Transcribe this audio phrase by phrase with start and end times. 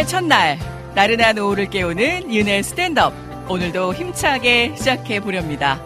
[0.00, 0.58] 이월의 첫날
[0.94, 3.12] 나른한 오후를 깨우는 윤의 스탠드업
[3.48, 5.80] 오늘도 힘차게 시작해 보렵니다.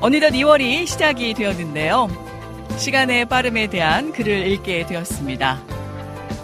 [0.00, 2.08] 어느덧 2월이 시작이 되었는데요.
[2.76, 5.60] 시간의 빠름에 대한 글을 읽게 되었습니다.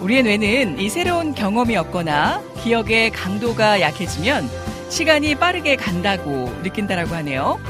[0.00, 4.48] 우리의 뇌는 이 새로운 경험이 없거나 기억의 강도가 약해지면
[4.88, 7.60] 시간이 빠르게 간다고 느낀다라고 하네요.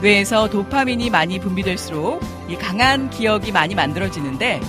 [0.00, 4.60] 뇌에서 도파민이 많이 분비될수록 이 강한 기억이 많이 만들어지는데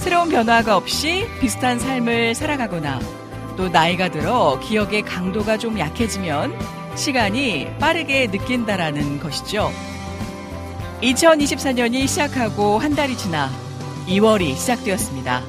[0.00, 3.00] 새로운 변화가 없이 비슷한 삶을 살아가거나
[3.58, 6.58] 또 나이가 들어 기억의 강도가 좀 약해지면
[6.96, 9.70] 시간이 빠르게 느낀다라는 것이죠.
[11.02, 13.50] 2024년이 시작하고 한 달이 지나
[14.06, 15.42] 2월이 시작되었습니다.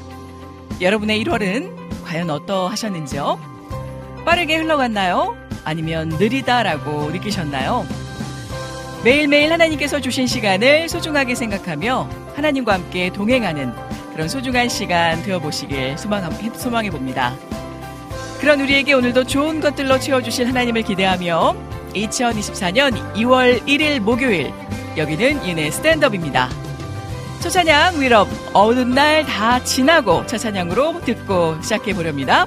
[0.81, 3.39] 여러분의 1월은 과연 어떠하셨는지요?
[4.25, 5.37] 빠르게 흘러갔나요?
[5.63, 7.85] 아니면 느리다라고 느끼셨나요?
[9.05, 17.33] 매일매일 하나님께서 주신 시간을 소중하게 생각하며 하나님과 함께 동행하는 그런 소중한 시간 되어보시길 소망해 봅니다.
[18.39, 21.55] 그런 우리에게 오늘도 좋은 것들로 채워주실 하나님을 기대하며
[21.93, 24.51] 2024년 2월 1일 목요일
[24.97, 26.49] 여기는 윤의 스탠드업입니다.
[27.39, 32.45] 첫 찬양 위럽 어두운 날다 지나고 첫 찬양으로 듣고 시작해 보렵니다.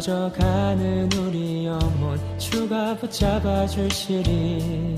[0.00, 4.96] 쓰러져 가는 우리 영혼 주가 붙잡아 주시리.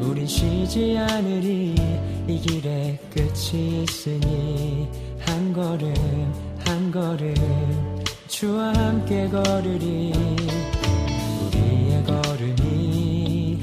[0.00, 1.74] 우린 쉬지 않으리.
[2.28, 4.88] 이 길에 끝이 있으니
[5.26, 5.92] 한 걸음
[6.64, 7.34] 한 걸음
[8.28, 10.12] 주와 함께 걸으리.
[11.46, 13.60] 우리의 걸음이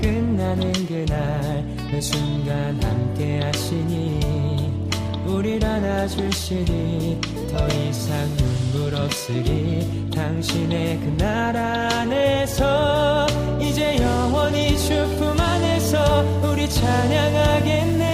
[0.00, 4.88] 끝나는 그날 매 순간 함께 하시니
[5.26, 7.20] 우릴 안아주시니
[7.50, 8.47] 더 이상
[8.86, 13.26] 없으리 당신의 그날 안에서
[13.60, 18.04] 이제 영원히 주품 안에서 우리 찬양하겠네.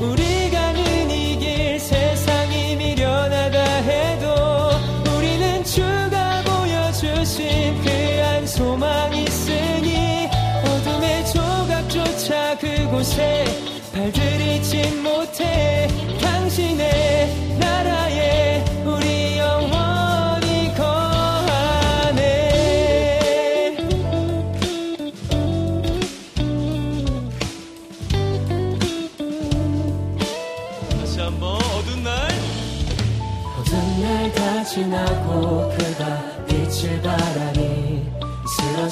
[0.00, 4.70] 우리 가는 이길 세상이 미련하다 해도
[5.16, 10.28] 우리는 주가 보여주신 그한 소망 있으니
[10.64, 13.44] 어둠의 조각조차 그곳에
[13.92, 15.88] 발들이지 못해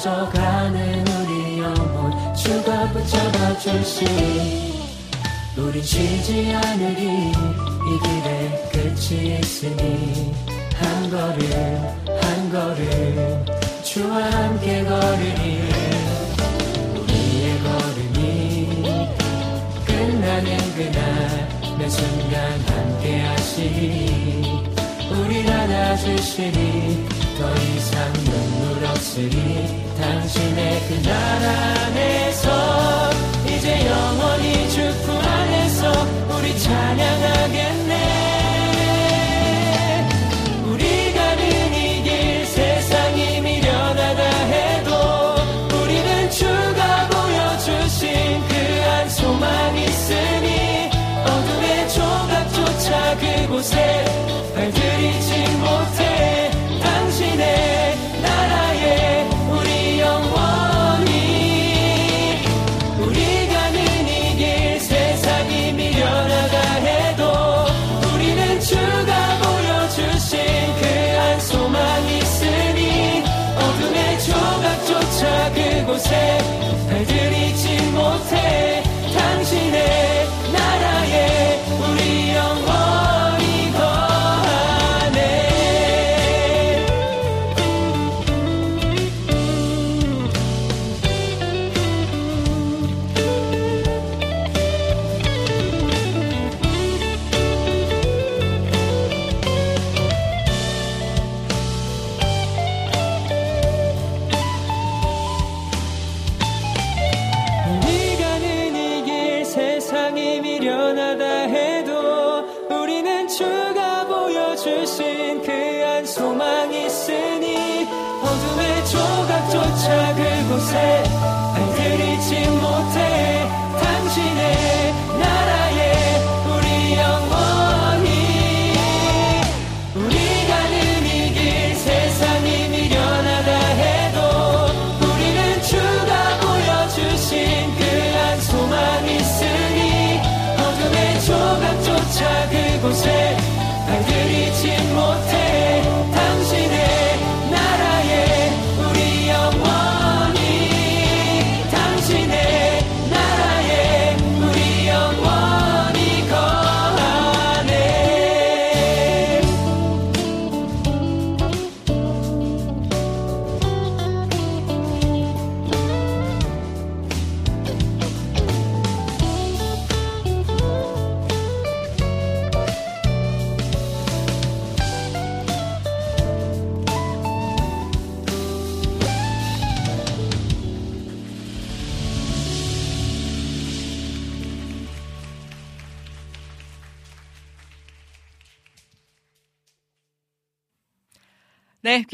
[0.01, 4.89] 쓰러져 가는 우리 영혼 주가 붙잡아 주시니
[5.55, 7.31] 우린 쉬지 않으리.
[7.31, 10.33] 이 길에 끝이 있으니
[10.75, 11.43] 한 걸음
[12.19, 13.45] 한 걸음
[13.83, 15.69] 주와 함께 걸으리.
[16.95, 19.07] 우리의 걸음이
[19.85, 24.63] 끝나는 그날 매 순간 함께 하시니
[25.11, 27.07] 우릴 안아주시니
[27.37, 28.50] 더 이상
[29.01, 29.67] 없으니
[29.99, 31.11] 당신의 그날
[31.43, 33.09] 안에서
[33.47, 35.91] 이제 영원히 주품 안에서
[36.29, 37.90] 우리 찬양하겠네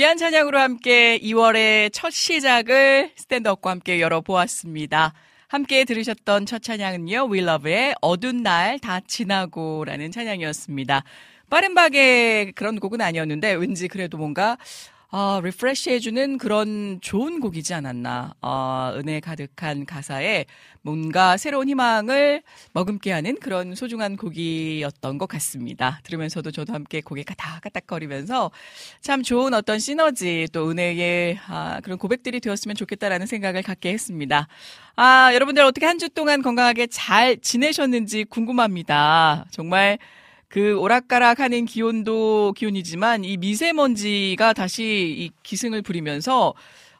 [0.07, 5.13] 귀한 찬양으로 함께 2월의 첫 시작을 스탠드업과 함께 열어보았습니다.
[5.50, 11.04] 함께 들으셨던 첫 찬양은요, 위러브의 어두운 날 다 지나고 라는 찬양이었습니다.
[11.50, 14.57] 빠른 박의 그런 곡은 아니었는데 왠지 그래도 뭔가
[15.09, 18.33] 아, refresh 해주는 그런 좋은 곡이지 않았나.
[18.42, 20.44] 아, 은혜 가득한 가사에
[20.81, 22.44] 뭔가 새로운 희망을
[22.74, 26.01] 머금게 하는 그런 소중한 곡이었던 것 같습니다.
[26.04, 28.51] 들으면서도 저도 함께 고개 까딱까딱거리면서
[29.00, 34.48] 참 좋은 어떤 시너지 또 은혜의 아, 그런 고백들이 되었으면 좋겠다라는 생각을 갖게 했습니다.
[34.98, 39.45] 아, 여러분들 어떻게 한 주 동안 건강하게 잘 지내셨는지 궁금합니다.
[39.51, 39.98] 정말
[40.49, 44.83] 그 오락가락하는 기온도 기온이지만 이 미세먼지가 다시
[45.17, 46.53] 이 기승을 부리면서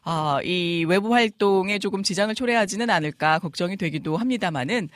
[0.04, 4.90] 아, 이 외부 활동에 조금 지장을 초래하지는 않을까 걱정이 되기도 합니다만은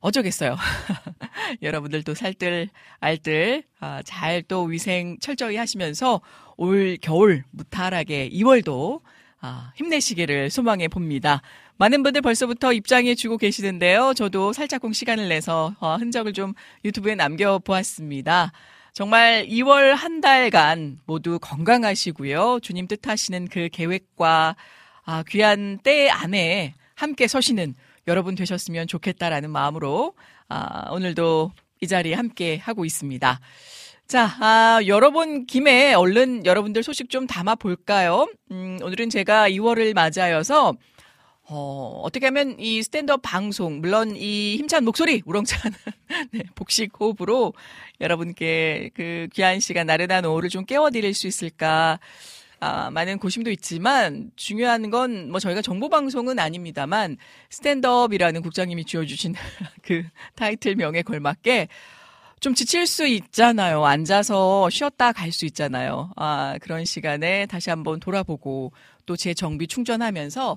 [0.00, 0.56] 어쩌겠어요.
[1.62, 2.68] 여러분들도 살뜰
[3.00, 6.20] 알뜰 아, 잘 또 위생 철저히 하시면서
[6.56, 9.00] 올 겨울 무탈하게 2월도
[9.40, 11.40] 아, 힘내시기를 소망해 봅니다.
[11.76, 14.14] 많은 분들 벌써부터 입장해 주고 계시는데요.
[14.14, 16.54] 저도 살짝쿵 시간을 내서 어, 흔적을 좀
[16.84, 18.52] 유튜브에 남겨 보았습니다.
[18.92, 22.60] 정말 2월 한 달간 모두 건강하시고요.
[22.62, 24.54] 주님 뜻하시는 그 계획과
[25.04, 27.74] 아, 귀한 때 안에 함께 서시는
[28.06, 30.14] 여러분 되셨으면 좋겠다라는 마음으로
[30.48, 31.50] 아, 오늘도
[31.80, 33.40] 이 자리에 함께 하고 있습니다.
[34.06, 38.28] 자, 아, 여러분 김에 얼른 여러분들 소식 좀 담아 볼까요?
[38.52, 40.74] 음, 오늘은 제가 2월을 맞아여서
[41.46, 45.72] 어, 어떻게 하면 이 스탠드업 방송, 물론 이 힘찬 목소리, 우렁찬
[46.32, 47.52] 네, 복식 호흡으로
[48.00, 51.98] 여러분께 그 귀한 시간, 나른한 오후를 좀 깨워드릴 수 있을까.
[52.60, 57.18] 아, 많은 고심도 있지만 중요한 건 뭐 저희가 정보 방송은 아닙니다만
[57.50, 59.34] 스탠드업이라는 국장님이 지어주신
[59.82, 60.02] 그
[60.36, 61.68] 타이틀명에 걸맞게
[62.40, 63.84] 좀 지칠 수 있잖아요.
[63.84, 66.10] 앉아서 쉬었다 갈 수 있잖아요.
[66.16, 68.72] 아, 그런 시간에 다시 한번 돌아보고
[69.06, 70.56] 또 제 정비 충전하면서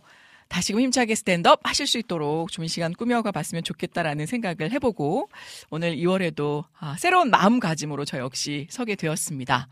[0.49, 5.29] 다시금 힘차게 스탠드업 하실 수 있도록 좀 이 시간 꾸며가 봤으면 좋겠다라는 생각을 해보고
[5.69, 9.67] 오늘 2월에도 아, 새로운 마음가짐으로 저 역시 서게 되었습니다.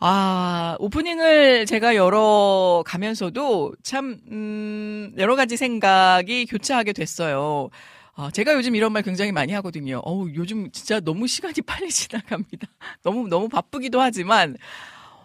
[0.00, 7.68] 아, 오프닝을 제가 열어 가면서도 참, 음, 여러 가지 생각이 교차하게 됐어요.
[8.14, 10.00] 아, 제가 요즘 이런 말 굉장히 많이 하거든요.
[10.04, 12.68] 어우, 요즘 진짜 너무 시간이 빨리 지나갑니다.
[13.02, 14.56] 너무, 너무 바쁘기도 하지만,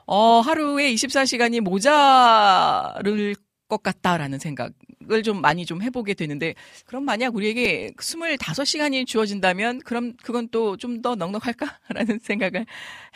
[0.05, 3.35] 어, 하루에 24시간이 모자를
[3.73, 6.53] 것 같다라는 생각을 좀 많이 좀 해보게 되는데,
[6.85, 12.65] 그럼 만약 우리에게 25시간이 주어진다면, 그럼 그건 또 좀 더 넉넉할까라는 생각을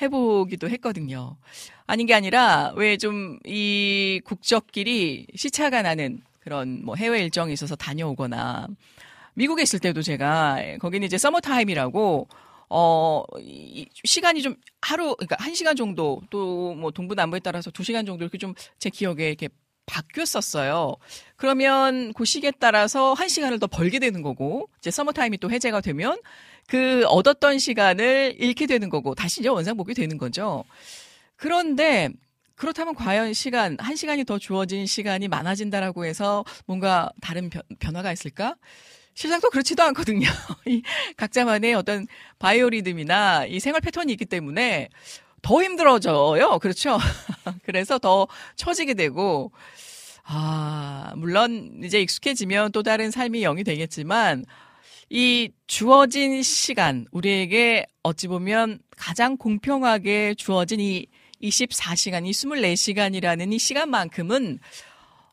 [0.02, 1.38] 해보기도 했거든요.
[1.86, 8.68] 아닌 게 아니라, 왜 좀 이 국적끼리 시차가 나는 그런 뭐 해외 일정이 있어서 다녀오거나,
[9.36, 12.28] 미국에 있을 때도 제가, 거기는 이제 서머타임이라고,
[12.70, 18.06] 어, 이, 시간이 좀 하루, 그러니까 한 시간 정도, 또 뭐 동부남부에 따라서 두 시간
[18.06, 19.48] 정도 이렇게 좀 제 기억에 이렇게
[19.88, 20.96] 바뀌었었어요.
[21.36, 26.20] 그러면 그 시기에 따라서 한 시간을 더 벌게 되는 거고, 이제 서머타임이 또 해제가 되면
[26.68, 30.64] 그 얻었던 시간을 잃게 되는 거고, 다시 이제 원상복귀 되는 거죠.
[31.36, 32.10] 그런데
[32.56, 38.56] 그렇다면 과연 시간, 한 시간이 더 주어진 시간이 많아진다라고 해서 뭔가 다른 변, 변화가 있을까?
[39.14, 40.28] 실상 또 그렇지도 않거든요.
[40.68, 40.84] 이
[41.18, 42.08] 각자만의 어떤
[42.40, 44.90] 바이오리듬이나 이 생활 패턴이 있기 때문에
[45.42, 46.60] 더 힘들어져요.
[46.60, 46.98] 그렇죠?
[47.64, 49.52] 그래서 더 처지게 되고,
[50.24, 54.46] 아, 물론 이제 익숙해지면 또 다른 삶이 영이 되겠지만,
[55.10, 61.08] 이 주어진 시간, 우리에게 어찌 보면 가장 공평하게 주어진 이
[61.42, 64.60] 24시간, 이 24시간이라는 이 시간만큼은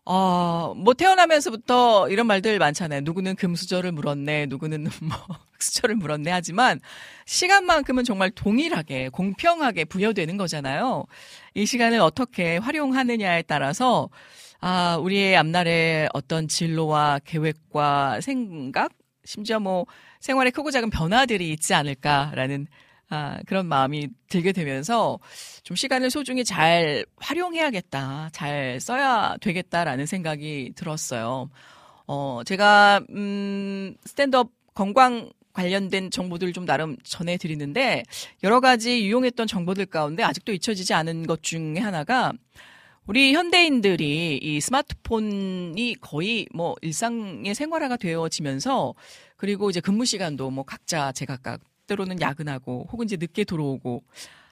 [0.06, 3.00] 어, 뭐 태어나면서부터 이런 말들 많잖아요.
[3.02, 6.80] 누구는 금수저를 물었네, 누구는 뭐 수저를 물었네 하지만
[7.24, 11.04] 시간만큼은 정말 동일하게 공평하게 부여되는 거잖아요.
[11.54, 14.10] 이 시간을 어떻게 활용하느냐에 따라서
[14.60, 18.92] 아, 우리의 앞날의 어떤 진로와 계획과 생각,
[19.24, 19.86] 심지어 뭐
[20.20, 22.66] 생활의 크고 작은 변화들이 있지 않을까라는
[23.14, 25.20] 아, 그런 마음이 들게 되면서
[25.62, 31.48] 좀 시간을 소중히 잘 활용해야겠다, 잘 써야 되겠다라는 생각이 들었어요.
[32.08, 38.02] 어, 제가, 음, 스탠드업 건강 관련된 정보들 좀 나름 전해드리는데,
[38.42, 42.32] 여러 가지 유용했던 정보들 가운데 아직도 잊혀지지 않은 것 중에 하나가,
[43.06, 48.94] 우리 현대인들이 이 스마트폰이 거의 뭐 일상의 생활화가 되어지면서,
[49.36, 54.02] 그리고 이제 근무 시간도 뭐 각자 제각각 때로는 야근하고 혹은 이제 늦게 들어오고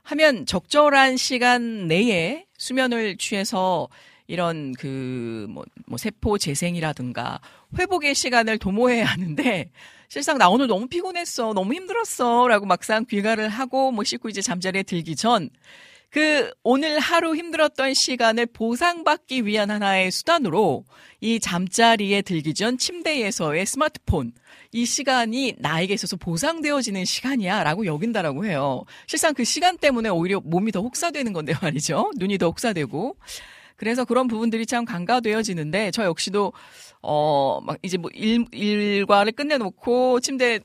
[0.05, 3.89] 하면 적절한 시간 내에 수면을 취해서
[4.27, 7.41] 이런 그, 뭐, 뭐, 세포 재생이라든가
[7.79, 9.71] 회복의 시간을 도모해야 하는데
[10.09, 11.55] 실상 나 오늘 너무 피곤했어.
[11.55, 12.47] 너무 힘들었어.
[12.49, 15.51] 라고 막상 귀가를 하고 뭐 씻고 이제 잠자리에 들기 전
[16.13, 20.85] 그 오늘 하루 힘들었던 시간을 보상받기 위한 하나의 수단으로
[21.23, 24.33] 이 잠자리에 들기 전 침대에서의 스마트폰
[24.73, 28.85] 이 시간이 나에게 있어서 보상되어지는 시간이야 라고 여긴다라고 해요.
[29.07, 32.11] 실상 그 시간 때문에 오히려 몸이 더 혹사되는 건데 말이죠.
[32.17, 33.17] 눈이 더 혹사되고.
[33.77, 36.53] 그래서 그런 부분들이 참 간과되어지는데 저 역시도
[37.01, 40.61] 어 막 이제 뭐 일, 일과를 끝내놓고 침대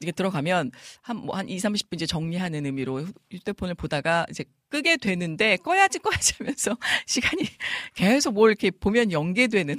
[0.00, 0.70] 이게 들어가면
[1.02, 6.34] 한 뭐 한 2, 30분 이제 정리하는 의미로 휴대폰을 보다가 이제 끄게 되는데 꺼야지 꺼야지
[6.38, 7.44] 하면서 시간이
[7.94, 9.76] 계속 뭘 이렇게 보면 연계되는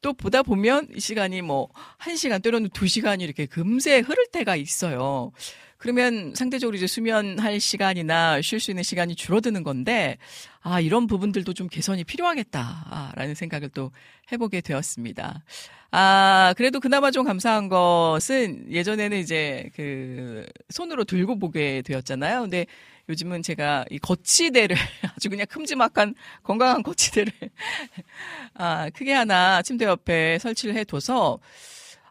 [0.00, 1.68] 또 보다 보면 이 시간이 뭐
[2.00, 5.32] 1시간 때로는 2시간이 이렇게 금세 흐를 때가 있어요.
[5.76, 10.18] 그러면 상대적으로 이제 수면할 시간이나 쉴 수 있는 시간이 줄어드는 건데,
[10.60, 13.92] 아, 이런 부분들도 좀 개선이 필요하겠다라는 생각을 또
[14.32, 15.44] 해보게 되었습니다.
[15.90, 22.42] 아, 그래도 그나마 좀 감사한 것은 예전에는 이제 그 손으로 들고 보게 되었잖아요.
[22.42, 22.66] 근데
[23.08, 24.76] 요즘은 제가 이 거치대를
[25.16, 27.32] 아주 그냥 큼지막한 건강한 거치대를
[28.54, 31.38] 아, 크게 하나 침대 옆에 설치를 해 둬서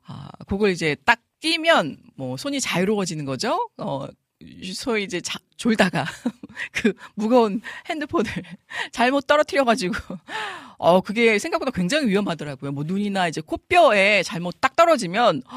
[0.06, 3.70] 아, 그걸 이제 딱 끼면 뭐 손이 자유로워지는 거죠.
[3.78, 4.08] 어,
[4.74, 6.06] 소위 이제 자, 졸다가
[6.72, 8.32] 그 무거운 핸드폰을
[8.92, 9.96] 잘못 떨어뜨려가지고
[10.78, 12.72] 어 그게 생각보다 굉장히 위험하더라고요.
[12.72, 15.42] 뭐 눈이나 이제 코뼈에 잘못 딱 떨어지면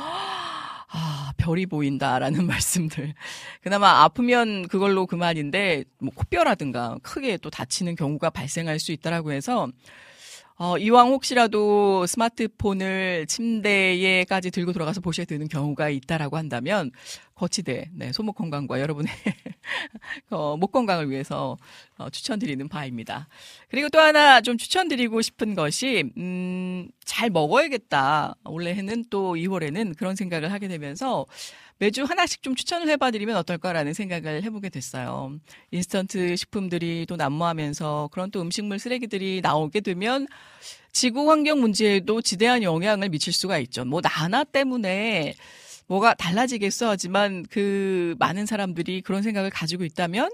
[0.93, 3.15] 아 별이 보인다라는 말씀들.
[3.63, 9.69] 그나마 아프면 그걸로 그만인데 뭐 코뼈라든가 크게 또 다치는 경우가 발생할 수 있다라고 해서
[10.63, 16.91] 어, 이왕 혹시라도 스마트폰을 침대에까지 들고 들어가서 보셔야 되는 경우가 있다라고 한다면
[17.35, 19.11] 거치대, 네, 소목 건강과 여러분의
[20.29, 21.57] 어, 목 건강을 위해서
[21.97, 23.29] 어, 추천드리는 바입니다.
[23.71, 28.35] 그리고 또 하나 좀 추천드리고 싶은 것이 음, 잘 먹어야겠다.
[28.45, 31.25] 올해는 또 2월에는 그런 생각을 하게 되면서
[31.81, 35.41] 매주 하나씩 좀 추천을 해봐드리면 어떨까라는 생각을 해보게 됐어요.
[35.71, 40.27] 인스턴트 식품들이 또 난무하면서 그런 또 음식물 쓰레기들이 나오게 되면
[40.93, 43.87] 지구 환경 문제에도 지대한 영향을 미칠 수가 있죠.
[43.87, 45.35] 뭐 나나 때문에
[45.87, 50.31] 뭐가 달라지겠어 하지만 그 많은 사람들이 그런 생각을 가지고 있다면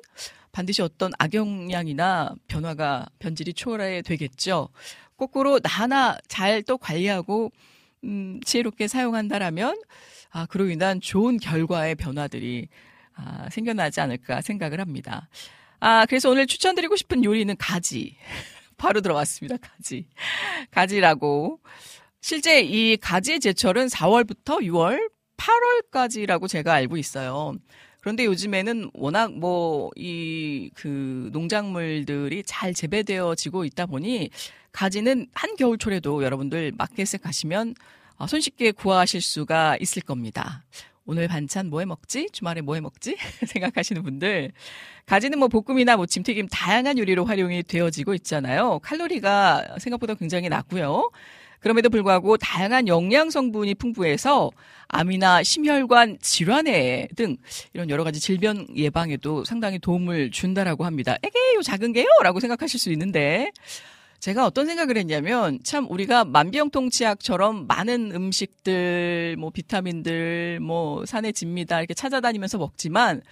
[0.51, 4.69] 반드시 어떤 악영향이나 변화가 변질이 초월해 되겠죠.
[5.17, 7.53] 거꾸로 나 하나 잘 또 관리하고
[8.03, 9.77] 음, 지혜롭게 사용한다라면
[10.37, 12.69] 아, 그로 인한 좋은 결과의 변화들이
[13.15, 15.31] 아, 생겨나지 않을까 생각을 합니다.
[15.81, 18.17] 아, 그래서 오늘 추천드리고 싶은 요리는 가지.
[18.77, 19.57] 바로 들어왔습니다.
[19.57, 20.07] 가지.
[20.71, 21.61] 가지라고.
[22.21, 27.55] 실제 이 가지의 제철은 4월부터 6월, 8월까지라고 제가 알고 있어요.
[28.03, 34.29] 그런데 요즘에는 워낙 뭐 이 그 농작물들이 잘 재배되어지고 있다 보니
[34.73, 37.75] 가지는 한겨울철에도 여러분들 마켓에 가시면 어,
[38.27, 40.65] 손쉽게 구하실 수가 있을 겁니다.
[41.05, 42.29] 오늘 반찬 뭐 해 먹지?
[42.33, 43.17] 주말에 뭐 해 먹지?
[43.47, 44.53] 생각하시는 분들.
[45.07, 48.81] 가지는 뭐 볶음이나 뭐 짐튀김 다양한 요리로 활용이 되어지고 있잖아요.
[48.81, 51.11] 칼로리가 생각보다 굉장히 낮고요.
[51.61, 54.51] 그럼에도 불구하고 다양한 영양 성분이 풍부해서
[54.89, 57.37] 암이나 심혈관 질환에 등
[57.73, 61.17] 이런 여러 가지 질병 예방에도 상당히 도움을 준다라고 합니다.
[61.23, 63.51] 에게 요 작은 게요라고 생각하실 수 있는데
[64.27, 71.95] 제가 어떤 생각을 했냐면 참 우리가 만병통치약처럼 많은 음식들 뭐 비타민들 뭐 산의 진미다 이렇게
[71.95, 73.23] 찾아다니면서 먹지만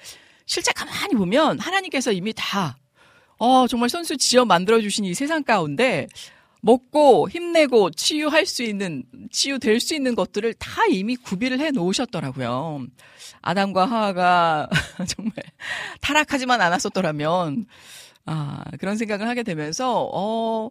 [0.46, 2.78] 실제 가만히 보면 하나님께서 이미 다
[3.38, 6.06] 어, 정말 선수 지어 만들어 주신 이 세상 가운데
[6.60, 12.86] 먹고 힘내고 치유할 수 있는 치유될 수 있는 것들을 다 이미 구비를 해 놓으셨더라고요.
[13.42, 14.70] 아담과 하와가
[15.08, 15.34] 정말
[16.00, 17.66] 타락하지만 않았었더라면
[18.26, 20.70] 아, 그런 생각을 하게 되면서, 어,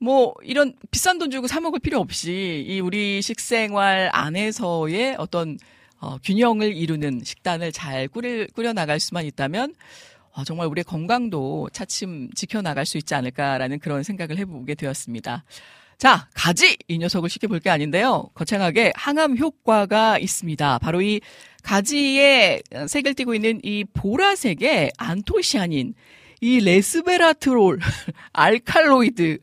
[0.00, 5.58] 뭐 이런 비싼 돈 주고 사 먹을 필요 없이 이 우리 식생활 안에서의 어떤
[6.00, 9.74] 어, 균형을 이루는 식단을 잘 꾸려, 꾸려 나갈 수만 있다면
[10.32, 15.44] 어, 정말 우리의 건강도 차츰 지켜나갈 수 있지 않을까라는 그런 생각을 해보게 되었습니다.
[15.98, 16.76] 자, 가지!
[16.86, 18.30] 이 녀석을 쉽게 볼 게 아닌데요.
[18.34, 20.78] 거창하게 항암 효과가 있습니다.
[20.78, 21.20] 바로 이
[21.64, 25.94] 가지에 색을 띠고 있는 이 보라색의 안토시아닌,
[26.40, 27.78] 이 레스베라트롤,
[28.32, 29.38] 알칼로이드,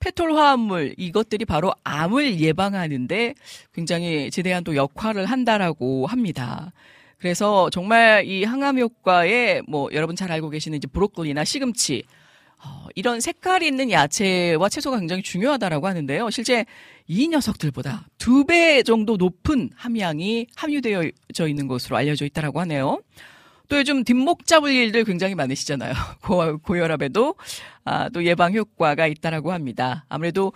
[0.00, 3.34] 페톨 화합물 이것들이 바로 암을 예방하는데
[3.74, 6.72] 굉장히 제대한 또 역할을 한다라고 합니다.
[7.18, 12.04] 그래서 정말 이 항암 효과에 뭐 여러분 잘 알고 계시는 이제 브로콜리나 시금치
[12.64, 16.30] 어, 이런 색깔이 있는 야채와 채소가 굉장히 중요하다라고 하는데요.
[16.30, 16.64] 실제
[17.06, 21.02] 이 녀석들보다 두 배 정도 높은 함량이 함유되어
[21.46, 23.00] 있는 것으로 알려져 있다라고 하네요.
[23.70, 25.94] 또 요즘 뒷목 잡을 일들 굉장히 많으시잖아요.
[26.20, 27.36] 고, 고혈압에도
[27.84, 30.04] 아, 또 예방 효과가 있다라고 합니다.
[30.08, 30.52] 아무래도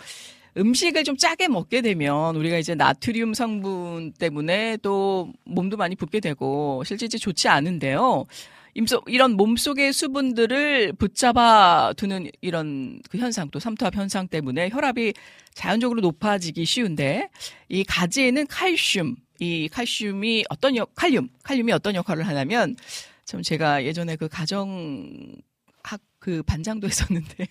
[0.56, 6.82] 음식을 좀 짜게 먹게 되면 우리가 이제 나트륨 성분 때문에 또 몸도 많이 붓게 되고
[6.84, 8.26] 실제 이제 좋지 않은데요.
[8.74, 15.14] 임속 이런 몸속의 수분들을 붙잡아 두는 이런 그 현상 또 삼투압 현상 때문에 혈압이
[15.54, 17.28] 자연적으로 높아지기 쉬운데
[17.68, 22.76] 이 가지에는 칼슘 이 칼슘이 어떤 역, 칼륨, 칼륨이 어떤 역할을 하냐면,
[23.24, 25.34] 참 제가 예전에 그 가정
[25.82, 27.46] 학 그 반장도 했었는데,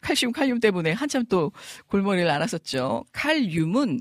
[0.00, 1.52] 칼슘, 칼륨 때문에 한참 또
[1.88, 3.04] 골머리를 앓았었죠.
[3.12, 4.00] 칼륨은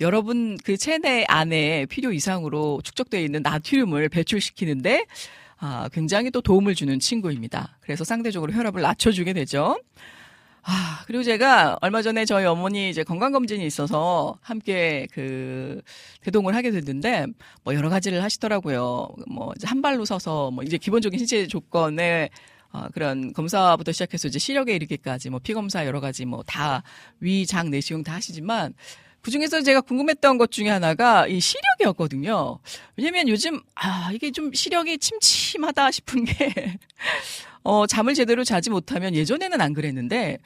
[0.00, 5.06] 여러분 그 체내 안에 필요 이상으로 축적되어 있는 나트륨을 배출시키는데,
[5.56, 7.78] 아, 굉장히 또 도움을 주는 친구입니다.
[7.80, 9.80] 그래서 상대적으로 혈압을 낮춰주게 되죠.
[10.64, 15.82] 아, 그리고 제가 얼마 전에 저희 어머니 이제 건강검진이 있어서 함께 그
[16.20, 17.26] 대동을 하게 됐는데
[17.64, 19.08] 뭐 여러 가지를 하시더라고요.
[19.26, 22.30] 뭐 이제 한 발로 서서 뭐 이제 기본적인 신체 조건에
[22.70, 26.82] 어, 그런 검사부터 시작해서 이제 시력에 이르기까지 뭐 피검사 여러 가지 뭐 다
[27.20, 28.72] 위, 장, 내시경 다 하시지만
[29.20, 32.58] 그 중에서 제가 궁금했던 것 중에 하나가 이 시력이었거든요.
[32.96, 36.32] 왜냐면 요즘, 아, 이게 좀 시력이 침침하다 싶은 게,
[37.64, 40.38] 어, 잠을 제대로 자지 못하면 예전에는 안 그랬는데,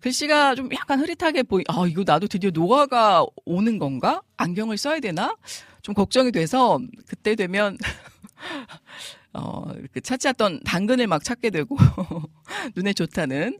[0.00, 4.22] 글씨가 좀 약간 흐릿하게 보이, 아, 이거 나도 드디어 노화가 오는 건가?
[4.36, 5.36] 안경을 써야 되나?
[5.82, 7.78] 좀 걱정이 돼서, 그때 되면,
[9.32, 11.76] 어, 그 찾았던 당근을 막 찾게 되고,
[12.76, 13.58] 눈에 좋다는,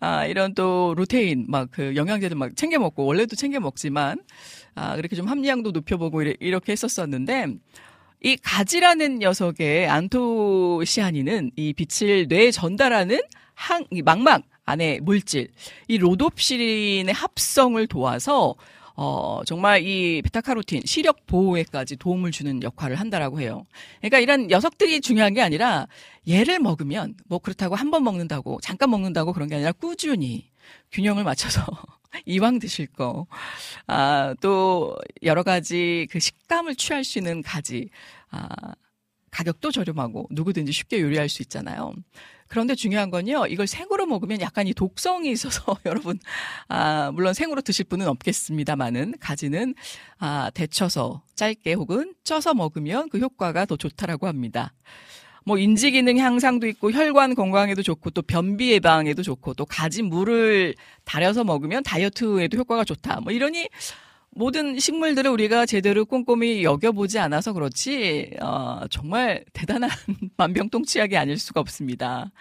[0.00, 4.18] 아, 이런 또 루테인, 막 그 영양제들 막 챙겨 먹고, 원래도 챙겨 먹지만,
[4.74, 7.48] 아, 그렇게 좀 함량도 높여보고 이렇게 했었었는데,
[8.22, 13.20] 이 가지라는 녀석의 안토시아닌은 이 빛을 뇌에 전달하는
[13.54, 15.48] 항, 이 망막 안에 물질,
[15.86, 18.54] 이 로도프시린의 합성을 도와서
[18.98, 23.66] 어, 정말 이 베타카로틴, 시력 보호에까지 도움을 주는 역할을 한다라고 해요.
[24.00, 25.86] 그러니까 이런 녀석들이 중요한 게 아니라
[26.26, 30.46] 얘를 먹으면 뭐 그렇다고 한 번 먹는다고, 잠깐 먹는다고 그런 게 아니라 꾸준히
[30.92, 31.64] 균형을 맞춰서
[32.24, 33.26] 이왕 드실 거.
[33.86, 37.90] 아, 또 여러 가지 그 식감을 취할 수 있는 가지.
[38.30, 38.48] 아,
[39.30, 41.92] 가격도 저렴하고 누구든지 쉽게 요리할 수 있잖아요.
[42.48, 46.18] 그런데 중요한 건요, 이걸 생으로 먹으면 약간 이 독성이 있어서 여러분,
[46.68, 49.74] 아, 물론 생으로 드실 분은 없겠습니다만은 가지는
[50.18, 54.72] 아, 데쳐서 짧게 혹은 쪄서 먹으면 그 효과가 더 좋다라고 합니다.
[55.46, 60.74] 뭐 인지 기능 향상도 있고 혈관 건강에도 좋고 또 변비 예방에도 좋고 또 가지 물을
[61.04, 63.20] 달여서 먹으면 다이어트에도 효과가 좋다.
[63.20, 63.68] 뭐 이러니
[64.30, 69.88] 모든 식물들을 우리가 제대로 꼼꼼히 여겨보지 않아서 그렇지, 어, 정말 대단한
[70.36, 72.32] 만병통치약이 아닐 수가 없습니다.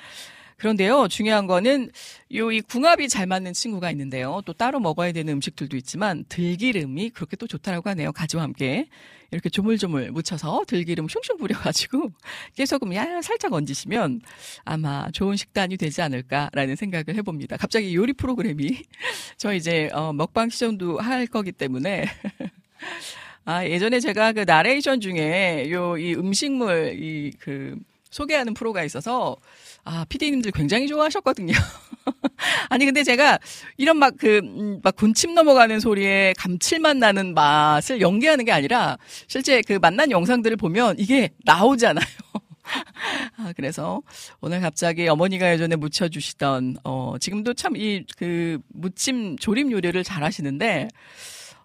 [0.58, 1.91] 그런데요, 중요한 거는
[2.34, 4.41] 요 이 궁합이 잘 맞는 친구가 있는데요.
[4.46, 8.12] 또 따로 먹어야 되는 음식들도 있지만 들기름이 그렇게 또 좋다라고 하네요.
[8.13, 8.88] 가지와 함께
[9.32, 12.12] 이렇게 조물조물 묻혀서 들기름 슝슝 뿌려가지고
[12.56, 14.22] 깨소금 야 살짝 얹으시면
[14.63, 17.58] 아마 좋은 식단이 되지 않을까라는 생각을 해봅니다.
[17.58, 18.82] 갑자기 요리 프로그램이
[19.38, 22.06] 저 이제 어, 먹방 시전도 할 거기 때문에.
[23.46, 27.78] 아, 예전에 제가 그 나레이션 중에 요 이 음식물 이 그
[28.15, 29.36] 소개하는 프로가 있어서
[29.84, 31.54] 아, 피디님들 굉장히 좋아하셨거든요.
[32.69, 33.39] 아니, 근데 제가
[33.78, 38.97] 이런 막 그, 음, 막 군침 넘어가는 소리에 감칠맛 나는 맛을 연기하는 게 아니라
[39.28, 42.06] 실제 그 만난 영상들을 보면 이게 나오잖아요.
[43.38, 44.01] 아, 그래서
[44.39, 50.88] 오늘 갑자기 어머니가 예전에 무쳐주시던, 어, 지금도 참 이 그 무침 조림 요리를 잘 하시는데,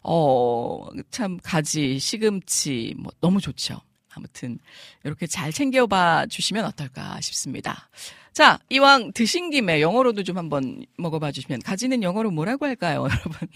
[0.02, 3.80] 어, 참 가지, 시금치, 뭐 너무 좋죠.
[4.14, 4.59] 아무튼
[5.05, 7.88] 이렇게 잘 챙겨봐 주시면 어떨까 싶습니다.
[8.33, 13.49] 자, 이왕 드신 김에 영어로도 좀 한번 먹어봐 주시면 가지는 영어로 뭐라고 할까요, 여러분?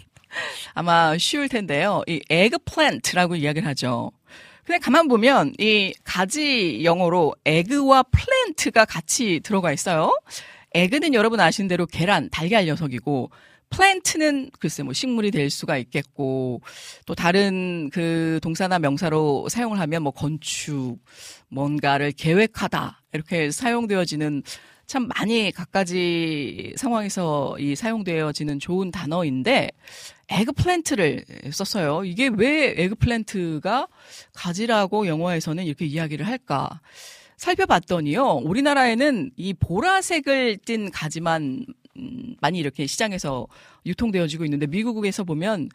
[0.74, 2.02] 아마 쉬울 텐데요.
[2.08, 4.10] 이 eggplant라고 이야기를 하죠.
[4.64, 10.10] 근데 가만 보면 이 가지 영어로 egg와 plant가 같이 들어가 있어요.
[10.74, 13.30] egg는 여러분 아시는 대로 계란, 달걀 녀석이고
[13.74, 16.60] plant는 글쎄 뭐 식물이 될 수가 있겠고
[17.06, 20.98] 또 다른 그 동사나 명사로 사용을 하면 뭐 건축
[21.48, 24.42] 뭔가를 계획하다 이렇게 사용되어지는
[24.86, 29.70] 참 많이 갖가지 상황에서 이 사용되어지는 좋은 단어인데
[30.28, 32.04] 에그플랜트를 썼어요.
[32.04, 33.88] 이게 왜 에그플랜트가
[34.34, 36.80] 가지라고 영어에서는 이렇게 이야기를 할까?
[37.36, 38.40] 살펴봤더니요.
[38.44, 41.74] 우리나라에는 이 보라색을 띤 가지만 음,
[42.40, 43.46] 많이 이렇게 시장에서
[43.86, 45.68] 유통되어지고 있는데 미국에서 보면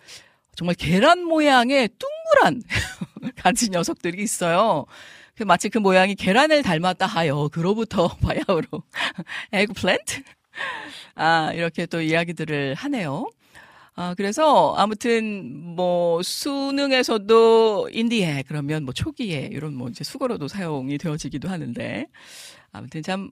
[0.55, 2.61] 정말 계란 모양의 둥그란
[3.37, 4.85] 가지 녀석들이 있어요.
[5.35, 8.83] 그 마치 그 모양이 계란을 닮았다 하여 그로부터 바야흐로
[9.53, 10.23] 에그플랜트
[11.15, 13.29] 아 이렇게 또 이야기들을 하네요.
[13.95, 21.49] 아, 그래서 아무튼 뭐 수능에서도 인디에 그러면 뭐 초기에 이런 뭐 이제 수거로도 사용이 되어지기도
[21.49, 22.07] 하는데
[22.71, 23.29] 아무튼 참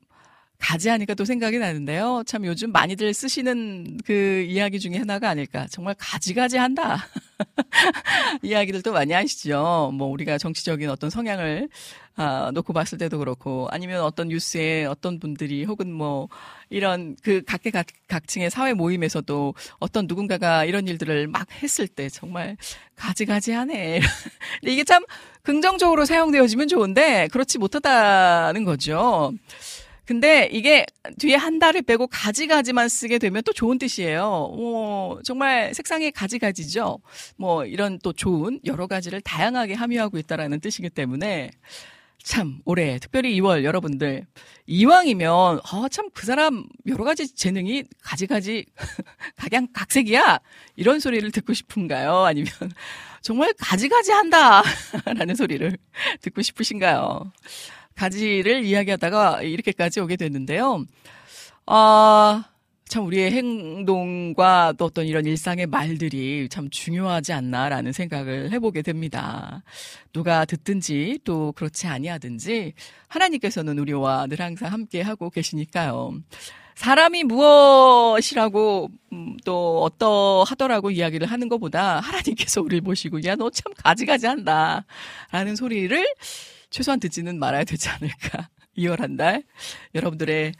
[0.60, 2.24] 가지 하니까 또 생각이 나는데요.
[2.26, 5.67] 참 요즘 많이들 쓰시는 그 이야기 중에 하나가 아닐까.
[5.70, 7.06] 정말 가지가지 한다.
[8.41, 9.91] 이야기들도 많이 하시죠.
[9.93, 11.70] 뭐 우리가 정치적인 어떤 성향을
[12.20, 16.30] 아, 놓고 봤을 때도 그렇고 아니면 어떤 뉴스에 어떤 분들이 혹은 뭐
[16.72, 22.58] 이런 그 각계 각, 각층의 사회 모임에서도 어떤 누군가가 이런 일들을 막 했을 때 정말
[22.96, 24.00] 가지가지하네.
[24.62, 25.06] 근데 이게 참
[25.43, 29.32] 긍정적으로 사용되어지면 좋은데 그렇지 못하다는 거죠.
[30.08, 30.86] 근데 이게
[31.20, 34.24] 뒤에 한 달을 빼고 가지가지만 쓰게 되면 또 좋은 뜻이에요.
[34.24, 37.00] 어, 정말 색상이 가지가지죠.
[37.38, 41.52] 뭐 이런 또 좋은 여러 가지를 다양하게 함유하고 있다라는 뜻이기 때문에
[42.24, 44.26] 참 올해 특별히 2월 여러분들
[44.65, 48.65] 이왕이면 아 참 그 사람 여러 가지 재능이 가지가지
[49.38, 50.39] 각양 각색이야
[50.78, 52.24] 이런 소리를 듣고 싶은가요?
[52.26, 52.52] 아니면
[53.22, 55.78] 정말 가지가지 한다라는 소리를
[56.22, 57.32] 듣고 싶으신가요?
[57.98, 60.86] 가지를 이야기하다가 이렇게까지 오게 됐는데요.
[61.66, 62.46] 아,
[62.88, 69.62] 참 우리의 행동과 또 어떤 이런 일상의 말들이 참 중요하지 않나라는 생각을 해보게 됩니다.
[70.14, 72.74] 누가 듣든지 또 그렇지 아니하든지
[73.10, 76.14] 하나님께서는 우리와 늘 항상 함께 하고 계시니까요.
[76.76, 84.28] 사람이 무엇이라고 음, 또 어떠하더라고 이야기를 하는 것보다 하나님께서 우리를 보시고 야 너 참 가지가지
[84.28, 86.06] 한다라는 소리를
[86.78, 88.50] 최소한 듣지는 말아야 되지 않을까.
[88.78, 89.42] 2월 한 달
[89.96, 90.54] 여러분들의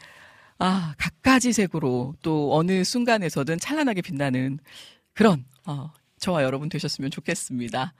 [0.58, 4.58] 아 각가지 색으로 또 어느 순간에서든 찬란하게 빛나는
[5.14, 7.94] 그런 어, 저와 여러분 되셨으면 좋겠습니다.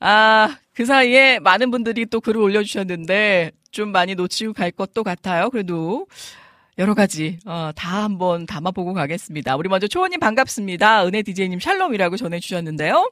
[0.00, 5.48] 아, 그 사이에 많은 분들이 또 글을 올려주셨는데 좀 많이 놓치고 갈 것도 같아요.
[5.48, 6.06] 그래도
[6.76, 9.56] 여러 가지 어, 다 한번 담아보고 가겠습니다.
[9.56, 11.06] 우리 먼저 초원님 반갑습니다.
[11.06, 13.10] 은혜 디제이님 샬롬이라고 전해주셨는데요.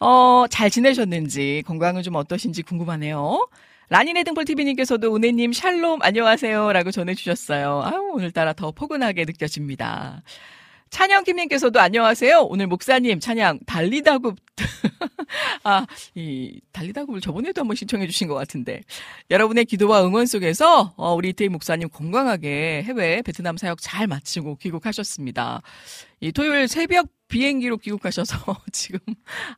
[0.00, 3.48] 어, 잘 지내셨는지, 건강은 좀 어떠신지 궁금하네요.
[3.90, 7.82] 라니네 등불TV님께서도 은혜님 샬롬 안녕하세요 라고 전해주셨어요.
[7.84, 10.22] 아유, 오늘따라 더 포근하게 느껴집니다.
[10.90, 12.42] 찬양김님께서도 안녕하세요.
[12.42, 14.36] 오늘 목사님 찬양 달리다굽
[15.64, 18.82] 아, 이 달리다굽을 저번에도 한번 신청해 주신 것 같은데
[19.30, 25.62] 여러분의 기도와 응원 속에서 어, 우리 이태희 목사님 건강하게 해외 베트남 사역 잘 마치고 귀국하셨습니다.
[26.20, 28.36] 이 토요일 새벽 비행기로 귀국하셔서
[28.72, 28.98] 지금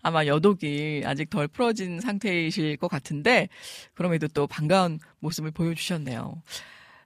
[0.02, 3.48] 아마 여독이 아직 덜 풀어진 상태이실 것 같은데
[3.94, 6.42] 그럼에도 또 반가운 모습을 보여주셨네요.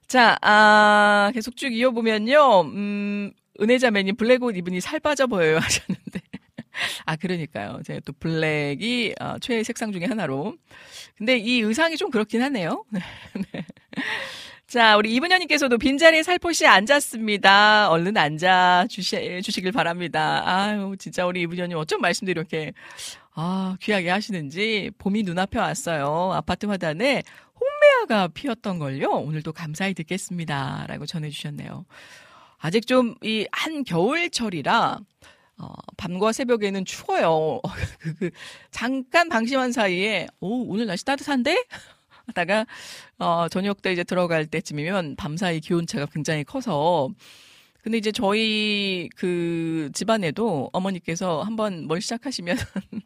[0.07, 2.61] 자, 아, 계속 쭉 이어보면요.
[2.61, 6.21] 음, 은혜자매님 블랙 옷 입으니 살 빠져 보여요 하셨는데.
[7.05, 7.81] 아, 그러니까요.
[7.85, 10.55] 제가 또 블랙이 어, 최애 색상 중에 하나로.
[11.17, 12.83] 근데 이 의상이 좀 그렇긴 하네요.
[12.91, 13.65] 네.
[14.67, 17.89] 자, 우리 이분현님께서도 빈자리에 살포시 앉았습니다.
[17.91, 20.41] 얼른 앉아 주시, 주시길 바랍니다.
[20.45, 22.73] 아유, 진짜 우리 이분현님 어쩜 말씀도 이렇게,
[23.35, 26.31] 아, 귀하게 하시는지 봄이 눈앞에 왔어요.
[26.33, 27.21] 아파트 화단에
[27.59, 29.09] 홍매화가 피었던 걸요.
[29.11, 30.85] 오늘도 감사히 듣겠습니다.
[30.87, 31.85] 라고 전해주셨네요.
[32.59, 34.99] 아직 좀 이 한 겨울철이라
[35.57, 37.61] 어, 밤과 새벽에는 추워요.
[37.99, 38.29] 그, 그,
[38.71, 41.63] 잠깐 방심한 사이에, 오, 오늘 날씨 따뜻한데?
[42.27, 42.65] 하다가,
[43.19, 47.09] 어, 저녁 때 이제 들어갈 때쯤이면 밤사이 기온차가 굉장히 커서,
[47.83, 52.57] 근데 이제 저희 그 집안에도 어머니께서 한번 뭘 시작하시면,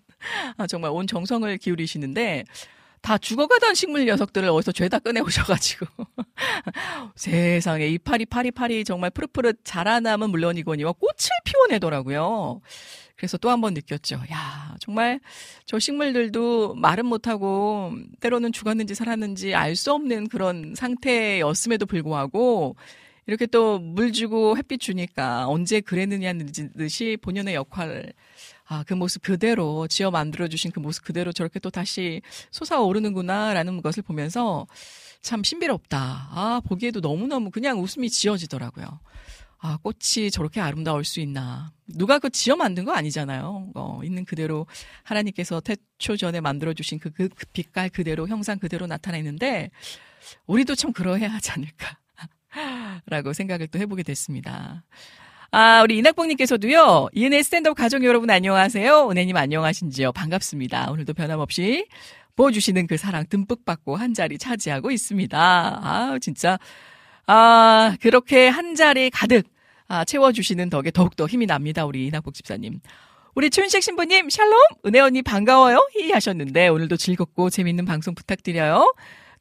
[0.57, 2.45] 아, 정말 온 정성을 기울이시는데,
[3.01, 5.85] 다 죽어가던 식물 녀석들을 어디서 죄다 꺼내오셔가지고.
[7.15, 12.61] 세상에, 이 파리, 파리 파리 정말 푸릇푸릇 자라남은 물론이거니와 꽃을 피워내더라고요.
[13.19, 14.15] 그래서 또 한 번 느꼈죠.
[14.31, 15.19] 야, 정말
[15.65, 22.77] 저 식물들도 말은 못하고 때로는 죽었는지 살았는지 알 수 없는 그런 상태였음에도 불구하고
[23.27, 28.13] 이렇게 또 물 주고 햇빛 주니까 언제 그랬느냐는 듯이 본연의 역할을
[28.71, 34.65] 아, 그 모습 그대로 지어 만들어주신 그 모습 그대로 저렇게 또 다시 솟아오르는구나라는 것을 보면서
[35.21, 36.29] 참 신비롭다.
[36.31, 38.99] 아, 보기에도 너무너무 그냥 웃음이 지어지더라고요.
[39.61, 41.71] 아, 꽃이 저렇게 아름다울 수 있나.
[41.85, 43.71] 누가 그 지어 만든 거 아니잖아요.
[43.75, 44.65] 어, 있는 그대로
[45.03, 49.69] 하나님께서 태초 전에 만들어주신 그, 그, 그 빛깔 그대로, 형상 그대로 나타내는데,
[50.47, 51.97] 우리도 참 그러해야 하지 않을까.
[53.07, 54.83] 라고 생각을 또 해보게 됐습니다.
[55.51, 59.09] 아, 우리 이낙봉님께서도요, 이은혜 스탠드업 가족 여러분 안녕하세요.
[59.09, 60.13] 은혜님 안녕하신지요.
[60.13, 60.91] 반갑습니다.
[60.91, 61.87] 오늘도 변함없이
[62.35, 65.37] 보여주시는 그 사랑 듬뿍 받고 한 자리 차지하고 있습니다.
[65.37, 66.57] 아, 진짜
[67.31, 69.45] 아, 그렇게 한 자리 가득
[69.87, 71.85] 아, 채워주시는 덕에 더욱더 힘이 납니다.
[71.85, 72.79] 우리 이낙복 집사님.
[73.35, 74.59] 우리 춘식 신부님, 샬롬!
[74.87, 75.87] 은혜 언니 반가워요.
[75.93, 78.91] 히 하셨는데, 오늘도 즐겁고 재밌는 방송 부탁드려요.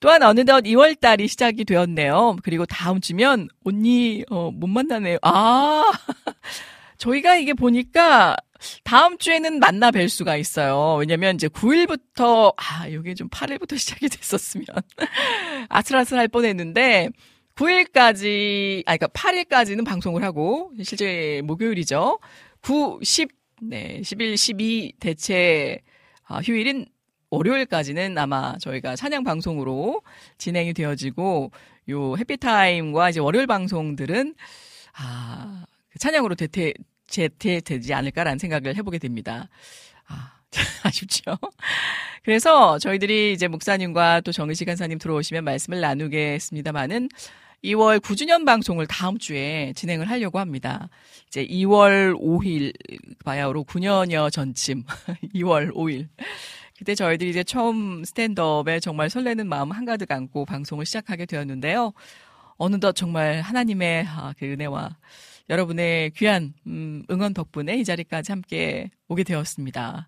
[0.01, 2.37] 또한 어느덧 2월달이 시작이 되었네요.
[2.43, 5.17] 그리고 다음 주면 언니, 어, 못 만나네요.
[5.23, 5.83] 아,
[6.99, 8.37] 저희가 이게 보니까
[8.85, 10.97] 다음 주에는 만나 뵐 수가 있어요.
[11.01, 14.67] 왜냐면 이제 9일부터, 아, 이게 좀 8일부터 시작이 됐었으면
[15.71, 17.09] 아슬아슬 할 뻔 했는데,
[17.59, 22.21] 9일까지, 아, 그니까 8일까지는 방송을 하고, 실제 목요일이죠.
[22.63, 23.29] 9, 10,
[23.63, 25.81] 네, 11, 12 대체
[26.25, 26.87] 아, 휴일인
[27.31, 30.03] 월요일까지는 아마 저희가 찬양 방송으로
[30.39, 31.51] 진행이 되어지고,
[31.91, 34.35] 요 해피타임과 이제 월요일 방송들은,
[34.97, 36.75] 아, 그 찬양으로 대퇴,
[37.09, 39.49] 재퇴되지 않을까라는 생각을 해보게 됩니다.
[40.07, 40.39] 아,
[40.85, 41.37] 아쉽죠?
[42.23, 47.09] 그래서 저희들이 이제 목사님과 또 정의시 간사님 들어오시면 말씀을 나누겠습니다만은
[47.65, 50.89] 2월 9주년 방송을 다음 주에 진행을 하려고 합니다.
[51.27, 52.73] 이제 2월 5일
[53.25, 54.85] 바야흐로 9년여 전쯤
[55.35, 56.09] 2월 5일
[56.79, 61.93] 그때 저희들이 이제 처음 스탠드업에 정말 설레는 마음 한가득 안고 방송을 시작하게 되었는데요.
[62.57, 64.97] 어느덧 정말 하나님의 아, 그 은혜와
[65.51, 70.07] 여러분의 귀한 음, 응원 덕분에 이 자리까지 함께 오게 되었습니다.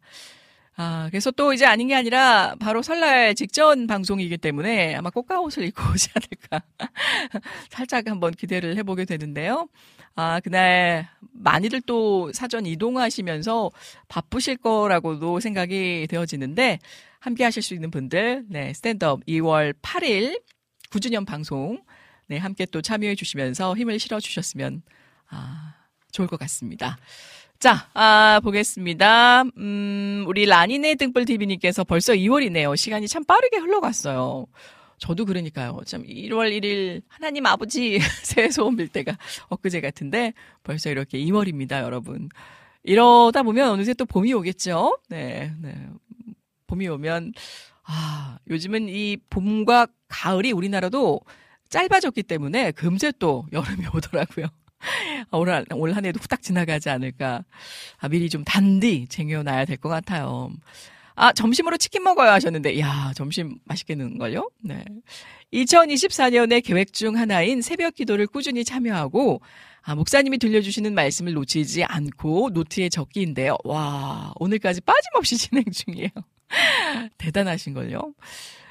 [0.82, 5.82] 아, 그래서 또 이제 아닌 게 아니라 바로 설날 직전 방송이기 때문에 아마 꽃가옷을 입고
[5.92, 6.62] 오지 않을까.
[7.68, 9.68] 살짝 한번 기대를 해보게 되는데요.
[10.14, 13.70] 아, 그날 많이들 또 사전 이동하시면서
[14.08, 16.78] 바쁘실 거라고도 생각이 되어지는데
[17.18, 20.40] 함께 하실 수 있는 분들, 네, 스탠드업 2월 8일
[20.88, 21.84] 9주년 방송,
[22.26, 24.80] 네, 함께 또 참여해 주시면서 힘을 실어 주셨으면,
[25.28, 25.74] 아,
[26.10, 26.96] 좋을 것 같습니다.
[27.60, 29.42] 자, 아, 보겠습니다.
[29.58, 32.74] 음, 우리 라니네 등불 TV님께서 벌써 2월이네요.
[32.74, 34.46] 시간이 참 빠르게 흘러갔어요.
[34.96, 35.78] 저도 그러니까요.
[35.84, 39.18] 참 1월 1일 하나님 아버지 새해 소원 빌 때가
[39.50, 42.30] 엊그제 같은데 벌써 이렇게 2월입니다, 여러분.
[42.82, 44.98] 이러다 보면 어느새 또 봄이 오겠죠?
[45.10, 45.74] 네, 네.
[46.66, 47.34] 봄이 오면
[47.84, 51.20] 아, 요즘은 이 봄과 가을이 우리나라도
[51.68, 54.46] 짧아졌기 때문에 금세 또 여름이 오더라고요.
[55.32, 57.44] 올, 올한 해도 후딱 지나가지 않을까.
[57.98, 60.50] 아, 미리 좀 단디 쟁여놔야 될 것 같아요.
[61.14, 64.50] 아, 점심으로 치킨 먹어요 하셨는데, 야 점심 맛있겠는걸요?
[64.62, 64.84] 네.
[65.52, 69.40] 2024년의 계획 중 하나인 새벽 기도를 꾸준히 참여하고,
[69.82, 73.56] 아, 목사님이 들려주시는 말씀을 놓치지 않고 노트에 적기인데요.
[73.64, 76.08] 와, 오늘까지 빠짐없이 진행 중이에요.
[77.18, 78.14] 대단하신걸요?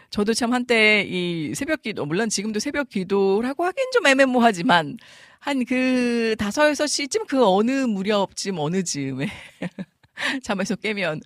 [0.10, 4.98] 저도 참 한때 이 새벽 기도, 물론 지금도 새벽 기도라고 하긴 좀 애매모하지만,
[5.40, 9.28] 한 그 다섯 여섯 시쯤 그 어느 무렵쯤 어느 즈음에
[10.44, 11.22] 잠에서 깨면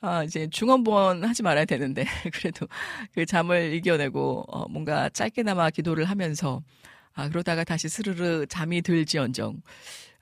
[0.00, 2.68] 아 이제 중원본 하지 말아야 되는데 그래도
[3.14, 6.62] 그 잠을 이겨내고 어 뭔가 짧게나마 기도를 하면서
[7.14, 9.60] 아 그러다가 다시 스르르 잠이 들지언정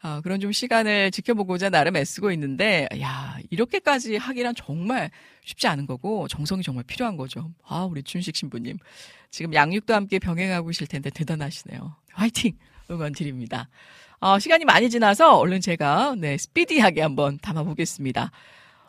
[0.02, 5.10] 아 그런 좀 시간을 지켜보고자 나름 애쓰고 있는데 야 이렇게까지 하기란 정말
[5.44, 7.52] 쉽지 않은 거고 정성이 정말 필요한 거죠.
[7.66, 8.78] 아 우리 춘식 신부님
[9.30, 11.96] 지금 양육도 함께 병행하고 계실 텐데 대단하시네요.
[12.12, 12.56] 화이팅!
[12.90, 13.68] 응원 드립니다.
[14.20, 18.30] 어, 시간이 많이 지나서 얼른 제가 네 스피디하게 한번 담아보겠습니다.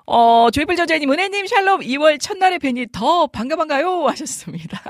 [0.06, 4.82] 어, 조이풀 저자님, 은혜님, 샬롬, 2월 첫날에 뵈니 더 반가 반가요 하셨습니다.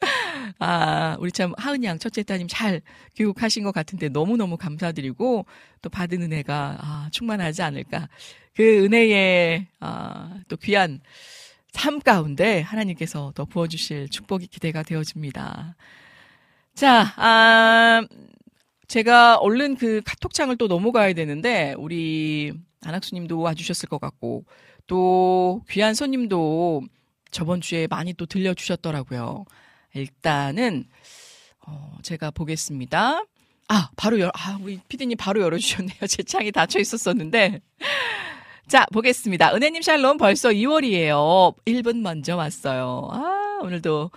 [0.58, 2.82] 아, 우리 참 하은 양 첫째 따님 잘
[3.16, 5.46] 교육하신 것 같은데 너무너무 감사드리고
[5.82, 8.08] 또 받은 은혜가 아, 충만하지 않을까.
[8.54, 11.00] 그 은혜의 아, 또 귀한
[11.72, 15.76] 삶 가운데 하나님께서 더 부어주실 축복이 기대가 되어집니다.
[16.74, 18.02] 자, 아,
[18.88, 24.44] 제가 얼른 그 카톡창을 또 넘어가야 되는데 우리 안학수님도 와주셨을 것 같고
[24.86, 26.82] 또 귀한 손님도
[27.30, 29.44] 저번 주에 많이 또 들려주셨더라고요.
[29.94, 30.84] 일단은
[31.66, 33.24] 어, 제가 보겠습니다.
[33.68, 35.98] 아 바로 열, 아 우리 피디님 바로 열어주셨네요.
[36.08, 37.60] 제 창이 닫혀 있었었는데.
[38.68, 39.54] 자 보겠습니다.
[39.54, 41.54] 은혜님 샬롬 벌써 2월이에요.
[41.66, 43.08] 1분 먼저 왔어요.
[43.10, 44.10] 아 오늘도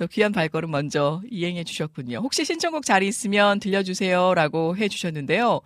[0.00, 2.20] 또 귀한 발걸음 먼저 이행해 주셨군요.
[2.20, 5.60] 혹시 신청곡 자리 있으면 들려주세요 라고 해 주셨는데요.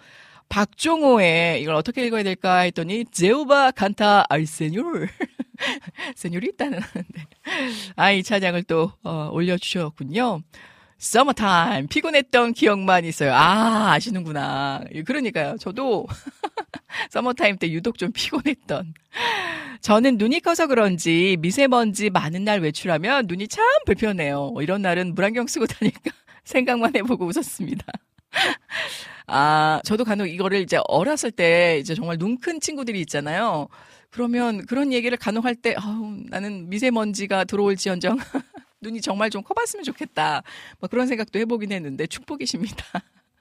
[0.48, 5.06] 박종호의 이걸 어떻게 읽어야 될까 했더니 제우바 칸타 알세뇨르
[6.16, 7.26] 세뇨리따는 네.
[7.94, 10.42] 아이 찬양을 또 어, 올려주셨군요.
[11.00, 13.32] Summertime 피곤했던 기억만 있어요.
[13.34, 14.82] 아 아시는구나.
[15.04, 15.56] 그러니까요.
[15.58, 16.06] 저도
[17.10, 18.94] 서머타임 때 유독 좀 피곤했던.
[19.80, 24.54] 저는 눈이 커서 그런지 미세먼지 많은 날 외출하면 눈이 참 불편해요.
[24.60, 26.10] 이런 날은 물안경 쓰고 다니까
[26.44, 27.84] 생각만 해보고 웃었습니다.
[29.26, 33.68] 아, 저도 간혹 이거를 이제 어렸을 때 이제 정말 눈 큰 친구들이 있잖아요.
[34.10, 38.18] 그러면 그런 얘기를 간혹 할 때, 아우, 나는 미세먼지가 들어올지언정
[38.84, 40.42] 눈이 정말 좀 커봤으면 좋겠다.
[40.78, 42.84] 뭐 그런 생각도 해보긴 했는데 축복이십니다.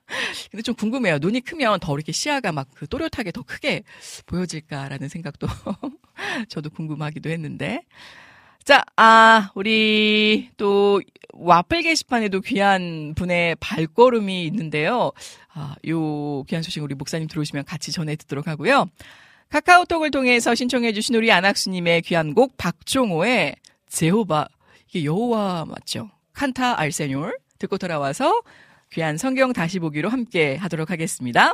[0.51, 1.17] 근데 좀 궁금해요.
[1.19, 3.83] 눈이 크면 더 이렇게 시야가 막 그 또렷하게 더 크게
[4.25, 5.47] 보여질까라는 생각도
[6.49, 7.83] 저도 궁금하기도 했는데.
[8.63, 11.01] 자, 아, 우리 또
[11.33, 15.11] 와플 게시판에도 귀한 분의 발걸음이 있는데요.
[15.53, 18.85] 아, 요 귀한 소식 우리 목사님 들어오시면 같이 전해 듣도록 하고요.
[19.49, 23.55] 카카오톡을 통해서 신청해 주신 우리 안학수님의 귀한 곡 박종호의
[23.87, 24.47] 제호바
[24.93, 26.11] 이게 여호와 맞죠?
[26.33, 28.43] 칸타 알세뇨 듣고 돌아와서
[28.91, 31.53] 귀한 성경 다시 보기로 함께 하도록 하겠습니다.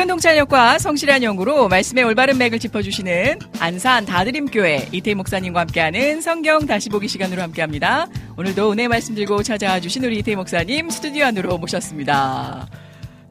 [0.00, 6.88] 깊은 통찰력과 성실한 연구로 말씀의 올바른 맥을 짚어주시는 안산 다드림교회 이태희 목사님과 함께하는 성경 다시
[6.88, 8.06] 보기 시간으로 함께합니다.
[8.38, 12.66] 오늘도 은혜 말씀 들고 찾아와 주신 우리 이태희 목사님 스튜디오 안으로 모셨습니다.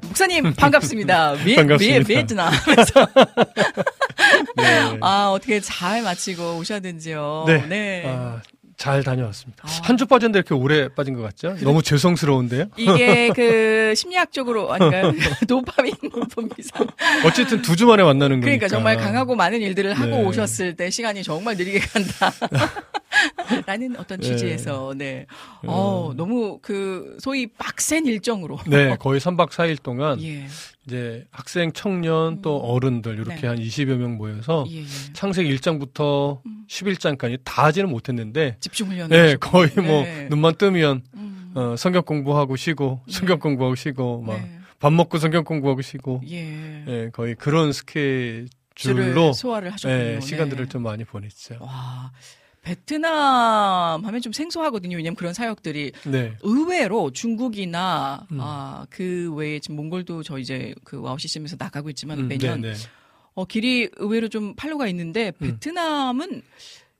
[0.03, 1.37] 목사님 반갑습니다.
[1.43, 1.99] 미, 반갑습니다.
[1.99, 3.07] 미, 베트남에서
[4.57, 4.97] 네.
[5.01, 7.45] 아 어떻게 잘 마치고 오셨는지요.
[7.67, 8.03] 네.
[8.05, 8.41] 아,
[8.79, 9.61] 잘 다녀왔습니다.
[9.67, 9.69] 아.
[9.83, 11.53] 한주 빠졌는데 이렇게 오래 빠진 것 같죠?
[11.61, 12.67] 너무 죄송스러운데요?
[12.77, 15.11] 이게 그 심리학적으로 아닌가요?
[15.49, 15.93] 도파민
[16.57, 16.87] 이상.
[17.25, 18.45] 어쨌든 두 주 만에 만나는 거니까.
[18.45, 20.23] 그러니까 정말 강하고 많은 일들을 하고 네.
[20.23, 22.31] 오셨을 때 시간이 정말 느리게 간다.
[23.65, 24.27] 라는 어떤 네.
[24.27, 25.25] 취지에서, 네.
[25.65, 28.59] 어, 너무 그, 소위 빡센 일정으로.
[28.67, 30.47] 네, 거의 3박 4일 동안 예,
[30.85, 33.47] 이제 학생, 청년 또 어른들 이렇게 네.
[33.47, 34.85] 한 20여 명 모여서 예, 예.
[35.13, 39.09] 창세기 1장부터 11장까지 다 하지는 못했는데 집중 훈련.
[39.09, 40.27] 네, 거의 뭐 네.
[40.29, 44.97] 눈만 뜨면 음, 어, 성경 공부하고 쉬고 성경 공부하고 쉬고 막밥 네.
[44.97, 46.85] 먹고 성경 공부하고 쉬고 예.
[46.87, 49.93] 예, 거의 그런 스케줄로 소화를 하셨군요.
[49.95, 50.69] 예, 시간들을 네.
[50.69, 51.57] 좀 많이 보냈죠.
[51.59, 52.11] 와,
[52.61, 54.97] 베트남 하면 좀 생소하거든요.
[54.97, 56.33] 왜냐면 그런 사역들이 네.
[56.41, 58.37] 의외로 중국이나 음.
[58.41, 62.73] 아, 그 외에 지금 몽골도 저 이제 그 WOW 시스템에서 나가고 있지만 음, 매년 네,
[62.73, 62.79] 네.
[63.33, 65.47] 어, 길이 의외로 좀 팔로가 있는데 음.
[65.47, 66.41] 베트남은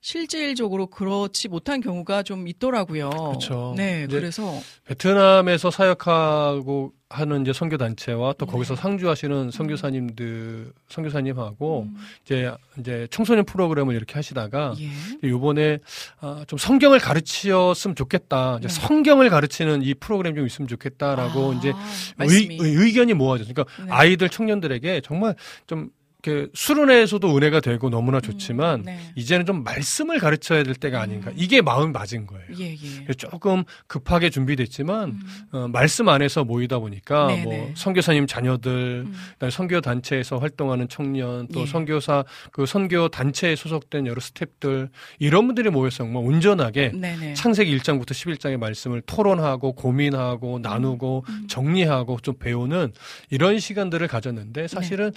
[0.01, 3.09] 실질적으로 그렇지 못한 경우가 좀 있더라고요.
[3.33, 3.73] 그쵸.
[3.75, 8.51] 네, 그래서 베트남에서 사역하고 하는 이제 선교 단체와 또 네.
[8.51, 15.27] 거기서 상주하시는 선교사님들 선교사님하고 음, 이제 이제 청소년 프로그램을 이렇게 하시다가 예.
[15.27, 15.79] 요번에
[16.21, 18.57] 아, 좀 성경을 가르치었으면 좋겠다.
[18.59, 18.73] 이제 네.
[18.73, 21.73] 성경을 가르치는 이 프로그램 좀 있으면 좋겠다라고 아, 이제
[22.17, 22.59] 말씀이.
[22.61, 23.55] 의, 의견이 모아졌어요.
[23.55, 23.91] 그러니까 네.
[23.91, 25.33] 아이들 청년들에게 정말
[25.65, 25.89] 좀
[26.21, 28.99] 이렇게 수련회에서도 은혜가 되고 너무나 좋지만 음, 네.
[29.15, 31.29] 이제는 좀 말씀을 가르쳐야 될 때가 아닌가.
[31.31, 31.35] 음.
[31.37, 32.45] 이게 마음 맞은 거예요.
[32.59, 33.13] 예, 예.
[33.13, 35.21] 조금 급하게 준비됐지만 음,
[35.53, 37.73] 어, 말씀 안에서 모이다 보니까 네, 뭐 네.
[37.75, 39.49] 선교사님 자녀들, 음.
[39.49, 41.65] 선교 단체에서 활동하는 청년, 또 예.
[41.65, 44.89] 선교사 그 선교 단체에 소속된 여러 스탭들
[45.19, 47.33] 이런 분들이 모여서 정말 온전하게 네네.
[47.35, 51.47] 창세기 1장부터 11장의 말씀을 토론하고 고민하고 나누고 음.
[51.47, 52.91] 정리하고 좀 배우는
[53.29, 54.67] 이런 시간들을 가졌는데 네.
[54.67, 55.13] 사실은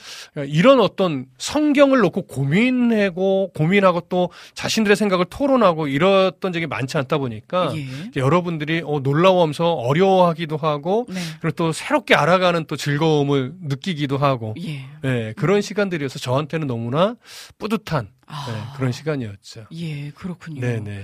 [0.46, 0.91] 이런 어떤
[1.38, 7.86] 성경을 놓고 고민하고 고민하고 또 자신들의 생각을 토론하고 이랬던 적이 많지 않다 보니까 예.
[8.16, 11.20] 여러분들이 어, 놀라워하면서 어려워하기도 하고 네.
[11.40, 14.84] 그리고 또 새롭게 알아가는 또 즐거움을 느끼기도 하고 예.
[15.04, 17.16] 예, 그런 시간들이어서 저한테는 너무나
[17.58, 18.46] 뿌듯한 아.
[18.48, 19.66] 예, 그런 시간이었죠.
[19.72, 20.60] 예, 그렇군요.
[20.60, 21.02] 네네.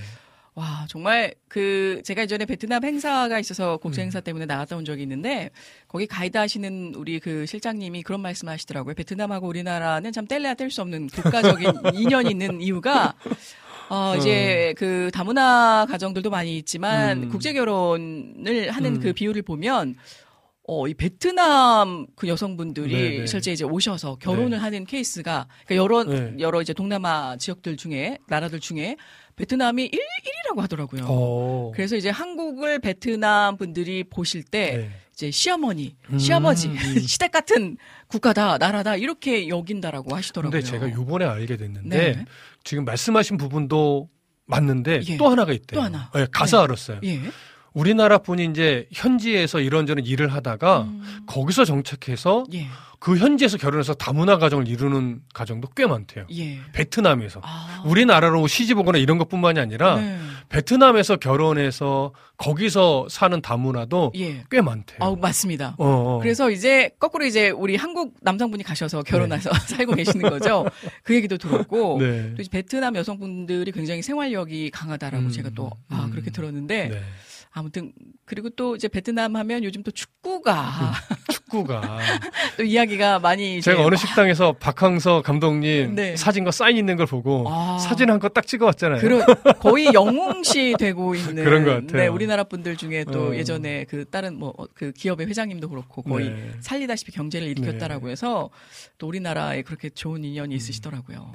[0.59, 3.94] 와, 정말 그 제가 이전에 베트남 행사가 있어서 음.
[3.96, 5.50] 행사 때문에 나갔다 온 적이 있는데
[5.86, 8.96] 거기 가이드 하시는 우리 그 실장님이 그런 말씀 하시더라고요.
[8.96, 13.14] 베트남하고 우리나라는 참 뗄래야 뗄 수 없는 국가적인 인연이 있는 이유가
[13.88, 17.28] 어, 이제 그 다문화 가정들도 많이 있지만 음.
[17.28, 19.00] 국제 결혼을 하는 음.
[19.00, 19.94] 그 비율을 보면
[20.66, 23.26] 어, 이 베트남 그 여성분들이 네네.
[23.26, 24.56] 실제 이제 오셔서 결혼을 네.
[24.56, 26.34] 하는 케이스가 그러니까 여러 네.
[26.40, 28.96] 여러 이제 동남아 지역들 중에 나라들 중에
[29.36, 29.84] 베트남이
[30.49, 31.05] 1, 1위라고 하더라고요.
[31.07, 31.72] 어.
[31.74, 34.90] 그래서 이제 한국을 베트남 분들이 보실 때 네.
[35.12, 36.76] 이제 시어머니, 음, 시아버지, 음.
[37.01, 37.76] 시댁 같은
[38.07, 40.51] 국가다, 나라다 이렇게 여긴다라고 하시더라고요.
[40.51, 42.24] 근데 제가 요번에 알게 됐는데 네.
[42.64, 44.09] 지금 말씀하신 부분도
[44.46, 45.16] 맞는데 예.
[45.16, 45.80] 또 하나가 있대요.
[45.80, 46.11] 또 하나.
[46.16, 46.64] 예, 가서 네.
[46.64, 47.01] 알았어요.
[47.05, 47.20] 예.
[47.73, 52.66] 우리나라 분이 이제 현지에서 이런저런 일을 하다가 음, 거기서 정착해서 예.
[53.01, 56.27] 그 현지에서 결혼해서 다문화 가정을 이루는 가정도 꽤 많대요.
[56.33, 56.59] 예.
[56.73, 57.41] 베트남에서.
[57.45, 57.83] 아.
[57.87, 60.19] 우리나라로 시집 오거나 이런 것뿐만이 아니라 네.
[60.49, 64.45] 베트남에서 결혼해서 거기서 사는 다문화도 예.
[64.51, 65.16] 꽤 많대요.
[65.16, 65.77] 맞습니다.
[65.79, 66.19] 어, 어.
[66.21, 70.66] 그래서 이제 거꾸로 이제 우리 한국 남성분이 가셔서 결혼해서 살고 계시는 거죠.
[71.05, 72.35] 그 얘기도 들었고 네.
[72.37, 76.11] 또 베트남 여성분들이 굉장히 생활력이 강하다라고 음, 제가 또 아, 음.
[76.11, 77.01] 그렇게 들었는데 네.
[77.51, 77.92] 아무튼
[78.24, 80.92] 그리고 또 이제 베트남 하면 요즘 또 축구가
[81.32, 81.99] 축구가
[82.59, 86.14] 또 이야기가 많이 제가 어느 식당에서 박항서 감독님 네.
[86.16, 87.78] 사진과 사인 있는 걸 보고 아.
[87.78, 89.01] 사진 한 거 딱 찍어왔잖아요.
[89.01, 89.24] 그런
[89.61, 92.03] 거의 영웅시 되고 있는 그런 것 같아요.
[92.03, 93.34] 네, 우리나라 분들 중에 또 어.
[93.34, 96.51] 예전에 그 다른 뭐 그 기업의 회장님도 그렇고 거의 네.
[96.61, 98.51] 살리다시피 경제를 일으켰다라고 해서
[98.99, 101.32] 또 우리나라에 그렇게 좋은 인연이 있으시더라고요.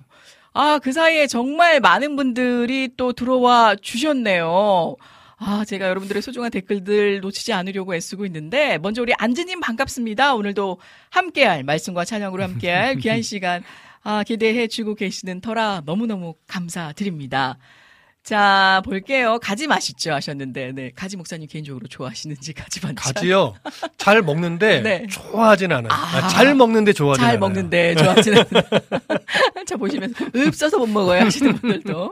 [0.53, 4.95] 아, 그 사이에 정말 많은 분들이 또 들어와 주셨네요.
[5.45, 10.35] 아, 제가 여러분들의 소중한 댓글들 놓치지 않으려고 애쓰고 있는데, 먼저 우리 안즈님 반갑습니다.
[10.35, 10.77] 오늘도
[11.09, 13.61] 함께할, 말씀과 찬양으로 함께할 귀한 시간,
[14.03, 17.57] 아, 기대해 주고 계시는 터라 너무너무 감사드립니다.
[18.23, 19.37] 자, 볼게요.
[19.41, 20.13] 가지 맛있죠?
[20.13, 20.91] 하셨는데, 네.
[20.95, 23.13] 가지 목사님 개인적으로 좋아하시는지 가지 반찬.
[23.13, 23.53] 가지요.
[23.97, 25.05] 잘 먹는데 네.
[25.09, 25.91] 좋아하진 않아요.
[25.91, 26.17] 아.
[26.23, 27.39] 아, 잘 먹는데 좋아하진 잘 않아요.
[27.39, 28.43] 먹는데 좋아하지는
[29.67, 32.11] 자 보시면서 읍써서 못 먹어요 하시는 분들도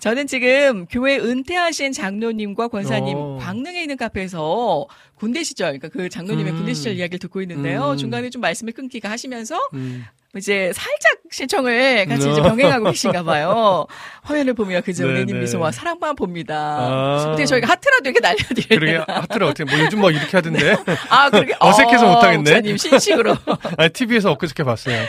[0.00, 3.38] 저는 지금 교회 은퇴하신 장로님과 권사님 오.
[3.38, 6.56] 광릉에 있는 카페에서 군대 시절 그러니까 그 장로님의 음.
[6.58, 7.96] 군대 시절 이야기를 듣고 있는데요 음.
[7.96, 10.04] 중간에 좀 말씀을 끊기가 하시면서 음.
[10.36, 12.44] 이제 살짝 신청을 같이 이제 어.
[12.44, 13.86] 병행하고 계신가 봐요
[14.22, 15.40] 화면을 보며 그저 네, 은혜님 네.
[15.40, 17.24] 미소와 사랑만 봅니다 아.
[17.28, 20.76] 어떻게 저희가 하트라도 이렇게 날려드려야 그러게 하트를 어떻게 뭐 요즘 뭐 이렇게 하던데.
[21.10, 22.36] 아 그렇게 어색해서 어, 못하겠네.
[22.36, 23.36] 목사님 신식으로
[23.76, 25.04] 아니 TV에서 엊그저께 봤어요.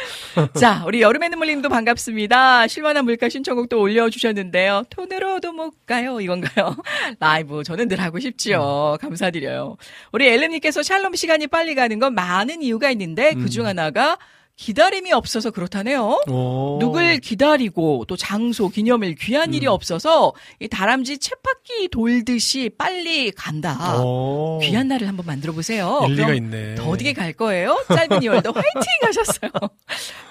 [0.59, 2.67] 자, 우리 여름의 눈물님도 반갑습니다.
[2.67, 4.83] 실만한 물가 신청곡도 올려주셨는데요.
[4.89, 6.19] 톤으로도 못 가요.
[6.21, 6.75] 이건가요?
[7.19, 8.97] 라이브 저는 늘 하고 싶지요.
[9.01, 9.77] 감사드려요.
[10.11, 14.17] 우리 엘름님께서 샬롬 시간이 빨리 가는 건 많은 이유가 있는데 그중 하나가
[14.59, 16.21] 기다림이 없어서 그렇다네요.
[16.27, 16.77] 오.
[16.81, 24.01] 누굴 기다리고 또 장소, 기념일, 귀한 일이 없어서 이 다람쥐 쳇바퀴 돌듯이 빨리 간다.
[24.01, 24.59] 오.
[24.61, 26.05] 귀한 날을 한번 만들어 보세요.
[26.09, 26.75] 일리가 있네.
[26.75, 27.81] 더디게 갈 거예요.
[27.87, 29.51] 짧은 2월도 화이팅 하셨어요.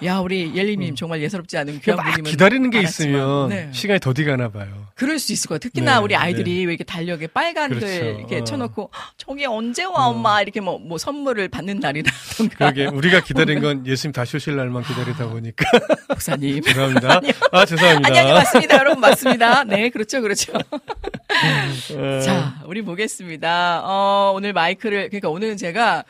[0.05, 3.71] 야, 우리 옐리님 정말 예사롭지 않은 귀한 막 분임은 기다리는 게 알았지만, 있으면 네.
[3.73, 4.89] 시간이 더디 가나 봐요.
[4.95, 5.59] 그럴 수 있을 거예요.
[5.61, 8.05] 특히나 네, 우리 아이들이 왜 이렇게 달력에 빨간 글 그렇죠.
[8.19, 8.45] 이렇게 어.
[8.45, 13.87] 쳐놓고 저게 언제 와 엄마 이렇게 뭐, 뭐 선물을 받는 날이라던가 그러게 우리가 기다린 건
[13.87, 15.65] 예수님 다시 오실 날만 기다리다 보니까
[16.11, 16.61] 목사님.
[16.61, 17.21] 죄송합니다.
[17.53, 18.09] 아 죄송합니다.
[18.09, 18.77] 아니, 아니, 맞습니다.
[18.79, 19.63] 여러분, 맞습니다.
[19.63, 20.55] 네, 그렇죠, 그렇죠.
[20.57, 23.83] 어, 자, 우리 보겠습니다.
[23.85, 26.03] 어, 오늘 마이크를, 그러니까 오늘은 제가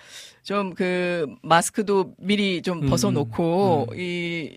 [0.43, 4.57] 좀 그 마스크도 미리 좀 음, 벗어놓고, 이,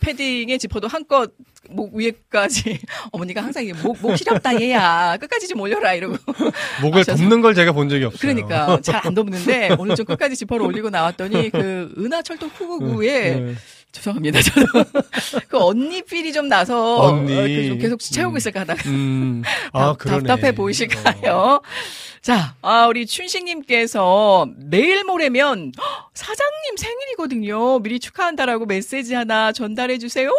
[0.00, 1.32] 패딩에 지퍼도 한껏
[1.70, 2.78] 목 위에까지
[3.12, 6.16] 어머니가 항상 이게 목, 목 시렵다 얘야 끝까지 좀 올려라 이러고
[6.82, 7.16] 목을 하셔서.
[7.22, 8.18] 덮는 걸 제가 본 적이 없어요.
[8.20, 13.54] 그러니까 잘안 덮는데 오늘 좀 끝까지 지퍼를 올리고 나왔더니 그 은하철도 999에 네.
[13.92, 14.66] 죄송합니다 저도
[15.48, 17.34] 그 언니 필이 좀 나서 언니.
[17.34, 18.36] 이렇게 좀 계속 채우고 음.
[18.38, 20.22] 있을까 하다가 음, 아, 답-.
[20.24, 21.60] 답답해 보이실까요?
[22.22, 27.80] 자, 아, 우리 춘식님께서 내일 모레면 헉, 사장님 생일이거든요.
[27.80, 30.30] 미리 축하한다라고 메시지 하나 전달해 주세요.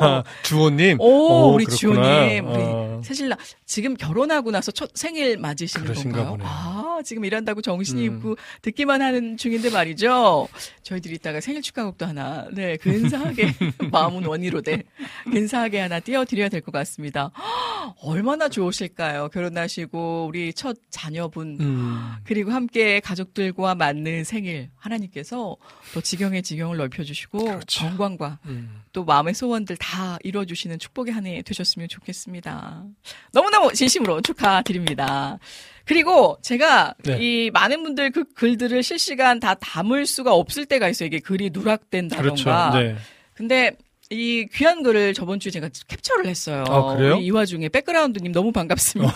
[0.00, 1.00] 아, 주호님.
[1.00, 1.76] 오, 우리 그렇구나.
[2.04, 2.46] 지호님.
[2.48, 3.00] 우리 어.
[3.04, 3.36] 사실 나
[3.66, 6.26] 지금 결혼하고 나서 첫 생일 맞으시는 건가요?
[6.30, 6.46] 보네요.
[6.48, 8.16] 아, 지금 일한다고 정신이 음.
[8.18, 10.46] 없고 듣기만 하는 중인데 말이죠.
[10.84, 13.52] 저희들이 이따가 생일 축하곡도 하나, 네, 근사하게
[13.90, 14.84] 마음은 원이로 돼
[15.24, 17.32] 근사하게 하나 띄워드려야 될 것 같습니다.
[17.36, 19.28] 헉, 얼마나 좋으실까요?
[19.32, 22.12] 결혼하시고 우리 첫 자녀 분 음.
[22.24, 25.56] 그리고 함께 가족들과 맞는 생일 하나님께서
[25.94, 27.86] 또 지경의 지경을 넓혀주시고 그렇죠.
[27.86, 28.82] 건강과 음.
[28.92, 32.84] 또 마음의 소원들 다 이뤄주시는 축복의 한 해 되셨으면 좋겠습니다.
[33.32, 35.38] 너무너무 진심으로 축하드립니다.
[35.84, 37.18] 그리고 제가 네.
[37.20, 41.06] 이 많은 분들 그 글들을 실시간 다 담을 수가 없을 때가 있어요.
[41.06, 42.70] 이게 글이 누락된다던가.
[42.70, 42.78] 그렇죠.
[42.78, 42.96] 네.
[43.34, 43.72] 근데
[44.12, 46.64] 이 귀한 글을 저번 주에 제가 캡처를 했어요.
[46.68, 47.16] 아, 그래요?
[47.16, 49.14] 이 와중에 백그라운드님 너무 반갑습니다.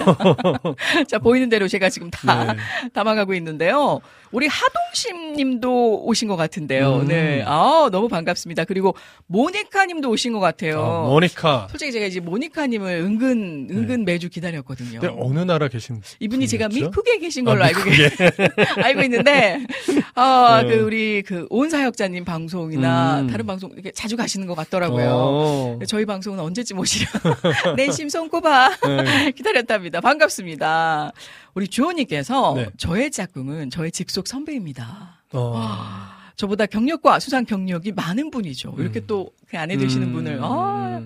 [1.06, 2.58] 자 보이는 대로 제가 지금 다 네.
[2.94, 4.00] 담아가고 있는데요.
[4.32, 6.96] 우리 하동심 님도 오신 것 같은데요.
[7.00, 7.08] 음.
[7.08, 8.64] 네, 아 너무 반갑습니다.
[8.64, 8.94] 그리고
[9.26, 10.82] 모니카 님도 오신 것 같아요.
[10.82, 11.68] 아, 모니카.
[11.70, 15.00] 솔직히 제가 이제 모니카 님을 은근 은근 매주 기다렸거든요.
[15.00, 16.68] 네, 어느 나라 계신 이분이 제가?
[16.68, 18.08] 미국에 계신 아, 걸로 알고 미국에.
[18.08, 18.30] 계
[18.82, 19.60] 알고 있는데
[20.14, 20.68] 아, 네.
[20.68, 23.26] 그 우리 그 온사역자님 방송이나 음.
[23.28, 24.85] 다른 방송 이렇게 자주 가시는 것 같더라고요.
[24.94, 25.78] 어.
[25.86, 27.08] 저희 방송은 언제쯤 오시려?
[27.76, 29.30] 내 심송 꼽아 네.
[29.36, 30.00] 기다렸답니다.
[30.00, 31.12] 반갑습니다.
[31.54, 32.70] 우리 주호님께서 네.
[32.76, 35.22] 저의 짝꿍은 저의 직속 선배입니다.
[35.32, 36.16] 어.
[36.36, 38.74] 저보다 경력과 수상 경력이 많은 분이죠.
[38.78, 39.06] 이렇게 음.
[39.06, 40.12] 또그 아내 되시는 음.
[40.12, 41.00] 분을 아,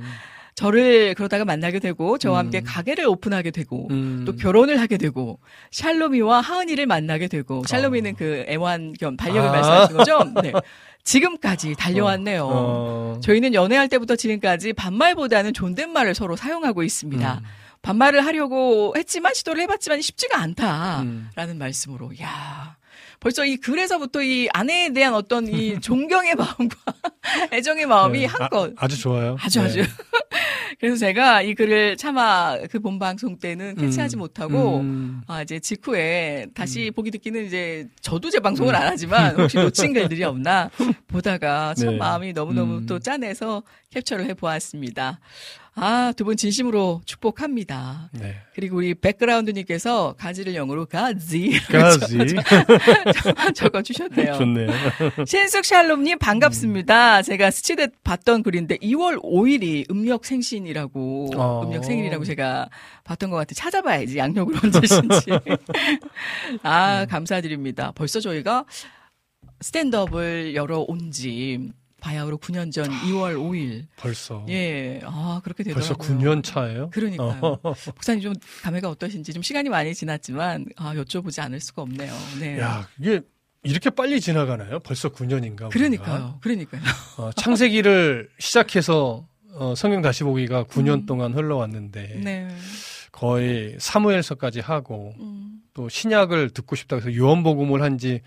[0.61, 2.45] 저를 그러다가 만나게 되고 저와 음.
[2.45, 4.25] 함께 가게를 오픈하게 되고 음.
[4.27, 5.39] 또 결혼을 하게 되고
[5.71, 8.15] 샬로미와 하은이를 만나게 되고 샬로미는 어.
[8.19, 9.53] 그 애완 겸 반려을 아.
[9.53, 10.43] 말씀하시는 거죠?
[10.43, 10.53] 네.
[11.03, 12.47] 지금까지 달려왔네요.
[12.47, 13.21] 어.
[13.23, 17.41] 저희는 연애할 때부터 지금까지 반말보다는 존댓말을 서로 사용하고 있습니다.
[17.43, 17.45] 음.
[17.81, 21.07] 반말을 하려고 했지만 시도를 해봤지만 쉽지가 않다라는
[21.39, 21.59] 음.
[21.59, 22.77] 말씀으로 야
[23.21, 26.77] 벌써 이 글에서부터 이 아내에 대한 어떤 이 존경의 마음과
[27.53, 28.27] 애정의 마음이 네.
[28.27, 29.37] 한껏 아, 주 좋아요.
[29.41, 29.67] 아주 네.
[29.67, 29.83] 아주.
[30.81, 34.21] 그래서 제가 이 글을 차마 그 본방송 때는 캐치하지 음.
[34.21, 35.21] 못하고 음.
[35.27, 40.71] 아 이제 직후에 다시 보기 듣기는 이제 저도 재방송을 안 하지만 혹시 놓친 글들이 없나
[41.09, 41.97] 보다가 참 네.
[41.99, 42.87] 마음이 너무너무 음.
[42.87, 45.21] 또 짠해서 캡처를 해 보았습니다.
[45.83, 48.11] 아, 두 분 진심으로 축복합니다.
[48.13, 48.37] 네.
[48.55, 52.19] 그리고 우리 백그라운드님께서 가지를 영어로 가지 까지
[53.55, 54.35] 적어 주셨네요.
[54.35, 54.69] 좋네요.
[55.27, 57.23] 신숙 샬롬님 반갑습니다.
[57.23, 61.63] 제가 스치듯 봤던 글인데 2월 5일이 음력 생신이라고 어.
[61.65, 62.69] 음력 생일이라고 제가
[63.05, 63.55] 봤던 것 같아.
[63.55, 65.31] 찾아봐야지 양력을 언제신지.
[66.63, 67.93] 아 감사드립니다.
[67.95, 68.67] 벌써 저희가
[69.63, 71.71] 스탠드업을 열어 온 지
[72.01, 73.87] 바야흐로 9년 전 2월 5일.
[73.97, 75.97] 벌써 예, 아 그렇게 되더라고요.
[75.97, 76.91] 벌써 9년 차예요.
[76.91, 77.61] 그러니까요.
[77.95, 82.13] 목사님 좀 감회가 어떠신지 좀 시간이 많이 지났지만 아 여쭤보지 않을 수가 없네요.
[82.41, 82.59] 네.
[82.61, 83.21] 야, 이게
[83.63, 84.81] 이렇게 빨리 지나가나요?
[84.81, 85.71] 벌써 9년인가?
[85.71, 86.39] 그러니까요.
[86.41, 86.81] 그러니까요.
[87.19, 91.07] 어, 창세기를 시작해서 어, 성경 다시 보기가 9년 음.
[91.07, 92.49] 동안 흘러왔는데 네.
[93.13, 95.61] 거의 사무엘서까지 하고 음.
[95.75, 98.21] 또 신약을 듣고 싶다 해서 요한복음을 한지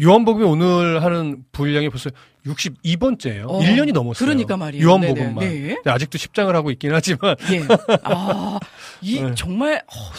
[0.00, 2.10] 요한복음이 오늘 하는 분량이 벌써
[2.46, 3.44] 62번째예요.
[3.46, 4.26] 어, 1년이 넘었어요.
[4.26, 4.86] 그러니까 말이에요.
[4.86, 5.38] 요한복음만.
[5.38, 5.74] 네.
[5.74, 7.62] 근데 아직도 10장을 하고 있긴 하지만 예.
[8.04, 8.58] 아,
[9.02, 9.34] 이 네.
[9.34, 10.10] 정말 어,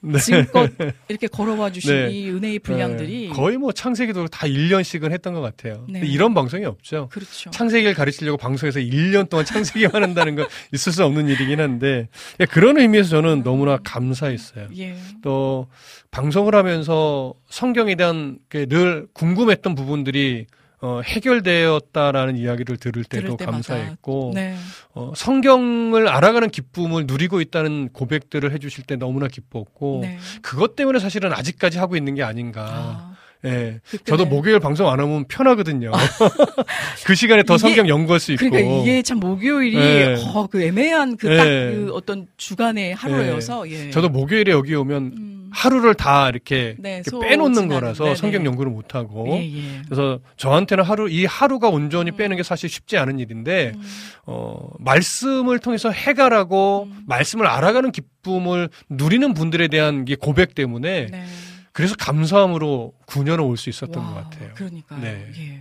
[0.00, 0.18] 네.
[0.18, 0.70] 지금껏
[1.08, 2.10] 이렇게 걸어와 주신 네.
[2.10, 5.84] 이 은혜의 분량들이 네, 거의 뭐 창세기도 다 1년씩은 했던 것 같아요.
[5.88, 6.00] 네.
[6.00, 7.08] 근데 이런 방송이 없죠.
[7.10, 7.50] 그렇죠.
[7.50, 12.08] 창세기를 가르치려고 방송에서 1년 동안 창세기만 한다는 건 있을 수 없는 일이긴 한데
[12.40, 14.68] 예, 그런 의미에서 저는 너무나 감사했어요.
[14.78, 14.96] 예.
[15.22, 15.68] 또
[16.10, 20.46] 방송을 하면서 성경에 대한 그늘 궁금했던 부분들이
[20.82, 23.50] 어, 해결되었다라는 이야기를 들을 때도 들을.
[23.52, 24.56] 감사했고 네.
[24.94, 30.18] 어, 성경을 알아가는 기쁨을 누리고 있다는 고백들을 해주실 때 너무나 기뻤고 네.
[30.42, 32.62] 그것 때문에 사실은 아직까지 하고 있는 게 아닌가.
[32.68, 33.16] 아,
[33.46, 33.80] 예.
[33.90, 35.92] 그때는- 저도 목요일 방송 안 하면 편하거든요.
[37.06, 38.48] 그 시간에 더 이게- 성경 연구할 수 있고.
[38.50, 40.14] 그러니까 이게 참 목요일이 네.
[40.34, 41.48] 어, 그 애매한 그딱그
[41.86, 41.90] 네.
[41.92, 43.90] 어떤 주간의 하루여서 예.
[43.90, 45.35] 저도 목요일에 여기 오면 음.
[45.56, 48.16] 하루를 다 이렇게, 네, 이렇게 빼놓는 거라서 네네.
[48.16, 49.26] 성경 연구를 못 하고.
[49.38, 49.82] 예, 예.
[49.86, 52.16] 그래서 저한테는 하루 이 하루가 온전히 음.
[52.16, 53.82] 빼는 게 사실 쉽지 않은 일인데 음.
[54.26, 57.04] 어 말씀을 통해서 해결하고 음.
[57.06, 61.24] 말씀을 알아가는 기쁨을 누리는 분들에 대한 게 고백 때문에 네.
[61.72, 64.50] 그래서 감사함으로 9년을 올 수 있었던 와, 것 같아요.
[64.54, 65.00] 그러니까요.
[65.00, 65.26] 네.
[65.38, 65.60] 예.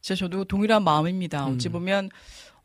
[0.00, 1.46] 진짜 저도 동일한 마음입니다.
[1.46, 1.72] 어찌 음.
[1.72, 2.10] 보면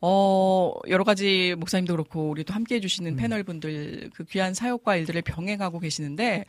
[0.00, 3.16] 어 여러 가지 목사님도 그렇고 우리 또 함께 해 주시는 음.
[3.16, 6.44] 패널 분들 그 귀한 사역과 일들을 병행하고 계시는데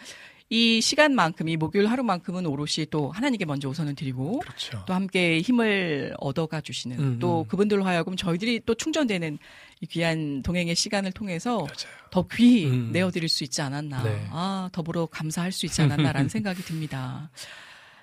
[0.49, 4.81] 이 시간만큼 이 목요일 하루만큼은 오롯이 또 하나님께 먼저 우선을 드리고 그렇죠.
[4.87, 7.47] 또 함께 힘을 얻어가 주시는 음, 또 음.
[7.47, 9.39] 그분들로 하여금 저희들이 또 충전되는
[9.81, 12.07] 이 귀한 동행의 시간을 통해서 맞아요.
[12.11, 12.91] 더 귀히 음.
[12.93, 14.03] 내어드릴 수 있지 않았나.
[14.03, 14.27] 네.
[14.31, 17.29] 아, 더불어 감사할 수 있지 않았나라는 생각이 듭니다.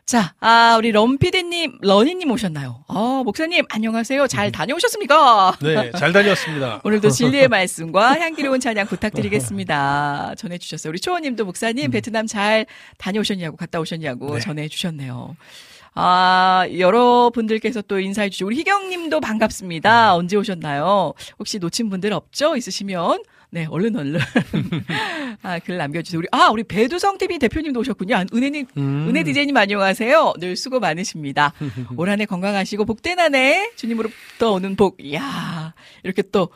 [0.07, 2.85] 자, 아, 우리 럼피디님, 러니님 오셨나요?
[2.89, 4.27] 어, 목사님, 안녕하세요.
[4.27, 5.57] 잘 다녀오셨습니까?
[5.63, 6.81] 네, 잘 다녔습니다.
[6.85, 10.35] 오늘도 진리의 말씀과 향기로운 찬양 부탁드리겠습니다.
[10.37, 10.91] 전해주셨어요.
[10.91, 12.67] 우리 초원님도 목사님, 베트남 잘
[12.99, 14.35] 다녀오셨냐고, 갔다 오셨냐고 음.
[14.35, 14.41] 네.
[14.41, 15.37] 전해주셨네요.
[15.95, 20.17] 아, 여러분들께서 또 인사해 주시고, 우리 희경님도 반갑습니다.
[20.17, 21.15] 언제 오셨나요?
[21.39, 22.57] 혹시 놓친 분들 없죠?
[22.57, 23.23] 있으시면,
[23.55, 24.19] 네, 얼른 얼른.
[25.43, 26.19] 아, 글 남겨주세요.
[26.19, 28.17] 우리, 아, 우리 배두성 TV 대표님도 오셨군요.
[28.17, 29.07] 아, 은혜님, 음.
[29.09, 30.35] 은혜 디제이님 안녕하세요.
[30.41, 31.53] 늘 수고 많으십니다.
[31.97, 36.49] 올 한 해 건강하시고 복된 한 해 주님으로부터 오는 복, 이야, 이렇게 또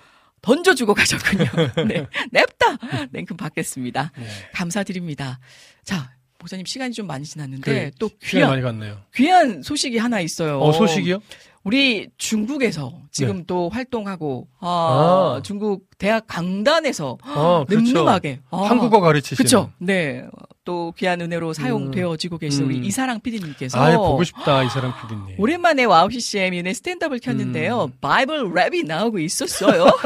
[0.42, 1.44] 던져주고 가셨군요.
[1.86, 2.76] 네, 냅다!
[3.12, 4.10] 냉큼 받겠습니다.
[4.18, 4.26] 네.
[4.54, 5.38] 감사드립니다.
[5.84, 9.00] 자, 목사님 시간이 좀 많이 지났는데 그래, 또 귀한, 많이 갔네요.
[9.14, 10.58] 귀한 소식이 하나 있어요.
[10.60, 11.20] 어, 소식이요?
[11.62, 13.44] 우리 중국에서 지금 네.
[13.46, 15.42] 또 활동하고, 아, 아.
[15.42, 17.84] 중국 대학 강단에서 어, 그렇죠.
[17.84, 18.40] 늠름하게.
[18.50, 19.36] 아, 한국어 가르치시는.
[19.44, 19.70] 그쵸.
[19.78, 20.24] 네.
[20.68, 22.84] 또 귀한 은혜로 사용되어지고 계신 우리 음.
[22.84, 25.36] 이사랑 PD님께서 아, 보고 싶다, 이사람 PD님.
[25.38, 27.84] 오랜만에 WOW CCM 윤의 Stand Up을 켰는데요.
[27.84, 27.92] 음.
[28.02, 29.86] 바이블 랩이 나오고 있었어요.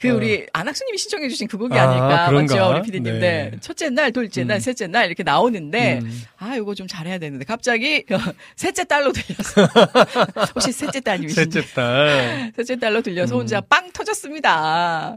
[0.00, 0.14] 그 어.
[0.14, 2.56] 우리 안학수님이 신청해주신 그 곡이 아, 아닐까 그런가?
[2.56, 3.20] 맞죠, 우리 PD님.
[3.20, 3.50] 네.
[3.50, 3.58] 네.
[3.60, 4.60] 첫째 날, 둘째 날, 음.
[4.60, 6.22] 셋째 날 이렇게 나오는데 음.
[6.38, 8.06] 아 이거 좀 잘해야 되는데 갑자기
[8.56, 9.68] 셋째 딸로 들려서
[10.56, 12.19] 혹시 셋째 따님이신지 셋째 딸.
[12.56, 13.40] 셋째 딸로 들려서 음.
[13.40, 15.16] 혼자 빵 터졌습니다.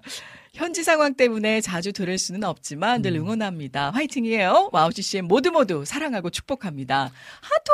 [0.53, 3.21] 현지 상황 때문에 자주 들을 수는 없지만 늘 음.
[3.21, 3.89] 응원합니다.
[3.89, 4.69] 화이팅이에요.
[4.71, 7.09] WOW CCM 모두 모두 사랑하고 축복합니다.
[7.41, 7.71] 하투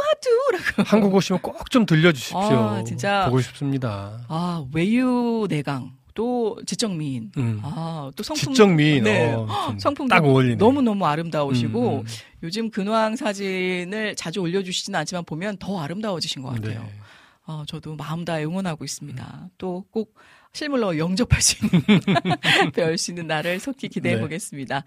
[0.56, 0.84] 하투라고.
[0.90, 2.38] 한국 오시면 꼭 좀 들려주십시오.
[2.40, 3.26] 아, 진짜.
[3.26, 4.22] 보고 싶습니다.
[4.30, 7.32] 아 외유 내강 또 지적미인.
[7.38, 7.60] 음.
[7.64, 9.04] 아또 성품 지적미인.
[9.04, 9.34] 네.
[9.34, 10.56] 어, 좀 성품 딱 어울리네.
[10.56, 12.06] 너무 너무 아름다우시고 음, 음.
[12.44, 16.80] 요즘 근황 사진을 자주 올려주시지는 않지만 보면 더 아름다워지신 것 같아요.
[16.80, 16.90] 네.
[17.50, 19.50] 어, 저도 마음 다해 응원하고 있습니다.
[19.58, 20.14] 또꼭
[20.54, 21.82] 실물로 영접할 수 있는,
[22.76, 24.22] 배울 수 있는 날을 속히 기대해 네.
[24.22, 24.84] 보겠습니다.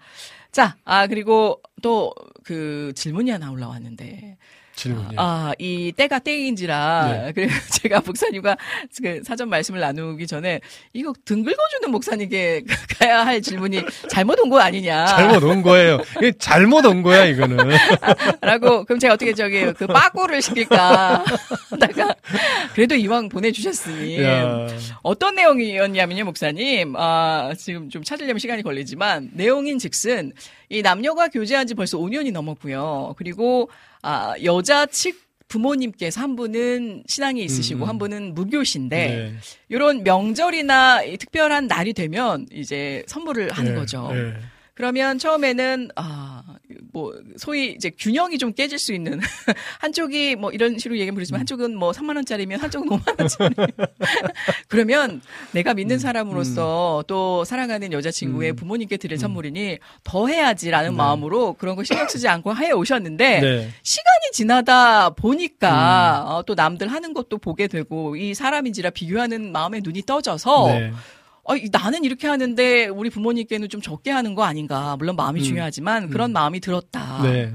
[0.53, 4.37] 자, 아, 그리고 또 그 질문이 하나 올라왔는데,
[4.75, 5.15] 질문이.
[5.17, 7.31] 아, 이 때가 때인지라, 네.
[7.35, 8.57] 그래서 제가 목사님과
[9.01, 10.59] 그 사전 말씀을 나누기 전에,
[10.93, 12.63] 이거 등 긁어주는 목사님께
[12.99, 15.05] 가야 할 질문이 잘못 온 거 아니냐.
[15.05, 15.99] 잘못 온 거예요.
[16.39, 17.57] 잘못 온 거야, 이거는.
[18.41, 21.23] 라고, 그럼 제가 어떻게 저기, 그 빠꾸를 시킬까
[21.71, 22.15] 하다가,
[22.73, 24.67] 그래도 이왕 보내주셨으니, 야.
[25.01, 26.95] 어떤 내용이었냐면요, 목사님.
[26.97, 30.33] 아, 지금 좀 찾으려면 시간이 걸리지만, 내용인 즉슨,
[30.69, 33.13] 이 남녀가 교제한 지 벌써 5년이 넘었고요.
[33.17, 33.69] 그리고,
[34.03, 37.89] 아, 여자 측 부모님께서 한 분은 신앙이 있으시고, 음.
[37.89, 39.33] 한 분은 무교신데, 네.
[39.69, 44.11] 이런 명절이나 이 특별한 날이 되면 이제 선물을 하는 네, 거죠.
[44.13, 44.33] 네.
[44.75, 46.22] 그러면 처음에는 아
[46.93, 49.19] 뭐 소위 이제 균형이 좀 깨질 수 있는
[49.81, 53.55] 한쪽이 뭐 이런 식으로 얘기하면 그렇지만 한쪽은 뭐 3만 원짜리면 한쪽은 5만 원짜리.
[54.69, 55.21] 그러면
[55.51, 58.55] 내가 믿는 사람으로서 또 사랑하는 여자친구의 음.
[58.55, 60.95] 부모님께 드릴 선물이니 더 해야지라는 네.
[60.95, 63.69] 마음으로 그런 거 신경 쓰지 않고 해 오셨는데 네.
[63.81, 70.03] 시간이 지나다 보니까 어, 또 남들 하는 것도 보게 되고 이 사람인지라 비교하는 마음에 눈이
[70.03, 70.91] 떠져서 네.
[71.43, 74.95] 어, 이- 나는 이렇게 하는데 우리 부모님께는 좀 적게 하는 거 아닌가.
[74.97, 75.43] 물론 마음이 음.
[75.43, 77.21] 중요하지만 그런 마음이 들었다.
[77.23, 77.51] 네.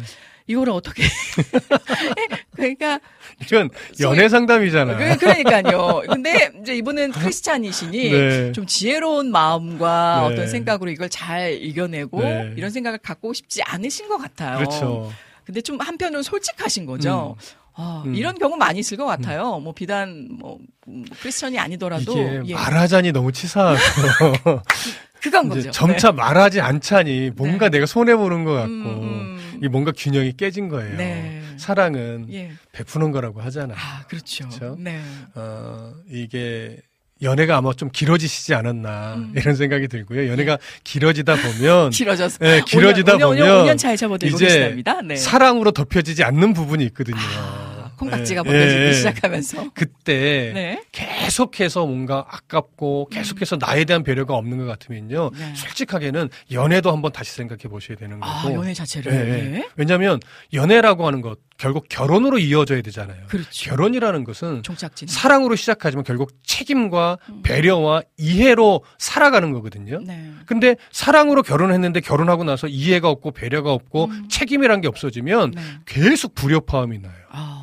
[0.47, 1.03] 이거를 어떻게.
[2.57, 3.01] 그러니까,
[3.43, 3.69] 이건
[4.01, 4.97] 연애 상담이잖아.
[4.97, 6.03] 그, 그러니까요.
[6.09, 8.53] 근데 이제 이분은 크리스찬이시니 네.
[8.53, 10.33] 좀 지혜로운 마음과 네.
[10.35, 12.55] 어떤 생각으로 이걸 잘 이겨내고 네.
[12.57, 14.59] 이런 생각을 갖고 싶지 않으신 것 같아요.
[14.59, 15.13] 그렇죠.
[15.45, 17.37] 근데 좀 한편으로 솔직하신 거죠.
[17.81, 18.15] 아, 음.
[18.15, 19.61] 이런 경우 많이 있을 것 같아요.
[19.61, 20.59] 뭐 비단 뭐
[20.89, 22.55] 음, 크리스천이 아니더라도 이게 예.
[22.55, 23.79] 말하자니 너무 치사하고
[25.23, 25.71] 그건 거죠.
[25.71, 28.59] 점차 말하지 않자니 뭔가 내가 손해 보는 것 네.
[28.59, 29.61] 같고 음, 음.
[29.63, 30.97] 이 뭔가 균형이 깨진 거예요.
[30.97, 31.41] 네.
[31.57, 32.51] 사랑은 예.
[32.73, 33.75] 베푸는 거라고 하잖아.
[33.77, 34.49] 아, 그렇죠.
[34.49, 34.77] 그렇죠?
[34.79, 35.01] 네.
[35.37, 36.79] 어, 이게
[37.23, 39.33] 연애가 아마 좀 길어지시지 않았나 음.
[39.37, 40.29] 이런 생각이 들고요.
[40.29, 42.39] 연애가 길어지다 보면 길어져서.
[42.39, 45.01] 네, 길어지다 5년, 5년, 보면 5년 차에 접어들고 계시답니다.
[45.03, 45.17] 네.
[45.17, 47.17] 사랑으로 덮여지지 않는 부분이 있거든요.
[47.19, 47.68] 아,
[47.99, 48.93] 콩깍지가 네, 벗겨지기 네.
[48.93, 49.71] 시작하면서.
[49.75, 50.83] 그때 네.
[50.93, 55.31] 계속해서 뭔가 아깝고 계속해서 나에 대한 배려가 없는 것 같으면요.
[55.37, 55.55] 네.
[55.55, 58.31] 솔직하게는 연애도 한번 다시 생각해 보셔야 되는 거고.
[58.31, 59.13] 아, 연애 자체를.
[59.13, 59.49] 네, 네.
[59.49, 59.69] 네.
[59.77, 60.21] 왜냐하면
[60.53, 63.27] 연애라고 하는 것 결국 결혼으로 이어져야 되잖아요.
[63.27, 63.71] 그렇죠.
[63.71, 65.09] 결혼이라는 것은 종착진.
[65.09, 67.43] 사랑으로 시작하지만 결국 책임과 음.
[67.43, 70.01] 배려와 이해로 살아가는 거거든요.
[70.07, 70.31] 네.
[70.47, 74.29] 근데 사랑으로 결혼했는데 결혼하고 나서 이해가 없고 배려가 없고 음.
[74.29, 75.63] 책임이란 게 없어지면 네.
[75.85, 77.13] 계속 불협화음이 나요.
[77.31, 77.58] 아.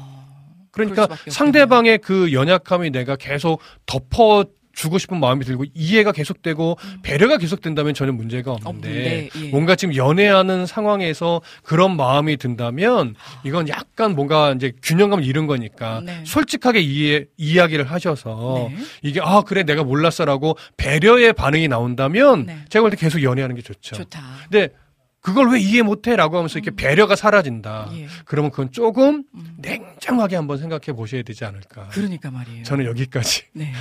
[0.75, 7.93] 그러니까 상대방의 그 연약함이 내가 계속 덮어 주고 싶은 마음이 들고 이해가 계속되고 배려가 계속된다면
[7.93, 8.69] 전혀 문제가 없는데 음.
[8.75, 9.49] 없는데, 예.
[9.49, 13.15] 뭔가 지금 연애하는 상황에서 그런 마음이 든다면
[13.45, 16.21] 이건 약간 뭔가 이제 균형감을 잃은 거니까 네.
[16.25, 18.75] 솔직하게 이해 이야기를 하셔서 네.
[19.01, 22.57] 이게 아 그래 내가 몰랐어라고 배려의 반응이 나온다면 네.
[22.67, 23.95] 제가 볼 때 계속 연애하는 게 좋죠.
[23.95, 24.19] 좋다.
[24.49, 24.73] 근데
[25.25, 27.89] 그걸 왜 이해 못해 라고 하면서 이렇게 배려가 사라진다.
[27.93, 28.05] 예.
[28.25, 29.55] 그러면 그건 조금 음.
[29.57, 31.87] 냉정하게 한번 생각해 보셔야 되지 않을까.
[31.89, 32.61] 그러니까 말이에요.
[32.61, 33.45] 저는 여기까지.
[33.53, 33.73] 네.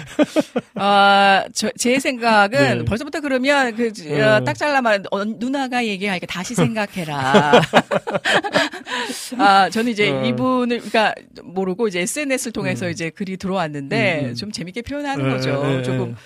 [0.75, 2.85] 아, 저, 제 생각은 네.
[2.87, 4.45] 벌써부터 그러면 그, 어, 어.
[4.45, 7.61] 딱 잘라만 어, 누나가 얘기하니까 다시 생각해라.
[9.37, 10.25] 아, 저는 이제 어.
[10.25, 12.91] 이분을, 그러니까 모르고 이제 SNS를 통해서 음.
[12.91, 14.35] 이제 글이 들어왔는데 음, 음.
[14.35, 15.63] 좀 재밌게 표현하는 네, 거죠.
[15.63, 16.17] 네, 조금.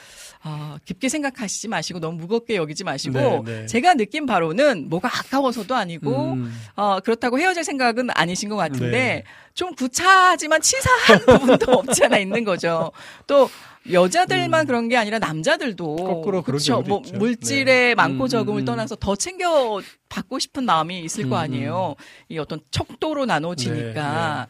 [0.45, 0.51] 네.
[0.51, 3.67] 아, 깊게 생각하시지 마시고 너무 무겁게 여기지 마시고 네, 네.
[3.67, 6.55] 제가 느낀 바로는 뭐가 아까워서도 아니고 음.
[6.77, 9.25] 어, 그렇다고 헤어질 생각은 아니신 것 같은데, 네.
[9.55, 12.93] 좀 구차하지만 치사한 부분도 없지 않아 있는 거죠.
[13.27, 13.49] 또,
[13.91, 15.97] 여자들만 그런 게 아니라 남자들도.
[15.97, 16.05] 음.
[16.05, 16.43] 거꾸로.
[16.43, 17.17] 경우도 뭐, 있죠.
[17.17, 17.95] 물질의 네.
[17.95, 18.65] 많고 음, 적음을 음, 음.
[18.65, 21.95] 떠나서 더 챙겨 받고 싶은 마음이 있을 거 음, 아니에요.
[22.29, 24.47] 이 어떤 척도로 나눠지니까.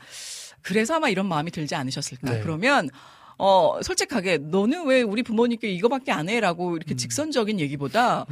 [0.63, 2.33] 그래서 아마 이런 마음이 들지 않으셨을까.
[2.33, 2.41] 네.
[2.41, 2.91] 그러면,
[3.39, 6.41] 어, 솔직하게, 너는 왜 우리 부모님께 이거밖에 안 해?
[6.41, 6.97] 라고 이렇게 음.
[6.97, 8.27] 직선적인 얘기보다,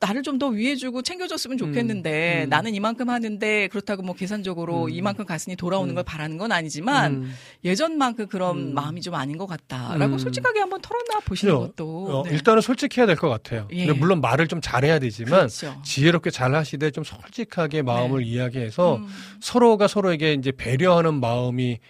[0.00, 2.48] 나를 좀 더 위해주고 챙겨줬으면 좋겠는데 음.
[2.48, 4.90] 나는 이만큼 하는데 그렇다고 뭐 계산적으로 음.
[4.90, 5.94] 이만큼 갔으니 돌아오는 음.
[5.96, 7.34] 걸 바라는 건 아니지만 음.
[7.64, 8.74] 예전만큼 그런 음.
[8.74, 10.18] 마음이 좀 아닌 것 같다라고 음.
[10.18, 11.66] 솔직하게 한번 털어놔 보시는 그죠.
[11.72, 12.30] 것도 어, 네.
[12.30, 13.66] 일단은 솔직해야 될 것 같아요.
[13.72, 13.86] 예.
[13.86, 15.74] 근데 물론 말을 좀 잘해야 되지만 그렇죠.
[15.84, 19.08] 지혜롭게 잘 하시되 좀 솔직하게 마음을 이야기해서 음.
[19.40, 21.80] 서로가 서로에게 이제 배려하는 마음이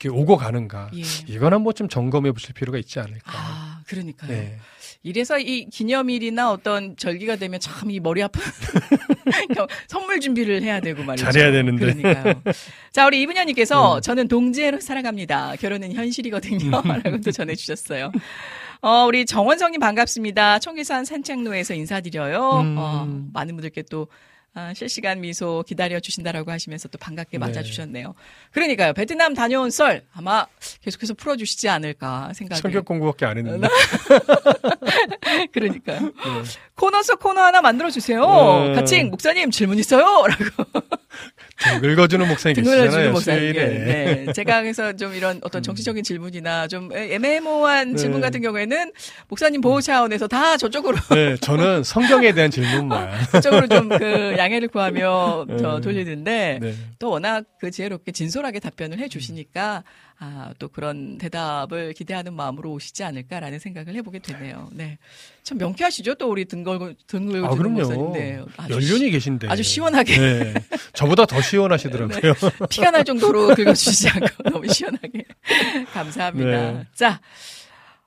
[0.00, 0.90] 이렇게 오고 가는가.
[0.94, 1.02] 예.
[1.26, 3.32] 이건 한번 좀 점검해 보실 필요가 있지 않을까.
[3.32, 4.30] 아 그러니까요.
[4.30, 4.56] 네.
[5.02, 8.42] 이래서 이 기념일이나 어떤 절기가 되면 참 이 머리 아픈
[9.88, 11.24] 선물 준비를 해야 되고 말이죠.
[11.30, 11.94] 잘해야 되는데.
[11.94, 12.42] 그러니까요.
[12.92, 14.00] 자, 우리 이분현님께서 네.
[14.02, 15.56] 저는 동지애로 살아갑니다.
[15.56, 16.70] 결혼은 현실이거든요.
[17.04, 18.12] 라고 또 전해주셨어요.
[18.82, 20.58] 어, 우리 정원성님 반갑습니다.
[20.58, 22.60] 청계산 산책로에서 인사드려요.
[22.60, 22.74] 음.
[22.78, 24.08] 어, 많은 분들께 또
[24.54, 27.38] 아, 실시간 미소 기다려 주신다라고 하시면서 또 반갑게 네.
[27.38, 28.14] 맞아 주셨네요.
[28.50, 28.92] 그러니까요.
[28.92, 30.46] 베트남 다녀온 썰 아마
[30.82, 32.60] 계속해서 풀어 주시지 않을까 생각이.
[32.60, 33.68] 성격 공부밖에 안 했는데.
[35.52, 36.12] 그러니까요.
[36.74, 38.20] 코너 속 코너 하나 만들어 주세요.
[38.20, 38.74] 네.
[38.74, 40.34] 같이 목사님 질문 있어요.라고
[40.72, 40.80] 등
[41.80, 43.12] 긁어주는 목사님 계시잖아요.
[43.12, 43.40] 목사님.
[43.40, 44.24] 수요일에.
[44.24, 44.32] 네.
[44.32, 47.96] 제가 그래서 좀 이런 어떤 정치적인 질문이나 좀 애매모호한 네.
[47.96, 48.92] 질문 같은 경우에는
[49.28, 53.10] 목사님 보호 차원에서 다 저쪽으로 네, 저는 성경에 대한 질문만.
[53.32, 55.56] 저쪽으로 좀 그 양해를 구하며 네.
[55.58, 56.74] 저 돌리는데 네.
[56.98, 59.82] 또 워낙 그 지혜롭게 진솔하게 답변을 해주시니까
[60.20, 64.68] 아, 또 그런 대답을 기대하는 마음으로 오시지 않을까라는 생각을 해보게 되네요.
[64.72, 64.98] 네.
[65.44, 66.16] 참 명쾌하시죠?
[66.16, 68.12] 또 우리 등 걸고, 등 걸고 아, 그럼요.
[68.14, 68.40] 네.
[68.68, 69.48] 연륜이 계신데.
[69.48, 70.18] 아주 시원하게.
[70.18, 70.54] 네.
[70.92, 72.34] 저보다 더 시원하시더라고요.
[72.68, 75.24] 피가 날 정도로 긁어주시지 않고 너무 시원하게.
[75.92, 76.72] 감사합니다.
[76.72, 76.86] 네.
[76.94, 77.20] 자.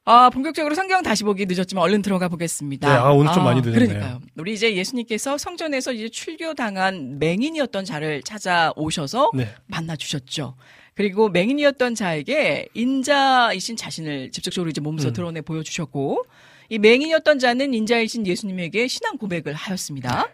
[0.04, 2.90] 아, 본격적으로 성경 다시 보기 늦었지만 얼른 들어가 보겠습니다.
[2.90, 3.88] 네, 아, 오늘 좀 많이 늦었네요.
[3.88, 4.20] 그러니까요.
[4.36, 9.54] 우리 이제 예수님께서 성전에서 이제 출교당한 맹인이었던 자를 찾아오셔서 네.
[9.68, 10.56] 만나 주셨죠.
[11.02, 15.14] 그리고 맹인이었던 자에게 인자이신 자신을 직접적으로 이제 몸소 음.
[15.14, 16.26] 드러내 보여주셨고,
[16.70, 20.28] 이 맹인이었던 자는 인자이신 예수님에게 신앙 고백을 하였습니다.
[20.28, 20.34] 네.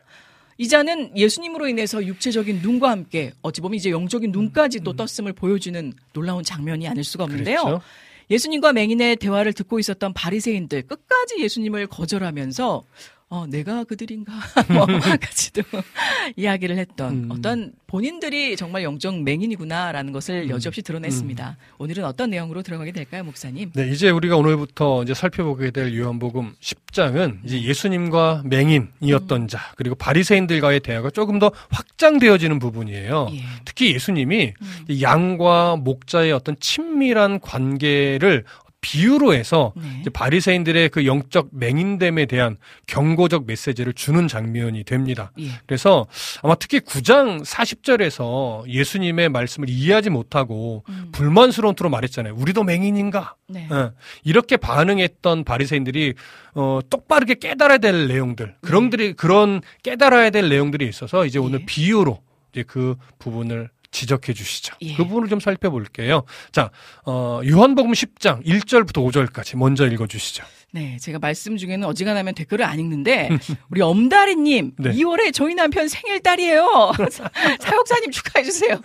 [0.58, 6.44] 이 자는 예수님으로 인해서 육체적인 눈과 함께 어찌 보면 이제 영적인 눈까지도 떴음을 보여주는 놀라운
[6.44, 7.60] 장면이 아닐 수가 없는데요.
[7.60, 7.66] 음.
[7.66, 7.82] 그렇죠.
[8.30, 12.84] 예수님과 맹인의 대화를 듣고 있었던 바리새인들 끝까지 예수님을 거절하면서
[13.30, 14.32] 어, 내가 그들인가
[14.74, 15.62] 뭐 같이도
[16.38, 17.30] 이야기를 했던 음.
[17.30, 21.58] 어떤 본인들이 정말 영적 맹인이구나라는 것을 여지없이 드러냈습니다.
[21.78, 23.72] 오늘은 어떤 내용으로 들어가게 될까요, 목사님?
[23.74, 30.80] 네, 이제 우리가 오늘부터 이제 살펴보게 될 요한복음 10장은 이제 예수님과 맹인이었던 자, 그리고 바리새인들과의
[30.80, 33.28] 대화가 조금 더 확장되어지는 부분이에요.
[33.34, 33.42] 예.
[33.66, 34.86] 특히 예수님이 음.
[34.88, 38.46] 이 양과 목자의 어떤 친밀한 관계를
[38.82, 40.04] 비유로 해서 네.
[40.14, 45.32] 바리새인들의 그 영적 맹인됨에 대한 경고적 메시지를 주는 장면이 됩니다.
[45.40, 45.50] 예.
[45.66, 46.06] 그래서
[46.44, 51.10] 아마 특히 9장 40절에서 예수님의 말씀을 이해하지 못하고 음.
[51.12, 52.36] 불만스러운 투로 말했잖아요.
[52.36, 53.36] 우리도 맹인인가?
[53.48, 53.68] 네.
[53.72, 53.92] 예.
[54.24, 56.14] 이렇게 반응했던 바리새인들이
[56.54, 61.66] 어, 똑바르게 깨달아야 될 내용들, 그런들이 그런 깨달아야 될 내용들이 있어서 이제 오늘 예.
[61.66, 62.20] 비유로
[62.54, 64.76] 이제 그 부분을 지적해 주시죠.
[64.82, 64.96] 예.
[64.96, 66.24] 그 부분을 좀 살펴볼게요.
[66.52, 66.72] 자,
[67.06, 70.44] 어, 요한복음 10장 1절부터 5절까지 먼저 읽어 주시죠.
[70.72, 73.30] 네, 제가 말씀 중에는 어지간하면 댓글을 안 읽는데
[73.72, 74.92] 우리 엄다리님 네.
[74.92, 76.92] 2월에 저희 남편 생일달이에요.
[77.60, 78.80] 사역사님 축하해 주세요.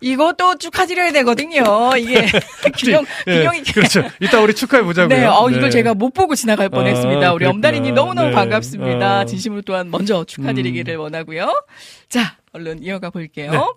[0.00, 1.64] 이것도 축하드려야 되거든요.
[1.98, 2.26] 이게
[2.78, 4.04] 균형 예, 균형이 그렇죠.
[4.20, 5.18] 이따 우리 축하해 보자고요.
[5.18, 7.28] 네, 어, 이걸 제가 못 보고 지나갈 뻔했습니다.
[7.28, 7.44] 아, 우리.
[7.44, 8.34] 엄다리님 너무 너무 네.
[8.34, 9.20] 반갑습니다.
[9.22, 9.24] 어.
[9.24, 11.64] 진심으로 또한 먼저 축하드리기를 원하고요.
[12.08, 13.76] 자, 얼른 이어가 볼게요.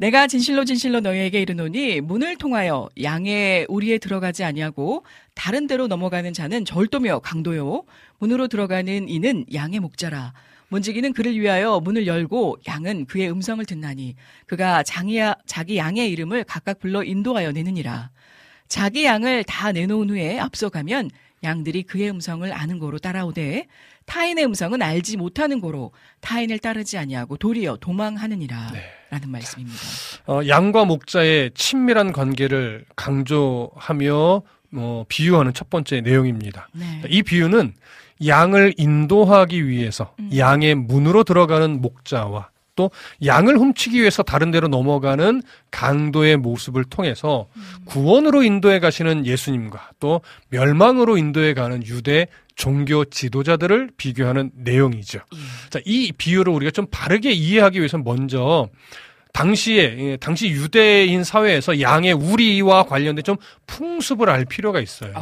[0.00, 0.06] 네.
[0.06, 6.64] 내가 진실로 진실로 너희에게 이르노니 문을 통하여 양의 우리에 들어가지 아니하고 다른 데로 넘어가는 자는
[6.64, 7.82] 절도며 강도요
[8.18, 10.34] 문으로 들어가는 이는 양의 목자라
[10.68, 14.14] 문지기는 그를 위하여 문을 열고 양은 그의 음성을 듣나니
[14.46, 18.10] 그가 장이야, 자기 양의 이름을 각각 불러 인도하여 내느니라
[18.68, 21.10] 자기 양을 다 내놓은 후에 앞서가면
[21.42, 23.66] 양들이 그의 음성을 아는 거로 따라오되
[24.06, 28.72] 타인의 음성은 알지 못하는 거로 타인을 따르지 아니하고 도리어 도망하느니라
[29.10, 29.78] 라는 말씀입니다.
[30.26, 36.68] 어, 양과 목자의 친밀한 관계를 강조하며 뭐 비유하는 첫 번째 내용입니다.
[36.72, 37.02] 네.
[37.08, 37.74] 이 비유는
[38.26, 40.30] 양을 인도하기 위해서 음.
[40.36, 42.92] 양의 문으로 들어가는 목자와 또
[43.24, 47.62] 양을 훔치기 위해서 다른 데로 넘어가는 강도의 모습을 통해서 음.
[47.86, 50.20] 구원으로 인도해 가시는 예수님과 또
[50.50, 55.18] 멸망으로 인도해 가는 유대 종교 지도자들을 비교하는 내용이죠.
[55.18, 55.70] 예.
[55.70, 58.68] 자, 이 비유를 우리가 좀 바르게 이해하기 위해서 먼저
[59.32, 65.12] 당시에 예, 당시 유대인 사회에서 양의 우리와 관련된 좀 풍습을 알 필요가 있어요.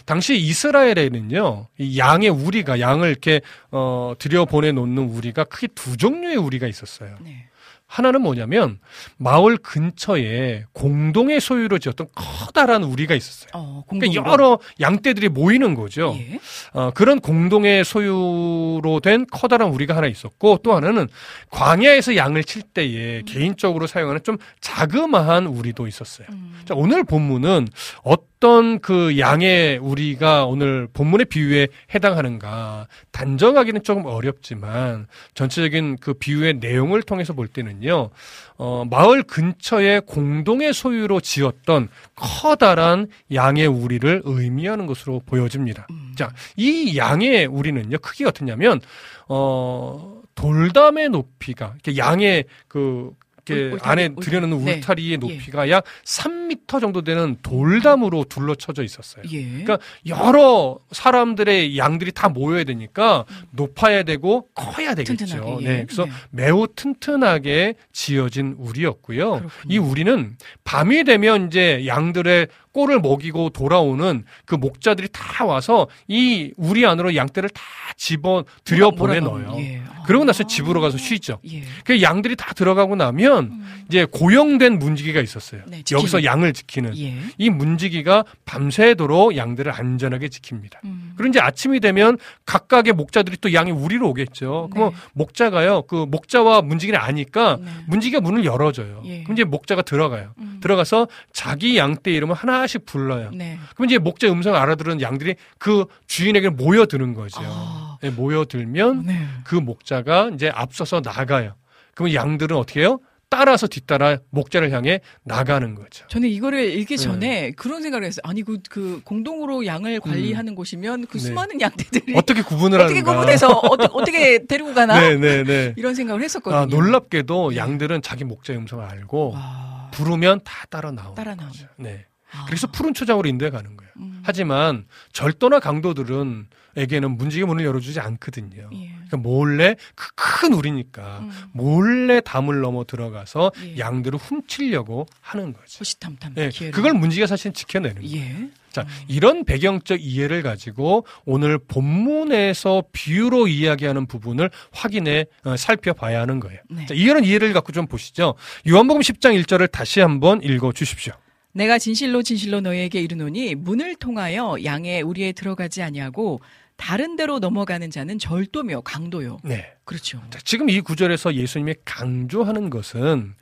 [0.00, 3.40] 어, 당시 이스라엘에는요, 이 양의 우리가 양을 이렇게
[3.70, 7.16] 어 들여 보내 놓는 우리가 크게 두 종류의 우리가 있었어요.
[7.20, 7.49] 네.
[7.90, 8.78] 하나는 뭐냐면
[9.16, 13.50] 마을 근처에 공동의 소유로 지었던 커다란 우리가 있었어요.
[13.52, 14.14] 어, 그러니까.
[14.14, 16.16] 여러 양떼들이 모이는 거죠.
[16.16, 16.38] 예.
[16.72, 21.08] 어, 그런 공동의 소유로 된 커다란 우리가 하나 있었고 또 하나는
[21.50, 26.28] 광야에서 양을 칠 때에 개인적으로 사용하는 좀 자그마한 우리도 있었어요.
[26.30, 26.60] 음.
[26.66, 27.66] 자, 오늘 본문은
[28.04, 37.02] 어떤 그 양의 우리가 오늘 본문의 비유에 해당하는가 단정하기는 조금 어렵지만 전체적인 그 비유의 내용을
[37.02, 38.10] 통해서 볼 때는 요,
[38.56, 45.86] 어, 마을 근처에 공동의 소유로 지었던 커다란 양의 우리를 의미하는 것으로 보여집니다.
[46.16, 48.80] 자, 이 양의 우리는요, 크기가 어떻냐면,
[49.28, 53.12] 어, 돌담의 높이가, 양의 그
[53.46, 54.24] 이렇게 울- 울타리, 안에 울타리.
[54.26, 54.74] 들여놓는 네.
[54.76, 59.24] 울타리의 높이가 약 3미터 정도 되는 돌담으로 둘러쳐져 있었어요.
[59.30, 59.42] 예.
[59.42, 65.16] 그러니까 여러 사람들의 양들이 다 모여야 되니까 높아야 되고 커야 되겠죠.
[65.26, 65.68] 튼튼하게, 예.
[65.68, 66.10] 네, 그래서 네.
[66.30, 69.30] 매우 튼튼하게 지어진 우리였고요.
[69.30, 69.50] 그렇군요.
[69.68, 76.86] 이 우리는 밤이 되면 이제 양들의 꼴을 먹이고 돌아오는 그 목자들이 다 와서 이 우리
[76.86, 77.62] 안으로 양떼를 다
[77.96, 79.56] 집어 들여 보내 넣어요.
[79.58, 79.82] 예.
[80.06, 80.46] 그러고 나서 아.
[80.46, 81.38] 집으로 가서 쉬죠.
[81.50, 81.62] 예.
[81.84, 83.84] 그 양들이 다 들어가고 나면 음.
[83.88, 85.62] 이제 고용된 문지기가 있었어요.
[85.66, 85.82] 네.
[85.90, 87.14] 여기서 양을 지키는 예.
[87.38, 90.84] 이 문지기가 밤새도록 양들을 안전하게 지킵니다.
[90.84, 91.12] 음.
[91.16, 94.70] 그리고 이제 아침이 되면 각각의 목자들이 또 양이 우리로 오겠죠.
[94.72, 94.96] 그럼 네.
[95.12, 97.70] 목자가요, 그 목자와 문지기를 아니까 네.
[97.86, 99.02] 문지기가 문을 열어줘요.
[99.06, 99.22] 예.
[99.22, 100.34] 그럼 이제 목자가 들어가요.
[100.38, 100.58] 음.
[100.60, 103.30] 들어가서 자기 양떼 이름을 하나씩 불러요.
[103.32, 103.58] 네.
[103.74, 107.40] 그럼 이제 목자 음성을 알아들은 양들이 그 주인에게 모여드는 거죠.
[107.42, 107.89] 아.
[108.00, 109.26] 네, 모여들면 네.
[109.44, 111.54] 그 목자가 이제 앞서서 나가요.
[111.94, 113.00] 그러면 양들은 어떻게 해요?
[113.28, 116.04] 따라서 뒤따라 목자를 향해 나가는 거죠.
[116.08, 117.02] 저는 이거를 읽기 네.
[117.02, 118.22] 전에 그런 생각을 했어요.
[118.24, 121.28] 아니 그, 그 공동으로 양을 관리하는 곳이면 그 네.
[121.28, 123.14] 수많은 양떼들이 어떻게 구분을 어떻게 하는가?
[123.14, 125.74] 구분해서 어 떻게, 어떻게 데리고 가나 네, 네, 네.
[125.78, 126.60] 이런 생각을 했었거든요.
[126.60, 127.56] 아, 놀랍게도 네.
[127.56, 129.90] 양들은 자기 목자의 음성을 알고 와.
[129.92, 131.52] 부르면 다 따라 나오는 따라 나오는.
[131.52, 131.68] 거죠.
[131.76, 132.06] 네.
[132.32, 132.46] 아.
[132.46, 133.92] 그래서 푸른 초장으로 인도해 가는 거예요.
[133.98, 134.22] 음.
[134.24, 138.70] 하지만 절도나 강도들은 에게는 문지기 문을 열어주지 않거든요.
[138.72, 138.90] 예.
[138.94, 141.30] 그러니까 몰래 그큰 우리니까 음.
[141.52, 143.78] 몰래 담을 넘어 들어가서 예.
[143.78, 145.78] 양들을 훔치려고 하는 거죠.
[145.80, 146.34] 호시탐탐.
[146.34, 146.72] 네, 기회를.
[146.72, 148.16] 그걸 문지기가 사실 지켜내는 거예요.
[148.16, 148.50] 예.
[148.70, 156.60] 자, 이런 배경적 이해를 가지고 오늘 본문에서 비유로 이야기하는 부분을 확인해 어, 살펴봐야 하는 거예요.
[156.70, 156.86] 네.
[156.86, 158.34] 자, 이런 이해를 갖고 좀 보시죠.
[158.68, 161.14] 요한복음 10장 1절을 다시 한번 읽어 주십시오.
[161.52, 166.40] 내가 진실로 진실로 너희에게 이르노니 문을 통하여 양의 우리에 들어가지 아니하고
[166.80, 169.36] 다른 데로 넘어가는 자는 절도며 강도요.
[169.44, 169.70] 네.
[169.84, 170.22] 그렇죠.
[170.30, 173.34] 자, 지금 이 구절에서 예수님이 강조하는 것은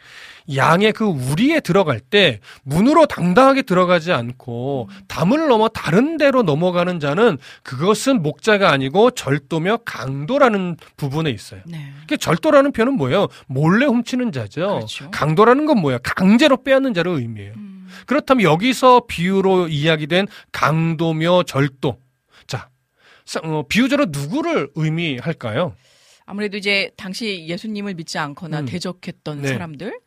[0.56, 7.38] 양의 그 우리에 들어갈 때 문으로 당당하게 들어가지 않고 담을 넘어 다른 데로 넘어가는 자는
[7.62, 11.60] 그것은 목자가 아니고 절도며 강도라는 부분에 있어요.
[11.66, 11.92] 네.
[12.08, 13.28] 그 절도라는 표현은 뭐예요?
[13.46, 14.66] 몰래 훔치는 자죠.
[14.68, 15.10] 그렇죠.
[15.12, 16.00] 강도라는 건 뭐예요?
[16.02, 17.52] 강제로 빼앗는 자를 의미해요.
[17.56, 17.67] 음.
[18.06, 21.98] 그렇다면 여기서 비유로 이야기된 강도며 절도.
[22.46, 22.68] 자,
[23.24, 25.74] 사- 어, 비유적으로 누구를 의미할까요?
[26.26, 28.66] 아무래도 이제 당시 예수님을 믿지 않거나 음.
[28.66, 29.48] 대적했던 네.
[29.48, 29.98] 사람들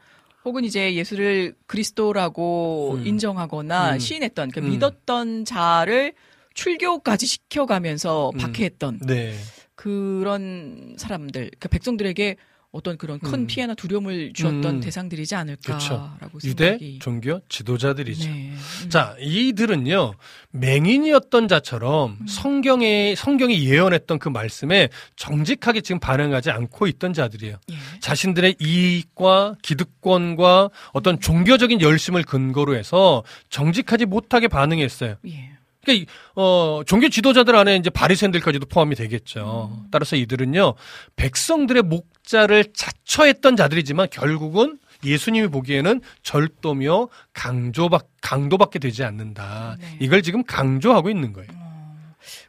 [0.45, 3.07] 혹은 이제 예수를 그리스도라고 음.
[3.07, 3.99] 인정하거나 음.
[3.99, 4.73] 시인했던 그러니까 음.
[4.73, 6.13] 믿었던 자를
[6.53, 8.37] 출교까지 시켜가면서 음.
[8.39, 9.35] 박해했던 네.
[9.75, 12.35] 그런 사람들, 그 백성들에게
[12.71, 13.47] 어떤 그런 큰 음.
[13.47, 14.79] 피해나 두려움을 주었던 음.
[14.79, 16.99] 대상들이지 않을까라고 유대 생각이.
[16.99, 18.29] 종교 지도자들이죠.
[18.29, 18.53] 네.
[18.83, 18.89] 음.
[18.89, 20.13] 자, 이들은요,
[20.51, 22.27] 맹인이었던 자처럼 음.
[22.27, 27.57] 성경에, 성경이 예언했던 그 말씀에 정직하게 지금 반응하지 않고 있던 자들이에요.
[27.71, 27.75] 예.
[27.99, 35.15] 자신들의 이익과 기득권과 어떤 종교적인 열심을 근거로 해서 정직하지 못하게 반응했어요.
[35.27, 35.50] 예.
[35.83, 36.05] 그러니까 이-
[36.35, 39.85] 어 종교 지도자들 안에 이제 바리새인들까지도 포함이 되겠죠.
[39.91, 40.75] 따라서 이들은요
[41.15, 49.75] 백성들의 목자를 자처했던 자들이지만 결국은 예수님이 보기에는 절도며 강조받 강도받게 되지 않는다.
[49.79, 49.97] 네.
[49.99, 51.49] 이걸 지금 강조하고 있는 거예요.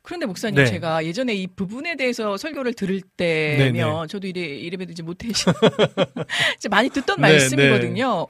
[0.03, 0.67] 그런데 목사님 네.
[0.67, 4.07] 제가 예전에 이 부분에 대해서 설교를 들을 때면 네네.
[4.09, 8.27] 저도 이래 이래봬도 이제 못해 이제 많이 듣던 네, 말씀이거든요.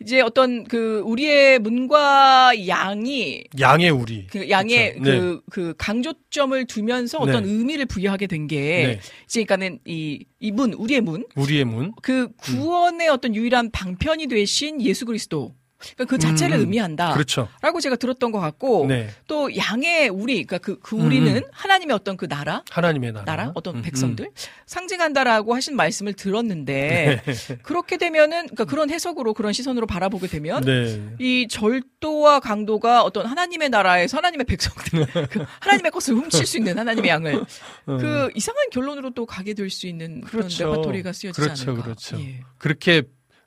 [0.00, 4.28] 이제 어떤 그 우리의 문과 양이 양의 우리.
[4.28, 5.10] 그 양의 그렇죠.
[5.10, 5.18] 네.
[5.18, 7.50] 그, 그 강조점을 두면서 어떤 네.
[7.50, 9.00] 의미를 부여하게 된게 네.
[9.24, 11.92] 이제 그러니까는 이, 이 문, 우리의 문, 우리의 문.
[12.02, 15.54] 그 구원의 어떤 유일한 방편이 되신 예수 그리스도.
[15.94, 17.12] 그러니까 그 자체를 음, 의미한다.
[17.12, 17.48] 그렇죠.
[17.60, 19.08] 라고 제가 들었던 것 같고 네.
[19.28, 21.42] 또 양의 우리 그러니까 그, 그 우리는 음.
[21.52, 23.24] 하나님의 어떤 그 나라 하나님의 나라.
[23.24, 24.30] 나라 어떤 음, 백성들
[24.66, 27.22] 상징한다라고 하신 말씀을 들었는데
[27.62, 31.16] 그렇게 되면은 그러니까 그런 해석으로 그런 시선으로 바라보게 되면 음.
[31.18, 31.24] 네.
[31.24, 37.10] 이 절도와 강도가 어떤 하나님의 나라에서 하나님의 백성들, 그 하나님의 것을 훔칠 수 있는 하나님의
[37.10, 37.44] 양을
[37.86, 40.48] 그 이상한 결론으로 또 가게 될 수 있는 그런 음.
[40.48, 40.64] 그렇죠.
[40.70, 41.84] 레파토리가 쓰여지지 그렇죠, 않을까.
[41.84, 42.20] 그렇죠.
[42.20, 42.40] 예.
[42.58, 43.02] 그렇게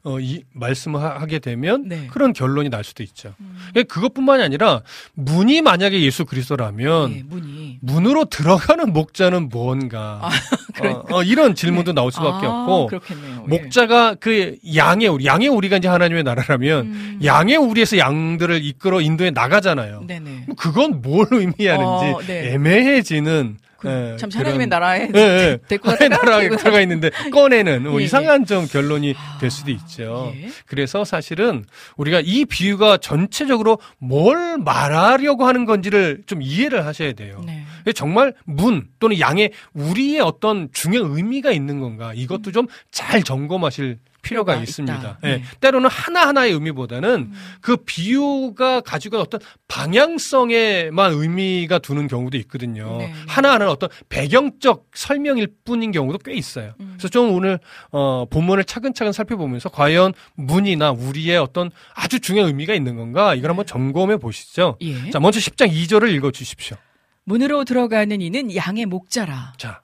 [0.06, 2.08] 어, 이 말씀을 하- 하게 되면 네.
[2.10, 3.34] 그런 결론이 날 수도 있죠.
[3.42, 3.58] 음.
[3.72, 4.82] 그러니까 그것뿐만이 아니라
[5.14, 10.22] 문이 만약에 예수 그리스도라면 예, 문이 문으로 들어가는 목자는 뭔가
[10.82, 13.44] 어, 어, 이런 질문도 나올 수밖에 아, 없고 그렇겠네요.
[13.44, 13.48] 예.
[13.50, 17.20] 목자가 그 양의 우리 양의 우리가 이제 하나님의 나라라면 음.
[17.22, 20.06] 양의 우리에서 양들을 이끌어 인도에 나가잖아요.
[20.08, 20.46] 네네.
[20.58, 22.54] 그건 뭘 의미하는지 어, 네.
[22.54, 25.58] 애매해지는 그, 예, 참 그런- 하나님의 나라에 예, 예.
[25.68, 28.06] 데리고 가다가 나라에 들어가 있는데 꺼내는 뭐 예, 예.
[28.06, 30.34] 이상한 좀 결론이 아, 될 수도 있죠.
[30.36, 30.50] 예.
[30.66, 31.66] 그래서 사실은
[31.98, 37.42] 우리가 이 비유가 전체적으로 뭘 말하려고 하는 건지를 좀 이해를 하셔야 돼요.
[37.46, 37.64] 네.
[37.94, 44.56] 정말 문 또는 양의 우리의 어떤 중요한 의미가 있는 건가 이것도 좀 잘 점검하실 필요가
[44.56, 45.20] 있습니다.
[45.24, 45.28] 예.
[45.28, 45.44] 네.
[45.60, 52.98] 때로는 하나하나의 의미보다는 그 비유가 가지고 있는 어떤 방향성에만 의미가 두는 경우도 있거든요.
[52.98, 53.14] 네.
[53.28, 56.74] 하나하나는 어떤 배경적 설명일 뿐인 경우도 꽤 있어요.
[56.80, 56.96] 음.
[56.98, 57.60] 그래서 좀 오늘
[57.92, 63.66] 어 본문을 차근차근 살펴보면서 과연 문이나 우리의 어떤 아주 중요한 의미가 있는 건가 이걸 한번
[63.66, 64.78] 점검해 보시죠.
[64.82, 65.10] 예.
[65.12, 66.78] 자, 먼저 10장 2절을 읽어 주십시오.
[67.24, 69.54] 문으로 들어가는 이는 양의 목자라.
[69.58, 69.82] 자.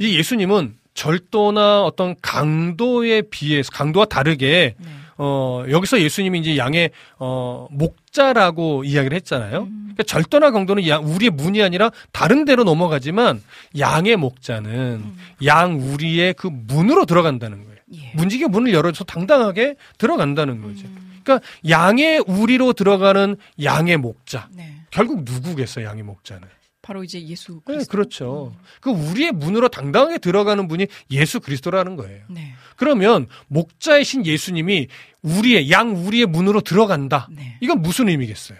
[0.00, 4.88] 이 예수님은 절도나 어떤 강도에 비해서 강도와 다르게 네.
[5.16, 6.90] 어 여기서 예수님이 이제 양의
[7.20, 9.62] 어 목자라고 이야기를 했잖아요.
[9.62, 9.92] 음.
[9.94, 13.40] 그러니까 절도나 강도는 양 우리의 문이 아니라 다른 데로 넘어가지만
[13.78, 15.16] 양의 목자는 음.
[15.44, 17.78] 양 우리의 그 문으로 들어간다는 거예요.
[17.94, 18.12] 예.
[18.14, 20.86] 문지기 문을 열어서 당당하게 들어간다는 거죠.
[20.86, 21.20] 음.
[21.22, 24.48] 그러니까 양의 우리로 들어가는 양의 목자.
[24.52, 24.74] 네.
[24.90, 26.48] 결국 누구겠어요, 양의 목자는?
[26.88, 27.90] 바로 이제 예수 네, 그리스도.
[27.90, 28.56] 그렇죠.
[28.80, 32.24] 그 우리의 문으로 당당하게 들어가는 분이 예수 그리스도라는 거예요.
[32.30, 32.54] 네.
[32.76, 34.88] 그러면 목자이신 예수님이
[35.20, 37.28] 우리의 양 우리의 문으로 들어간다.
[37.30, 37.58] 네.
[37.60, 38.58] 이건 무슨 의미겠어요?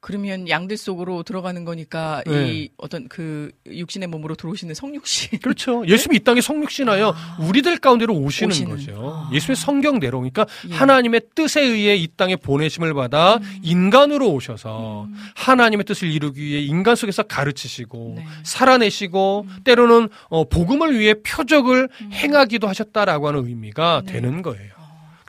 [0.00, 2.52] 그러면 양들 속으로 들어가는 거니까 네.
[2.52, 5.40] 이 어떤 그 육신의 몸으로 들어오시는 성육신.
[5.40, 5.84] 그렇죠.
[5.88, 8.52] 예수님이 이 땅에 성육신하여 우리들 가운데로 오시는, 아.
[8.52, 8.70] 오시는.
[8.70, 9.26] 거죠.
[9.28, 9.30] 아.
[9.32, 10.18] 예수님의 성경대로.
[10.20, 10.74] 그러니까 예.
[10.74, 15.14] 하나님의 뜻에 의해 이 땅에 보내심을 받아 인간으로 오셔서 음.
[15.34, 18.24] 하나님의 뜻을 이루기 위해 인간 속에서 가르치시고 네.
[18.42, 19.56] 살아내시고 음.
[19.64, 24.12] 때로는 어, 복음을 위해 표적을 행하기도 하셨다라고 하는 의미가 네.
[24.14, 24.79] 되는 거예요.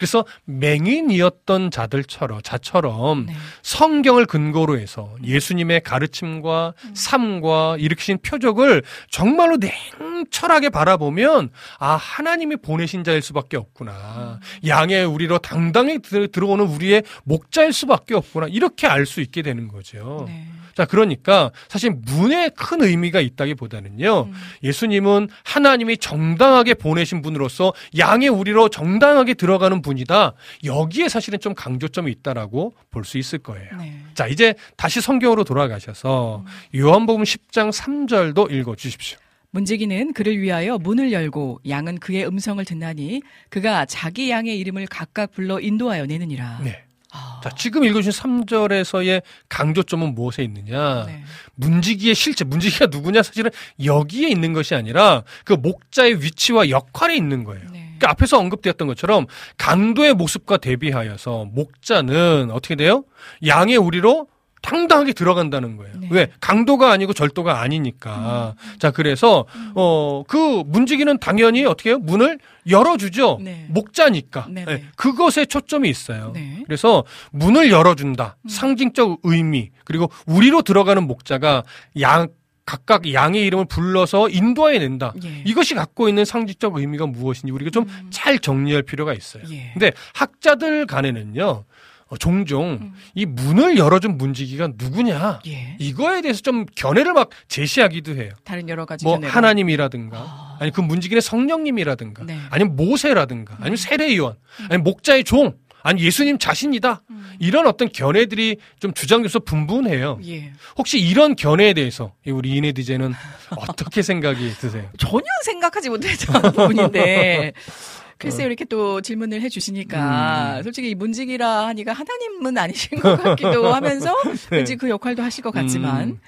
[0.01, 3.33] 그래서 맹인이었던 자들처럼 자처럼 네.
[3.61, 8.81] 성경을 근거로 해서 예수님의 가르침과 삶과 일으키신 표적을
[9.11, 17.03] 정말로 냉철하게 바라보면 아 하나님이 보내신 자일 수밖에 없구나 양의 우리로 당당히 들- 들어오는 우리의
[17.23, 20.23] 목자일 수밖에 없구나 이렇게 알 수 있게 되는 거죠.
[20.27, 20.47] 네.
[20.75, 24.33] 자 그러니까 사실 문에 큰 의미가 있다기보다는요 음.
[24.63, 30.33] 예수님은 하나님이 정당하게 보내신 분으로서 양의 우리로 정당하게 들어가는 분이다.
[30.63, 33.67] 여기에 사실은 좀 강조점이 있다라고 볼 수 있을 거예요.
[33.77, 33.99] 네.
[34.13, 36.45] 자, 이제 다시 성경으로 돌아가셔서
[36.75, 39.17] 요한복음 10장 3절도 읽어 주십시오.
[39.49, 45.59] 문지기는 그를 위하여 문을 열고 양은 그의 음성을 듣나니 그가 자기 양의 이름을 각각 불러
[45.59, 46.61] 인도하여 내느니라.
[46.63, 46.83] 네.
[47.11, 47.41] 아.
[47.43, 51.05] 자, 지금 읽어주신 3절에서의 강조점은 무엇에 있느냐?
[51.05, 51.23] 네.
[51.55, 53.23] 문지기의 실제, 문지기가 누구냐?
[53.23, 53.51] 사실은
[53.83, 57.63] 여기에 있는 것이 아니라 그 목자의 위치와 역할에 있는 거예요.
[57.71, 57.81] 네.
[57.97, 59.27] 그러니까 앞에서 언급되었던 것처럼
[59.57, 63.03] 강도의 모습과 대비하여서 목자는 어떻게 돼요?
[63.45, 64.27] 양의 우리로
[64.61, 65.93] 당당하게 들어간다는 거예요.
[65.99, 66.07] 네.
[66.11, 66.27] 왜?
[66.39, 68.55] 강도가 아니고 절도가 아니니까.
[68.79, 71.99] 자, 그래서 어, 그 문지기는 당연히 어떻게 해요?
[71.99, 72.39] 문을
[72.69, 73.39] 열어주죠.
[73.41, 73.65] 네.
[73.69, 74.47] 목자니까.
[74.49, 74.83] 네, 네, 네.
[74.95, 76.31] 그것에 초점이 있어요.
[76.33, 76.63] 네.
[76.65, 78.37] 그래서 문을 열어준다.
[78.47, 79.71] 상징적 의미.
[79.83, 81.63] 그리고 우리로 들어가는 목자가
[81.99, 82.27] 양,
[82.63, 85.13] 각각 양의 이름을 불러서 인도해 낸다.
[85.25, 85.41] 예.
[85.45, 89.43] 이것이 갖고 있는 상징적 의미가 무엇인지 우리가 좀 잘 정리할 필요가 있어요.
[89.51, 89.71] 예.
[89.73, 91.63] 근데 학자들 간에는요,
[92.11, 95.77] 어, 종종 이 문을 열어준 문지기가 누구냐 예.
[95.79, 98.31] 이거에 대해서 좀 견해를 막 제시하기도 해요.
[98.43, 99.31] 다른 여러 가지 뭐 견해로.
[99.33, 100.57] 하나님이라든가 아.
[100.59, 102.37] 아니 그 문지기는 성령님이라든가 네.
[102.49, 104.35] 아니면 모세라든가 아니면 세례요한
[104.69, 107.01] 아니면 목자의 종 아니 예수님 자신이다
[107.39, 110.19] 이런 어떤 견해들이 좀 주장돼서 분분해요.
[110.27, 110.51] 예.
[110.77, 113.13] 혹시 이런 견해에 대해서 이 우리 이네 디제는
[113.55, 114.87] 어떻게 생각이 드세요?
[114.99, 117.53] 전혀 생각하지 못했던 부분인데
[118.21, 120.63] 글쎄요 이렇게 또 질문을 해주시니까 음.
[120.63, 124.15] 솔직히 이 문직이라 하니까 하나님은 아니신 것 같기도 하면서
[124.51, 126.19] 왠지 그 역할도 하실 것 같지만 음.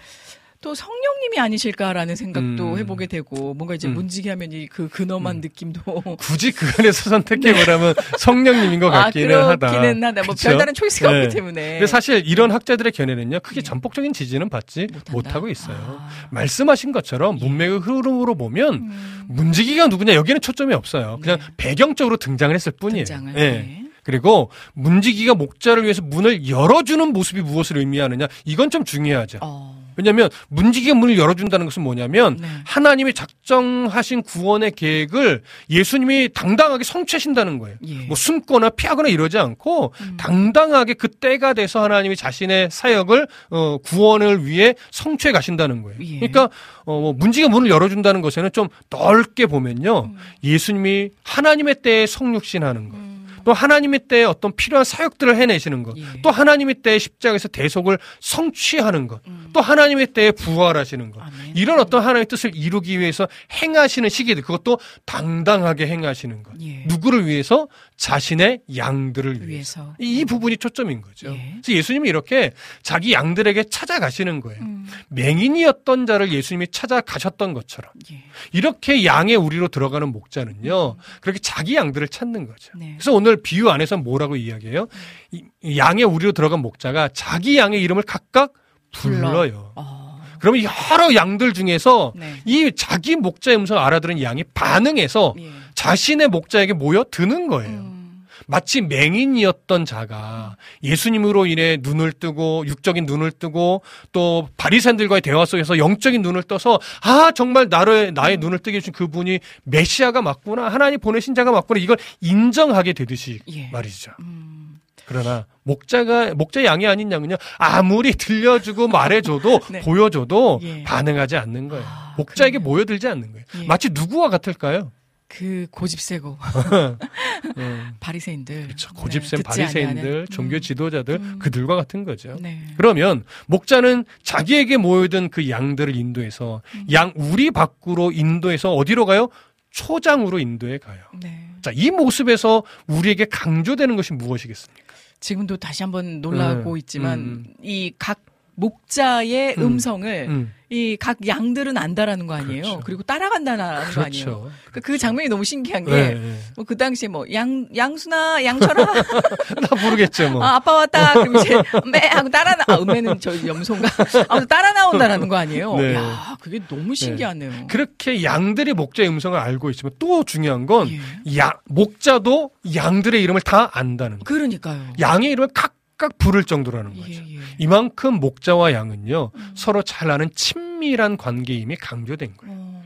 [0.64, 2.78] 또 성령님이 아니실까라는 생각도 음.
[2.78, 3.94] 해보게 되고 뭔가 이제 음.
[3.94, 5.82] 문지기 하면 이 그 근엄한 느낌도
[6.18, 9.68] 굳이 그 안에서 선택해보라면 성령님인 것아 같기는 하다.
[9.68, 10.50] 그렇기는 하다 뭐 그쵸?
[10.50, 11.24] 별다른 초이스가 네.
[11.24, 13.62] 없기 때문에 근데 사실 이런 학자들의 견해는요, 크게 예.
[13.62, 15.12] 전폭적인 지지는 받지 못한다?
[15.12, 15.76] 못하고 있어요.
[15.78, 16.10] 아.
[16.32, 19.26] 말씀하신 것처럼 문맥의 흐름으로 보면 음.
[19.28, 21.20] 문지기가 누구냐 여기는 초점이 없어요.
[21.22, 21.46] 그냥 네.
[21.58, 23.04] 배경적으로 등장을 했을 뿐이에요.
[23.06, 23.40] 등장을 예.
[23.52, 23.84] 네.
[24.04, 29.40] 그리고 문지기가 목자를 위해서 문을 열어주는 모습이 무엇을 의미하느냐 이건 좀 중요하죠.
[29.42, 29.83] 어.
[29.96, 32.48] 왜냐하면 문지기가 문을 열어준다는 것은 뭐냐면 네.
[32.66, 37.78] 하나님이 작정하신 구원의 계획을 예수님이 당당하게 성취하신다는 거예요.
[37.88, 37.94] 예.
[38.06, 40.18] 뭐 숨거나 피하거나 이러지 않고 음.
[40.18, 46.00] 당당하게 그 때가 돼서 하나님이 자신의 사역을 어, 구원을 위해 성취해 가신다는 거예요.
[46.02, 46.20] 예.
[46.20, 46.50] 그러니까
[46.86, 50.18] 어, 뭐 문지가 문을 열어준다는 것에는 좀 넓게 보면요, 음.
[50.44, 53.13] 예수님이 하나님의 때에 성육신하는 것.
[53.44, 56.04] 또 하나님의 때에 어떤 필요한 사역들을 해내시는 것, 예.
[56.22, 59.22] 또 하나님의 때에 십자가에서 대속을 성취하는 것,
[59.54, 61.26] 또 하나님의 때에 부활하시는 것, 음.
[61.26, 61.58] 아멘.
[61.58, 66.54] 이런 어떤 하나님의 뜻을 이루기 위해서 행하시는 시기들, 그것도 당당하게 행하시는 것.
[66.62, 66.86] 예.
[66.88, 67.68] 누구를 위해서
[67.98, 69.48] 자신의 양들을 위해서.
[69.48, 69.96] 위해서.
[70.00, 71.32] 이 부분이 초점인 거죠.
[71.34, 71.52] 예.
[71.62, 72.52] 그래서 예수님이 이렇게
[72.82, 74.62] 자기 양들에게 찾아가시는 거예요.
[74.62, 78.24] 음, 맹인이었던 자를 예수님이 찾아가셨던 것처럼 예.
[78.52, 82.72] 이렇게 양의 우리로 들어가는 목자는요 그렇게 자기 양들을 찾는 거죠.
[82.76, 82.94] 네.
[82.98, 84.88] 그래서 오늘 비유 안에서 뭐라고 이야기해요?
[85.32, 88.54] 이- 이 양의 우리로 들어간 목자가 자기 양의 이름을 각각
[88.92, 89.30] 불러.
[89.30, 89.72] 불러요.
[89.76, 92.36] 어, 그러면 여러 양들 중에서 네.
[92.46, 95.50] 이 자기 목자의 음성을 알아들은 양이 반응해서 예.
[95.76, 97.80] 자신의 목자에게 모여 드는 거예요.
[97.80, 103.82] 음, 마치 맹인이었던 자가 예수님으로 인해 눈을 뜨고 육적인 눈을 뜨고
[104.12, 109.40] 또 바리새인들과의 대화 속에서 영적인 눈을 떠서 아 정말 나의 나의 눈을 뜨게 해준 그분이
[109.64, 113.70] 메시아가 맞구나 하나님 보내신 자가 맞구나 이걸 인정하게 되듯이 예.
[113.72, 114.12] 말이죠.
[114.20, 119.80] 음, 그러나 목자가 목자 양이 아닌 양은요 아무리 들려주고 말해줘도 네.
[119.82, 120.84] 보여줘도 예.
[120.84, 121.86] 반응하지 않는 거예요.
[121.88, 122.70] 아, 목자에게 그러네요.
[122.70, 123.46] 모여들지 않는 거예요.
[123.62, 123.66] 예.
[123.68, 124.92] 마치 누구와 같을까요?
[125.36, 126.38] 그 고집 세고
[127.58, 128.68] 음, 바리새인들.
[128.68, 128.90] 그쵸.
[128.94, 130.28] 네, 고집센 듣지 바리새인들.
[130.28, 131.40] 종교 음, 지도자들 음.
[131.40, 132.38] 그들과 같은 거죠.
[132.40, 132.62] 네.
[132.78, 136.86] 그러면 목자는 자기에게 모여든 그 양들을 인도해서 음.
[136.92, 139.30] 양 우리 밖으로 인도해서 어디로 가요?
[139.72, 141.00] 초장으로 인도해 가요.
[141.20, 141.50] 네.
[141.64, 144.94] 자, 이 모습에서 우리에게 강조되는 것이 무엇이겠습니까?
[145.20, 146.80] 지금도 다시 한번 놀라고 네.
[146.80, 148.24] 있지만 음, 이각
[148.56, 149.64] 목자의 음.
[149.64, 149.80] 음.
[149.80, 152.62] 성을 음, 이 각 양들은 안다라는 거 아니에요.
[152.64, 152.80] 그렇죠.
[152.84, 153.64] 그리고 따라간다는
[153.94, 154.26] 거 아니에요.
[154.26, 154.52] 그렇죠.
[154.72, 156.40] 그, 그 장면이 너무 신기한 게 네, 네.
[156.56, 158.84] 뭐그 당시에 뭐 양 양순아 양철아
[159.62, 160.44] 나 모르겠죠, 뭐.
[160.44, 161.56] 아, 아빠 왔다 그리고 이제
[161.92, 163.88] 매 하고 따라 나 아, 음매는 저 염소인가
[164.30, 165.76] 아무튼 따라 나온다라는 거 아니에요.
[165.76, 165.96] 네.
[165.96, 167.68] 야 그게 너무 신기하네요.
[167.68, 171.38] 그렇게 양들이 목자의 음성을 알고 있지만 또 중요한 건 예.
[171.38, 174.24] 야, 목자도 양들의 이름을 다 안다는 거예요.
[174.24, 174.94] 그러니까요.
[175.00, 175.50] 양의 이름을
[175.98, 177.22] 각각 부를 정도라는 예, 거죠.
[177.28, 177.40] 예.
[177.60, 179.52] 이만큼 목자와 양은요 음.
[179.56, 182.54] 서로 잘 아는 친밀한 관계임이 강조된 거예요.
[182.56, 182.84] 어,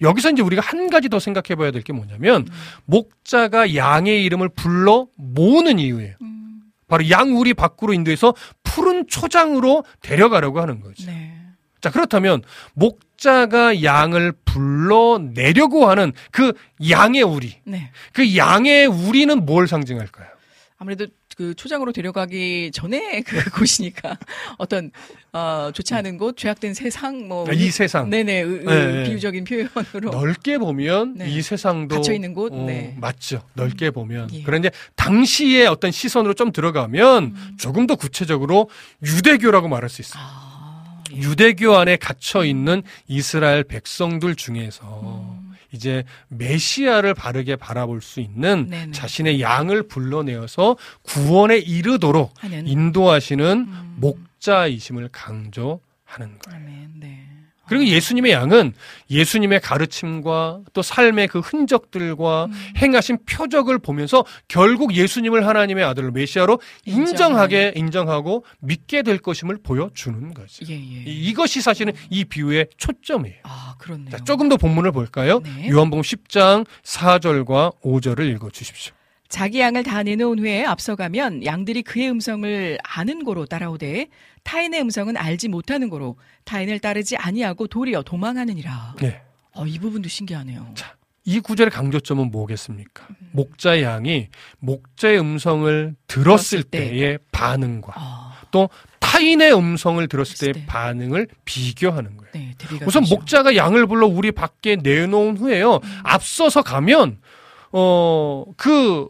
[0.00, 2.46] 여기서 이제 우리가 한 가지 더 생각해 봐야 될 게 뭐냐면
[2.84, 6.14] 목자가 양의 이름을 불러 모으는 이유예요.
[6.22, 11.06] 음, 바로 양 우리 밖으로 인도해서 푸른 초장으로 데려가려고 하는 거죠.
[11.06, 11.36] 네.
[11.80, 12.42] 자, 그렇다면
[12.74, 16.52] 목자가 양을 불러내려고 하는 그
[16.88, 17.56] 양의 우리.
[17.64, 17.90] 네.
[18.12, 20.28] 그 양의 우리는 뭘 상징할까요?
[20.78, 21.06] 아무래도
[21.40, 24.18] 그 초장으로 데려가기 전에 그 곳이니까
[24.58, 24.90] 어떤
[25.32, 28.10] 어 좋지 않은 곳, 죄악된 세상 뭐 아, 이 세상.
[28.10, 29.04] 네네 의- 네, 의- 네.
[29.04, 31.30] 비유적인 표현으로 넓게 보면 네.
[31.30, 32.94] 이 세상도 갇혀 있는 곳, 어, 네.
[33.00, 33.40] 맞죠.
[33.54, 34.42] 넓게 보면 예.
[34.42, 37.56] 그런데 당시의 어떤 시선으로 좀 들어가면 음.
[37.58, 38.68] 조금 더 구체적으로
[39.02, 40.22] 유대교라고 말할 수 있어요.
[40.22, 41.16] 아, 예.
[41.16, 45.00] 유대교 안에 갇혀 있는 이스라엘 백성들 중에서
[45.38, 45.39] 음.
[45.72, 48.92] 이제 메시아를 바르게 바라볼 수 있는 네네.
[48.92, 53.96] 자신의 양을 불러내어서 구원에 이르도록 하는 인도하시는 음.
[53.98, 55.80] 목자이심을 강조하는
[56.38, 56.56] 거예요.
[56.56, 56.92] 아멘.
[56.96, 57.19] 네.
[57.70, 58.74] 그리고 예수님의 양은
[59.10, 62.52] 예수님의 가르침과 또 삶의 그 흔적들과 음.
[62.76, 70.64] 행하신 표적을 보면서 결국 예수님을 하나님의 아들로 메시아로 인정하게 인정하고 믿게 될 것임을 보여주는 거죠.
[70.68, 70.78] 예, 예.
[70.78, 73.36] 이- 이것이 사실은 이 비유의 초점이에요.
[73.44, 74.10] 아, 그렇네요.
[74.10, 75.40] 자, 조금 더 본문을 볼까요?
[75.40, 75.68] 네.
[75.70, 78.92] 요한복음 10장 4절과 5절을 읽어 주십시오.
[79.30, 84.08] 자기 양을 다 내놓은 후에 앞서가면 양들이 그의 음성을 아는 고로 따라오되
[84.42, 88.96] 타인의 음성은 알지 못하는 고로 타인을 따르지 아니하고 도리어 도망하느니라.
[89.00, 89.22] 네.
[89.54, 90.72] 어, 이 부분도 신기하네요.
[90.74, 93.06] 자, 이 구절의 강조점은 뭐겠습니까?
[93.30, 94.28] 목자의 양이
[94.58, 96.90] 목자의 음성을 들었을 들었을 때.
[96.90, 100.66] 때의 반응과 아, 또 타인의 음성을 들었을 때의 때.
[100.66, 102.32] 반응을 비교하는 거예요.
[102.34, 102.54] 네,
[102.84, 103.14] 우선 되죠.
[103.14, 105.76] 목자가 양을 불러 우리 밖에 내놓은 후에요.
[105.76, 106.00] 음.
[106.02, 107.18] 앞서서 가면
[107.70, 109.08] 어그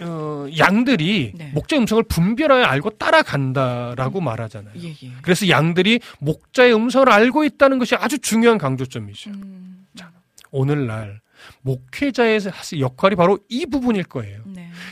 [0.00, 1.50] 어, 양들이 네.
[1.54, 4.74] 목자의 음성을 분별하여 알고 따라간다라고 말하잖아요.
[4.80, 5.12] 예, 예.
[5.22, 9.30] 그래서 양들이 목자의 음성을 알고 있다는 것이 아주 중요한 강조점이죠.
[9.30, 9.86] 음,
[10.50, 11.20] 오늘날
[11.62, 12.40] 목회자의
[12.78, 14.42] 역할이 바로 이 부분일 거예요.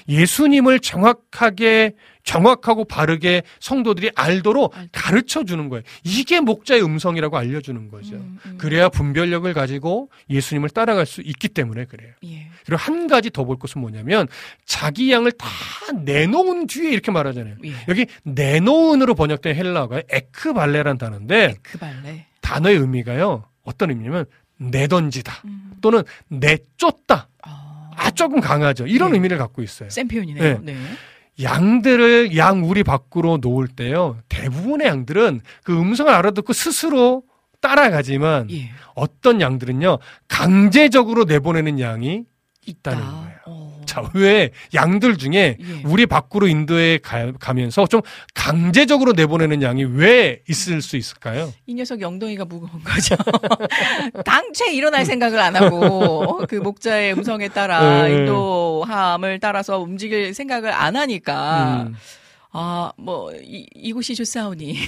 [0.07, 0.15] 네.
[0.15, 4.75] 예수님을 정확하게 정확하고 바르게 성도들이 알도록.
[4.91, 5.85] 가르쳐 주는 거예요.
[6.03, 8.17] 이게 목자의 음성이라고 알려 주는 거죠.
[8.17, 8.59] 음, 음.
[8.59, 12.13] 그래야 분별력을 가지고 예수님을 따라갈 수 있기 때문에 그래요.
[12.25, 12.49] 예.
[12.65, 14.27] 그리고 한 가지 더 볼 것은 뭐냐면
[14.65, 15.47] 자기 양을 다
[16.03, 17.55] 내놓은 뒤에 이렇게 말하잖아요.
[17.65, 17.73] 예.
[17.89, 22.27] 여기 내놓은으로 번역된 헬라어가 에크발레란 단어인데 그 발레.
[22.41, 23.45] 단어의 의미가요.
[23.63, 24.25] 어떤 의미냐면
[24.59, 25.73] 내던지다 음.
[25.81, 27.26] 또는 내쫓다.
[27.97, 28.87] 아, 아 조금 강하죠.
[28.87, 29.15] 이런 예.
[29.15, 29.91] 의미를 갖고 있어요.
[29.91, 30.61] 센 표현이네요.
[30.63, 30.77] 네.
[31.43, 34.19] 양들을 양 우리 밖으로 놓을 때요.
[34.29, 37.23] 대부분의 양들은 그 음성을 알아듣고 스스로
[37.61, 38.71] 따라가지만 예.
[38.95, 39.99] 어떤 양들은요.
[40.29, 42.25] 강제적으로 내보내는 양이
[42.67, 43.11] 있다는 있다.
[43.11, 43.26] 거예요.
[43.97, 44.03] 어.
[44.03, 45.83] 자, 자, 왜 양들 중에 예.
[45.85, 48.03] 우리 밖으로 인도에 가, 가면서 좀
[48.35, 51.53] 강제적으로 내보내는 양이 왜 있을 수 있을까요?
[51.67, 53.17] 이 녀석 영덩이가 무거운 거죠.
[54.25, 58.15] 당최 일어날 생각을 안 하고 그 목자의 음성에 따라 네.
[58.15, 61.97] 인도함을 따라서 움직일 생각을 안 하니까 음.
[62.59, 64.79] 아, 뭐, 이, 이곳이 좋사오니.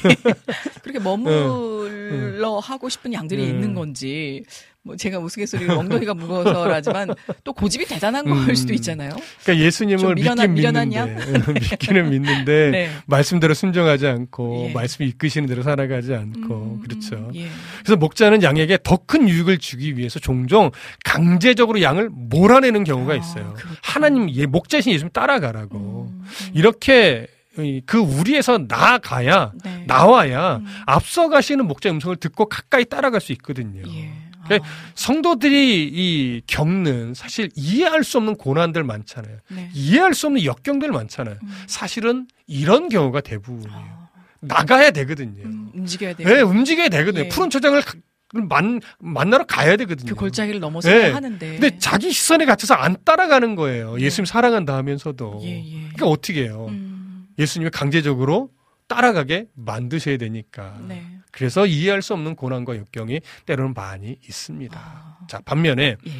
[0.82, 3.48] 그렇게 머물러 하고 싶은 양들이 네.
[3.50, 4.42] 있는 건지,
[4.88, 7.10] 뭐, 제가 우스갯소리로 엉덩이가 무거워서라지만,
[7.44, 8.54] 또 고집이 대단한 걸 음.
[8.54, 9.10] 수도 있잖아요.
[9.10, 11.16] 그러니까 좀 예수님을 믿긴 믿는데
[11.60, 12.90] 믿기는 믿는데 네.
[13.06, 14.72] 말씀대로 순종하지 않고 예.
[14.72, 17.16] 말씀이 이끄시는 대로 살아가지 않고 음, 그렇죠.
[17.16, 17.48] 음, 예.
[17.82, 20.70] 그래서 목자는 양에게 더 큰 유익을 주기 위해서 종종
[21.04, 23.54] 강제적으로 양을 몰아내는 경우가 아, 있어요.
[23.54, 23.78] 그렇구나.
[23.82, 26.50] 하나님 예, 목자신 예수님 따라가라고 음, 음.
[26.54, 27.26] 이렇게
[27.58, 29.84] 이- 그 우리에서 나아가야 네.
[29.86, 30.66] 나와야 음.
[30.86, 33.82] 앞서가시는 목자 음성을 듣고 가까이 따라갈 수 있거든요.
[33.88, 34.10] 예.
[34.48, 34.58] 그 아,
[34.94, 39.36] 성도들이 이 겪는 사실 이해할 수 없는 고난들 많잖아요.
[39.48, 39.70] 네.
[39.74, 41.36] 이해할 수 없는 역경들 많잖아요.
[41.42, 41.48] 음.
[41.66, 43.72] 사실은 이런 경우가 대부분이에요.
[43.72, 44.08] 아,
[44.40, 45.42] 나가야 되거든요.
[45.44, 46.28] 음, 움직여야 돼요.
[46.28, 47.24] 네, 움직여야 되거든요.
[47.24, 47.28] 예.
[47.28, 47.94] 푸른 초장을 가-
[48.34, 50.10] 만, 만나러 가야 되거든요.
[50.10, 51.10] 그 골짜기를 넘어서 네.
[51.10, 51.50] 하는데.
[51.58, 53.98] 근데 자기 시선에 갇혀서 안 따라가는 거예요.
[53.98, 55.40] 예수님 사랑한다 하면서도.
[55.44, 55.72] 예, 예.
[55.80, 56.66] 그러니까 어떻게 해요?
[56.68, 58.50] 음, 예수님이 강제적으로
[58.86, 60.78] 따라가게 만드셔야 되니까.
[60.86, 61.04] 네.
[61.30, 64.78] 그래서 이해할 수 없는 고난과 역경이 때로는 많이 있습니다.
[64.78, 66.12] 아, 자, 반면에 예.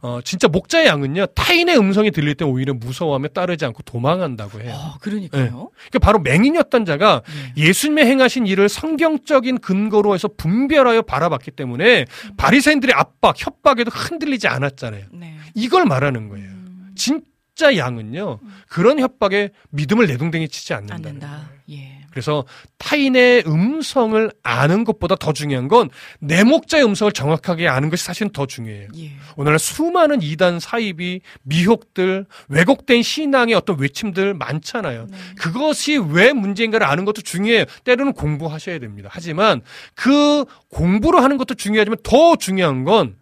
[0.00, 4.72] 어, 진짜 목자의 양은요 타인의 음성이 들릴 때 오히려 무서워하며 따르지 않고 도망한다고 해요.
[4.74, 5.70] 아, 그러니까요.
[5.74, 7.22] 그러니까 바로 맹인이었던 자가
[7.56, 7.62] 예.
[7.62, 12.06] 예수님의 행하신 일을 성경적인 근거로 해서 분별하여 바라봤기 때문에
[12.36, 15.04] 바리새인들의 압박, 협박에도 흔들리지 않았잖아요.
[15.12, 15.36] 네.
[15.54, 16.48] 이걸 말하는 거예요.
[16.48, 20.94] 음, 진짜 양은요 그런 협박에 믿음을 내동댕이 치지 않는다.
[20.94, 21.50] 않는다.
[21.70, 22.01] 예.
[22.12, 22.44] 그래서
[22.78, 28.46] 타인의 음성을 아는 것보다 더 중요한 건 내 목자의 음성을 정확하게 아는 것이 사실은 더
[28.46, 28.88] 중요해요.
[28.96, 29.12] 예.
[29.36, 35.06] 오늘날 수많은 이단 사입이 미혹들, 왜곡된 신앙의 어떤 외침들 많잖아요.
[35.10, 35.16] 네.
[35.36, 37.64] 그것이 왜 문제인가를 아는 것도 중요해요.
[37.84, 39.08] 때로는 공부하셔야 됩니다.
[39.12, 39.62] 하지만
[39.94, 43.16] 그 공부를 하는 것도 중요하지만 더 중요한 건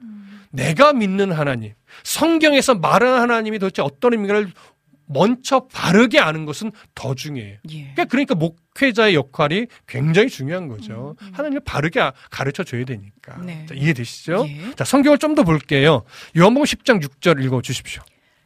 [0.51, 1.73] 내가 믿는 하나님,
[2.03, 4.51] 성경에서 말하는 하나님이 도대체 어떤 의미를
[5.13, 7.59] 먼저 바르게 아는 것은 더 중요해요.
[7.71, 7.81] 예.
[7.95, 11.17] 그러니까, 그러니까 목회자의 역할이 굉장히 중요한 거죠.
[11.21, 11.33] 음, 음.
[11.35, 13.39] 하나님을 바르게 아- 가르쳐 줘야 되니까.
[13.39, 13.67] 네.
[13.69, 14.47] 자, 이해되시죠?
[14.49, 14.75] 예.
[14.77, 16.03] 자, 성경을 좀 더 볼게요.
[16.37, 18.03] 요한복음 10장 6절 읽어 주십시오.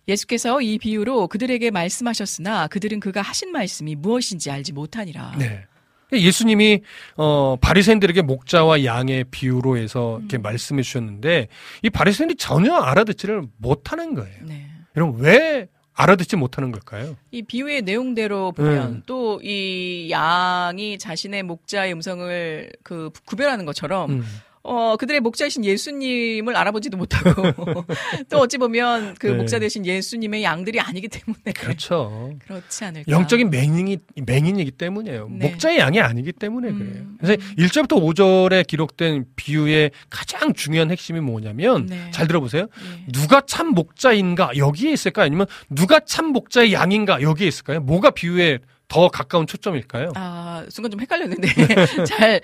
[0.06, 5.36] 예수께서 이 비유로 그들에게 말씀하셨으나 그들은 그가 하신 말씀이 무엇인지 알지 못하니라.
[5.38, 5.64] 네.
[6.12, 6.82] 예수님이
[7.16, 10.42] 어 바리새인들에게 목자와 양의 비유로 해서 이렇게 음.
[10.42, 11.48] 말씀해 주셨는데
[11.82, 14.36] 이 바리새인들이 전혀 알아듣지를 못하는 거예요.
[14.44, 14.70] 네.
[14.96, 17.16] 여러분 왜 알아듣지 못하는 걸까요?
[17.30, 19.02] 이 비유의 내용대로 보면 음.
[19.06, 24.24] 또이 양이 자신의 목자의 음성을 그 구별하는 것처럼 음.
[24.66, 27.42] 어 그들의 목자이신 예수님을 알아보지도 못하고
[28.30, 29.34] 또 어찌 보면 그 네.
[29.34, 32.32] 목자 되신 예수님의 양들이 아니기 때문에 그렇죠.
[32.46, 33.12] 그렇지 않을까.
[33.12, 35.28] 영적인 맹인이 맹인이기 때문이에요.
[35.30, 35.50] 네.
[35.50, 37.04] 목자의 양이 아니기 때문에 음, 그래요.
[37.18, 37.56] 그래서 음.
[37.58, 42.10] 1절부터 5절에 기록된 비유의 가장 중요한 핵심이 뭐냐면 네.
[42.10, 42.62] 잘 들어보세요.
[42.62, 43.12] 예.
[43.12, 45.26] 누가 참 목자인가 여기에 있을까요?
[45.26, 47.80] 아니면 누가 참 목자의 양인가 여기에 있을까요?
[47.80, 50.12] 뭐가 비유에 더 가까운 초점일까요?
[50.14, 51.48] 아 순간 좀 헷갈렸는데
[52.06, 52.40] 잘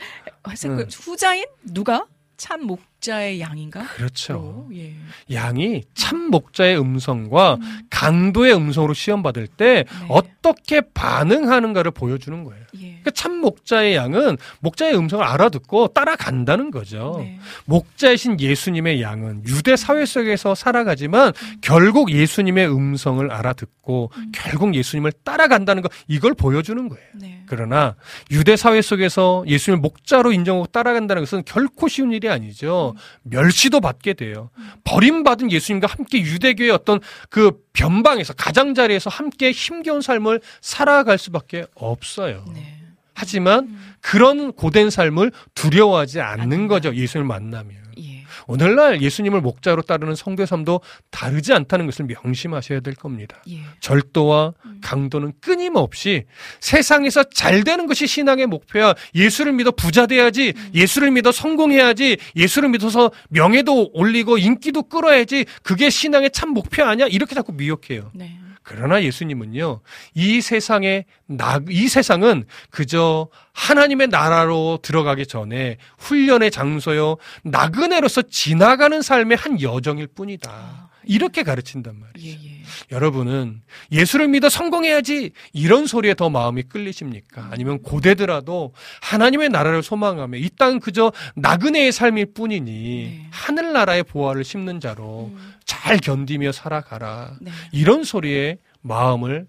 [0.49, 0.89] 했을 거- 음.
[0.91, 2.07] 후자인 누가
[2.37, 3.85] 참목 자의 양인가?
[3.97, 4.33] 그렇죠.
[4.35, 4.95] 로, 예.
[5.33, 7.59] 양이 참 목자의 음성과
[7.89, 10.07] 강도의 음성으로 시험 받을 때 네.
[10.09, 12.63] 어떻게 반응하는가를 보여주는 거예요.
[12.77, 12.81] 예.
[12.81, 17.17] 그러니까 참 목자의 양은 목자의 음성을 알아듣고 따라간다는 거죠.
[17.19, 17.39] 네.
[17.65, 21.33] 목자이신 예수님의 양은 유대 사회 속에서 살아가지만
[21.63, 27.05] 결국 예수님의 음성을 알아듣고 결국 예수님을 따라간다는 거 이걸 보여주는 거예요.
[27.15, 27.43] 네.
[27.47, 27.97] 그러나
[28.31, 32.90] 유대 사회 속에서 예수님을 목자로 인정하고 따라간다는 것은 결코 쉬운 일이 아니죠.
[33.23, 34.51] 멸시도 받게 돼요.
[34.85, 42.45] 버림받은 예수님과 함께 유대교의 어떤 그 변방에서 가장자리에서 함께 힘겨운 삶을 살아갈 수밖에 없어요.
[42.55, 42.81] 네.
[43.15, 46.69] 하지만 그런 고된 삶을 두려워하지 않는.
[46.69, 46.95] 거죠.
[46.95, 47.77] 예수님을 만나면.
[47.99, 48.20] 예.
[48.51, 53.41] 오늘날 예수님을 목자로 따르는 삶도 다르지 않다는 것을 명심하셔야 될 겁니다.
[53.49, 53.61] 예.
[53.79, 56.25] 절도와 강도는 끊임없이
[56.59, 58.95] 세상에서 잘 되는 것이 신앙의 목표야.
[59.15, 60.53] 예수를 믿어 부자 돼야지.
[60.75, 62.17] 예수를 믿어 성공해야지.
[62.35, 65.45] 예수를 믿어서 명예도 올리고 인기도 끌어야지.
[65.63, 67.07] 그게 신앙의 참 목표 아니야?
[67.07, 68.11] 이렇게 자꾸 미혹해요.
[68.15, 68.37] 네.
[68.71, 69.81] 그러나 예수님은요,
[70.15, 79.37] 이 세상에, 나, 이 세상은 그저 하나님의 나라로 들어가기 전에 훈련의 장소요, 나그네로서 지나가는 삶의
[79.37, 80.90] 한 여정일 뿐이다.
[81.05, 82.27] 이렇게 가르친단 말이죠.
[82.27, 82.63] 예, 예.
[82.93, 87.49] 여러분은 예수를 믿어 성공해야지 이런 소리에 더 마음이 끌리십니까?
[87.51, 93.27] 아니면 고대더라도 하나님의 나라를 소망하며 이 땅 그저 나그네의 삶일 뿐이니 네.
[93.31, 97.39] 하늘나라의 보화를 심는 자로 음, 잘 견디며 살아가라.
[97.41, 97.51] 네.
[97.73, 99.47] 이런 소리에 마음을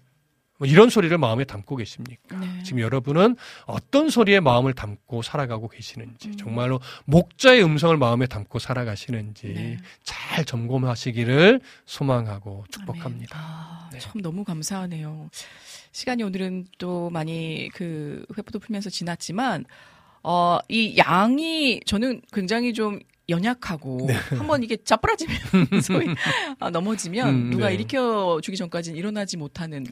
[0.62, 2.38] 뭐 이런 소리를 마음에 담고 계십니까?
[2.38, 2.62] 네.
[2.62, 3.34] 지금 여러분은
[3.66, 6.36] 어떤 소리에 마음을 담고 살아가고 계시는지 음.
[6.36, 9.78] 정말로 목자의 음성을 마음에 담고 살아가시는지 네.
[10.04, 13.36] 잘 점검하시기를 소망하고 축복합니다.
[13.36, 13.98] 아, 네.
[13.98, 15.30] 참 너무 감사하네요.
[15.90, 19.64] 시간이 오늘은 또 많이 그 회포도 풀면서 지났지만
[20.22, 25.36] 어, 이 양이 저는 굉장히 좀 연약하고 한번 이게 자빠라지면
[25.82, 26.06] 소위
[26.58, 27.74] 아, 넘어지면 음, 누가 네.
[27.74, 29.86] 일으켜 주기 전까지는 일어나지 못하는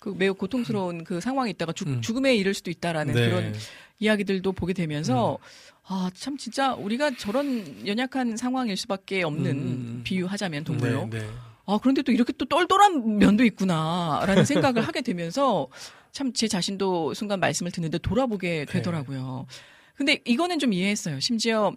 [0.00, 2.00] 그 매우 고통스러운 그 상황이 있다가 죽, 음.
[2.00, 3.28] 죽음에 이를 수도 있다라는 네.
[3.28, 3.54] 그런
[3.98, 5.38] 이야기들도 보게 되면서
[5.84, 10.00] 아참 진짜 우리가 저런 연약한 상황일 수밖에 없는 음.
[10.04, 11.26] 비유하자면 동물로 네, 네.
[11.66, 15.68] 아, 그런데 또 이렇게 또 똘똘한 면도 있구나라는 생각을 하게 되면서
[16.10, 19.46] 참 제 자신도 순간 말씀을 듣는데 돌아보게 되더라고요.
[19.94, 21.20] 근데 이거는 좀 이해했어요.
[21.20, 21.72] 심지어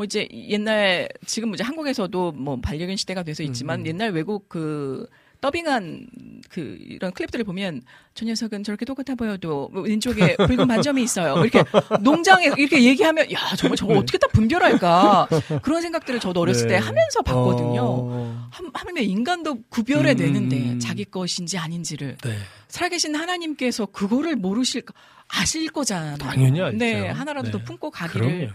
[0.00, 3.86] 뭐 이제 옛날 지금 이제 한국에서도 뭐 반려견 시대가 돼서 있지만 음, 음.
[3.86, 5.06] 옛날 외국 그
[5.42, 6.06] 더빙한
[6.48, 7.82] 그 이런 클립들을 보면
[8.14, 11.34] 저 녀석은 저렇게 똑같아 보여도 뭐 왼쪽에 붉은 반점이 있어요.
[11.34, 11.62] 뭐 이렇게
[12.00, 15.28] 농장에 이렇게 얘기하면 야 정말 저거 어떻게 다 분별할까
[15.60, 16.76] 그런 생각들을 저도 어렸을 네.
[16.76, 17.82] 때 하면서 봤거든요.
[17.82, 20.80] 어, 한, 하면 인간도 구별해 음, 내는데 음.
[20.80, 22.38] 자기 것인지 아닌지를 네.
[22.68, 24.82] 살아계신 하나님께서 그거를 모르실
[25.28, 26.16] 아실 거잖아요.
[26.16, 26.78] 당연히 알죠.
[26.78, 27.52] 네, 하나라도 네.
[27.52, 28.52] 더 품고 가기를 그럼요.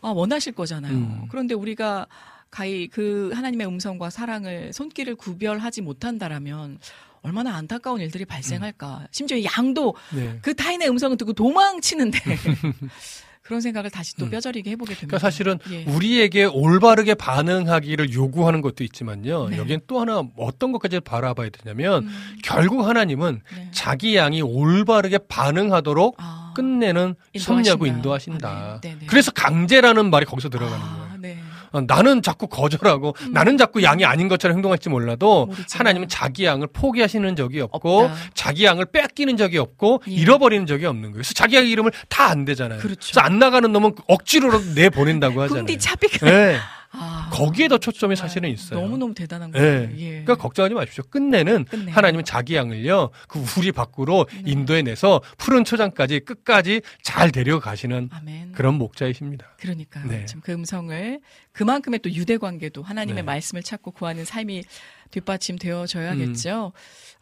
[0.00, 0.92] 아, 원하실 거잖아요.
[0.92, 1.26] 음.
[1.30, 2.06] 그런데 우리가
[2.50, 6.78] 가히 그 하나님의 음성과 사랑을 손길을 구별하지 못한다라면
[7.22, 9.08] 얼마나 안타까운 일들이 발생할까.
[9.10, 10.38] 심지어 이 양도 네.
[10.40, 12.18] 그 타인의 음성을 듣고 도망치는데
[13.48, 14.30] 그런 생각을 다시 또 음.
[14.30, 15.06] 뼈저리게 해보게 됩니다.
[15.06, 15.84] 그러니까 사실은 예.
[15.84, 19.48] 우리에게 올바르게 반응하기를 요구하는 것도 있지만요.
[19.48, 19.56] 네.
[19.56, 23.68] 여기엔 또 하나 어떤 것까지 바라봐야 되냐면 음, 결국 하나님은 네.
[23.72, 27.38] 자기 양이 올바르게 반응하도록 아, 끝내는 인도하신다.
[27.40, 28.48] 섭리하고 인도하신다.
[28.48, 28.96] 아, 네.
[29.06, 31.12] 그래서 강제라는 말이 거기서 들어가는 아, 거예요.
[31.20, 31.38] 네.
[31.70, 35.48] 어, 나는 자꾸 거절하고 나는 자꾸 양이 아닌 것처럼 행동할지 몰라도 음.
[35.48, 35.66] 모르지만.
[35.80, 38.14] 하나님은 자기 양을 포기하시는 적이 없고 없다.
[38.34, 40.12] 자기 양을 뺏기는 적이 없고 예.
[40.12, 41.12] 잃어버리는 적이 없는 거예요.
[41.12, 42.80] 그래서 자기 양 이름을 다 안 되잖아요.
[42.80, 42.98] 그렇죠.
[43.00, 45.64] 그래서 안 나가는 놈은 억지로 내 보낸다고 하잖아요.
[45.66, 46.56] 군디 차비가 네.
[46.90, 48.80] 아, 거기에 더 초점이 정말 사실은 있어요.
[48.80, 49.88] 너무너무 대단한 거예요.
[49.88, 49.94] 네.
[49.98, 50.10] 예.
[50.10, 51.04] 그러니까 걱정하지 마십시오.
[51.10, 51.94] 끝내는 끝내요.
[51.94, 54.42] 하나님은 자기 양을요, 그 우리 밖으로 네.
[54.46, 58.52] 인도해 내서 푸른 초장까지 끝까지 잘 데려가시는 아멘.
[58.52, 59.56] 그런 목자이십니다.
[59.58, 60.24] 그러니까 네.
[60.24, 61.20] 참그 음성을
[61.52, 63.22] 그만큼의 또 유대 관계도 하나님의 네.
[63.22, 64.62] 말씀을 찾고 구하는 삶이
[65.10, 66.72] 뒷받침 되어져야겠죠.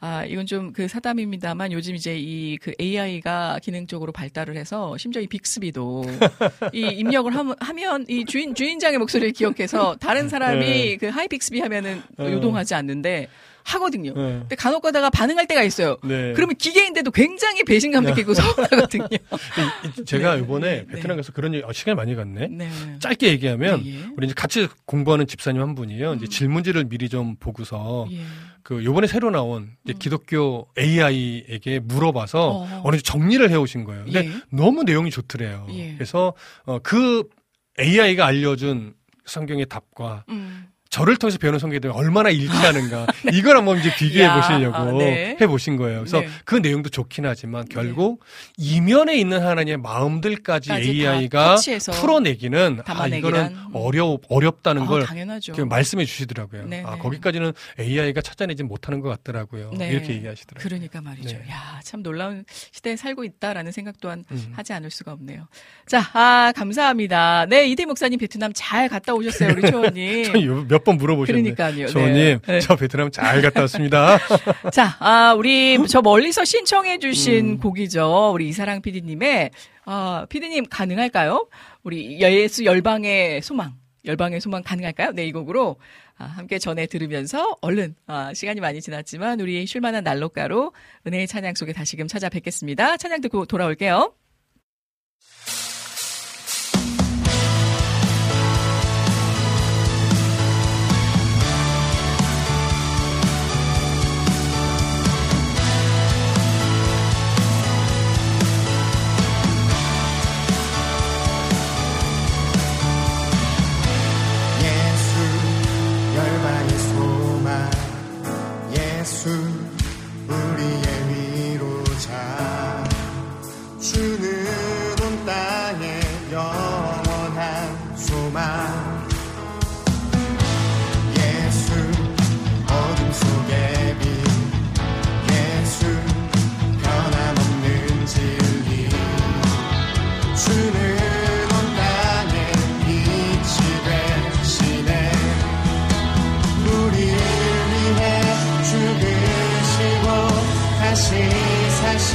[0.01, 5.27] 아 이건 좀 그 사담입니다만 요즘 이제 이 그 AI가 기능적으로 발달을 해서 심지어 이
[5.27, 6.05] Bixby도
[6.73, 10.97] 이 입력을 하면, 하면 이 주인 주인장의 목소리를 기억해서 다른 사람이 네.
[10.97, 12.25] 그 Hi Bixby 하면은 어.
[12.25, 13.29] 요동하지 않는데
[13.67, 14.13] 하거든요.
[14.15, 14.39] 네.
[14.41, 15.97] 근데 간혹 가다가 반응할 때가 있어요.
[16.05, 16.33] 네.
[16.35, 19.09] 그러면 기계인데도 굉장히 배신감 느끼고 서운하거든요.
[19.11, 20.43] 이- 이- 제가 네.
[20.43, 20.87] 이번에 네.
[20.87, 22.47] 베트남 가서 그런 얘기, 어, 시간이 많이 갔네.
[22.49, 22.71] 네.
[23.01, 24.05] 짧게 얘기하면 예, 예.
[24.17, 26.15] 우리 이제 같이 공부하는 집사님 한 분이요.
[26.15, 26.29] 이제 음.
[26.29, 28.21] 질문지를 미리 좀 보고서 예.
[28.63, 29.95] 그 요번에 새로 나온 음.
[29.99, 32.63] 기독교 AI에게 물어봐서 어.
[32.85, 34.05] 어느 정도 정리를 해 오신 거예요.
[34.05, 34.33] 근데 예.
[34.51, 35.67] 너무 내용이 좋더래요.
[35.71, 35.95] 예.
[35.95, 36.35] 그래서
[36.65, 37.25] 어, 그
[37.81, 38.95] AI가 알려준
[39.25, 40.67] 성경의 답과 음.
[40.97, 45.37] 저를 통해서 배우는 대해 얼마나 일치하는가 이걸 한번 이제 비교해 야, 보시려고 아, 네.
[45.39, 45.99] 해 보신 거예요.
[46.01, 46.29] 그래서 네.
[46.47, 48.25] 그 내용도 좋긴 하지만 결국
[48.57, 51.57] 이면에 있는 하나님의 마음들까지 AI가
[52.01, 53.07] 풀어내기는 아.
[53.09, 55.07] 이거는 어려 어렵다는 아, 걸
[55.67, 56.65] 말씀해 주시더라고요.
[56.65, 56.99] 네, 아 네.
[56.99, 59.73] 거기까지는 AI가 찾아내지 못하는 것 같더라고요.
[59.77, 59.91] 네.
[59.91, 60.67] 이렇게 얘기하시더라고요.
[60.67, 61.37] 그러니까 말이죠.
[61.37, 61.51] 네.
[61.51, 64.53] 야, 참 놀라운 시대에 살고 있다라는 생각 또한 음.
[64.55, 65.47] 하지 않을 수가 없네요.
[65.87, 67.45] 자, 아, 감사합니다.
[67.51, 70.33] 네, 이대 목사님 베트남 잘 갔다 오셨어요, 우리 초원님.
[70.87, 71.55] 몇번 물어보셨네요.
[71.55, 71.89] 그러니까요.
[71.89, 72.61] 조원님, 네.
[72.61, 74.19] 저 베트남 잘 갔다 왔습니다.
[74.73, 77.59] 자, 아, 우리 저 멀리서 신청해 주신 음.
[77.59, 78.31] 곡이죠.
[78.33, 79.51] 우리 이사랑 PD님의,
[79.85, 81.49] 아, PD님 가능할까요?
[81.83, 83.75] 우리 예수 열방의 소망.
[84.05, 85.13] 열방의 소망 가능할까요?
[85.13, 85.77] 네, 이 곡으로
[86.17, 90.73] 아, 함께 전해 들으면서 얼른 아, 시간이 많이 지났지만 우리 쉴만한 난로가로
[91.07, 92.97] 은혜의 찬양 속에 다시금 찾아뵙겠습니다.
[92.97, 94.15] 찬양 듣고 돌아올게요.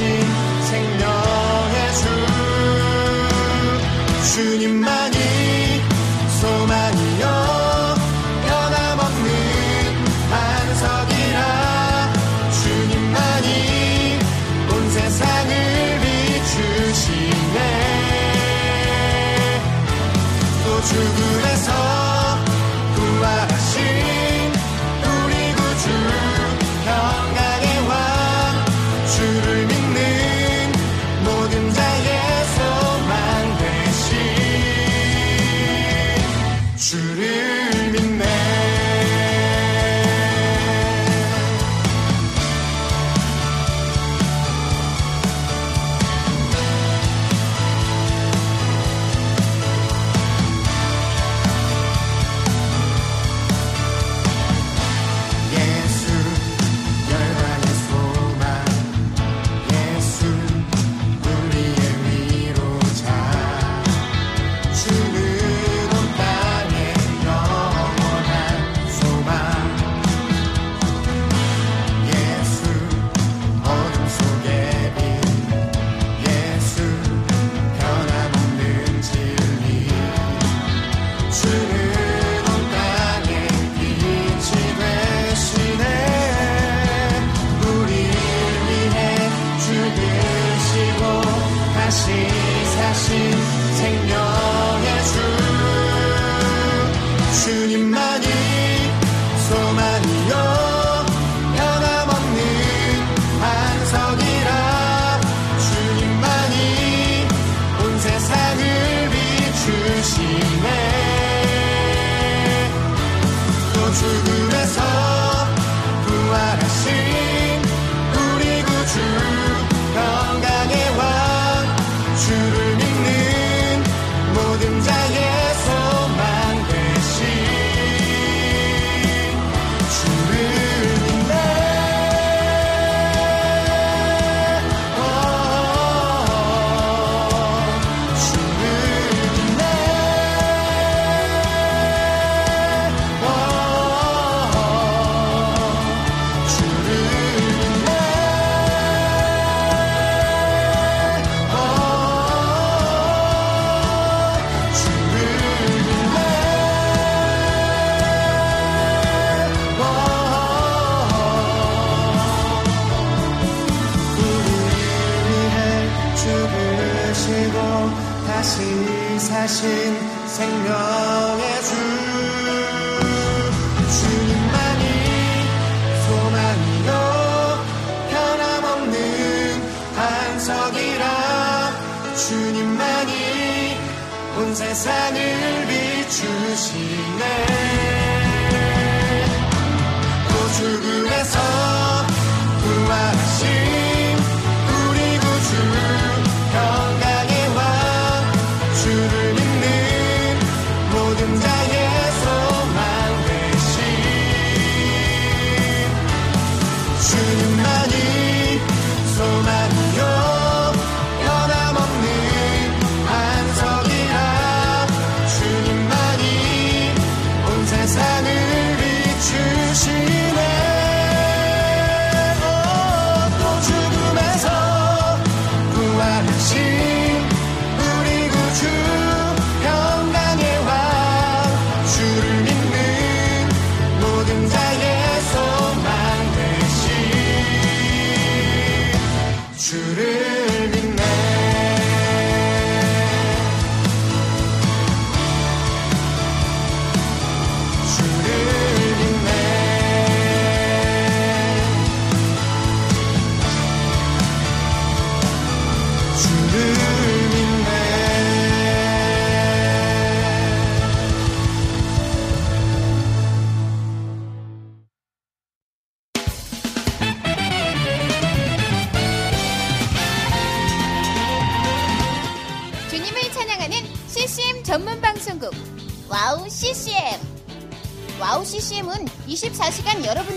[0.01, 0.30] You.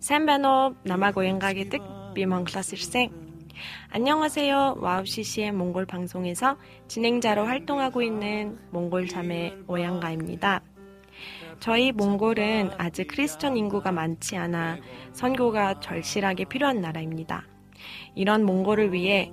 [0.00, 0.76] Сайн байна уу?
[0.86, 1.82] Намайг уянга гэдэг
[2.14, 3.10] би Монголоос ирсэн.
[3.90, 4.76] 안녕하세요.
[4.78, 6.56] 와우 CC의 몽골 방송에서
[6.88, 10.62] 진행자로 활동하고 있는 몽골 자매 오양가입니다.
[11.60, 14.78] 저희 몽골은 아직 크리스천 인구가 많지 않아
[15.12, 17.44] 선교가 절실하게 필요한 나라입니다.
[18.14, 19.32] 이런 몽골을 위해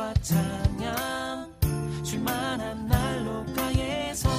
[0.00, 1.52] 말씀과 찬양
[2.02, 4.30] 쉴만한 난로가에서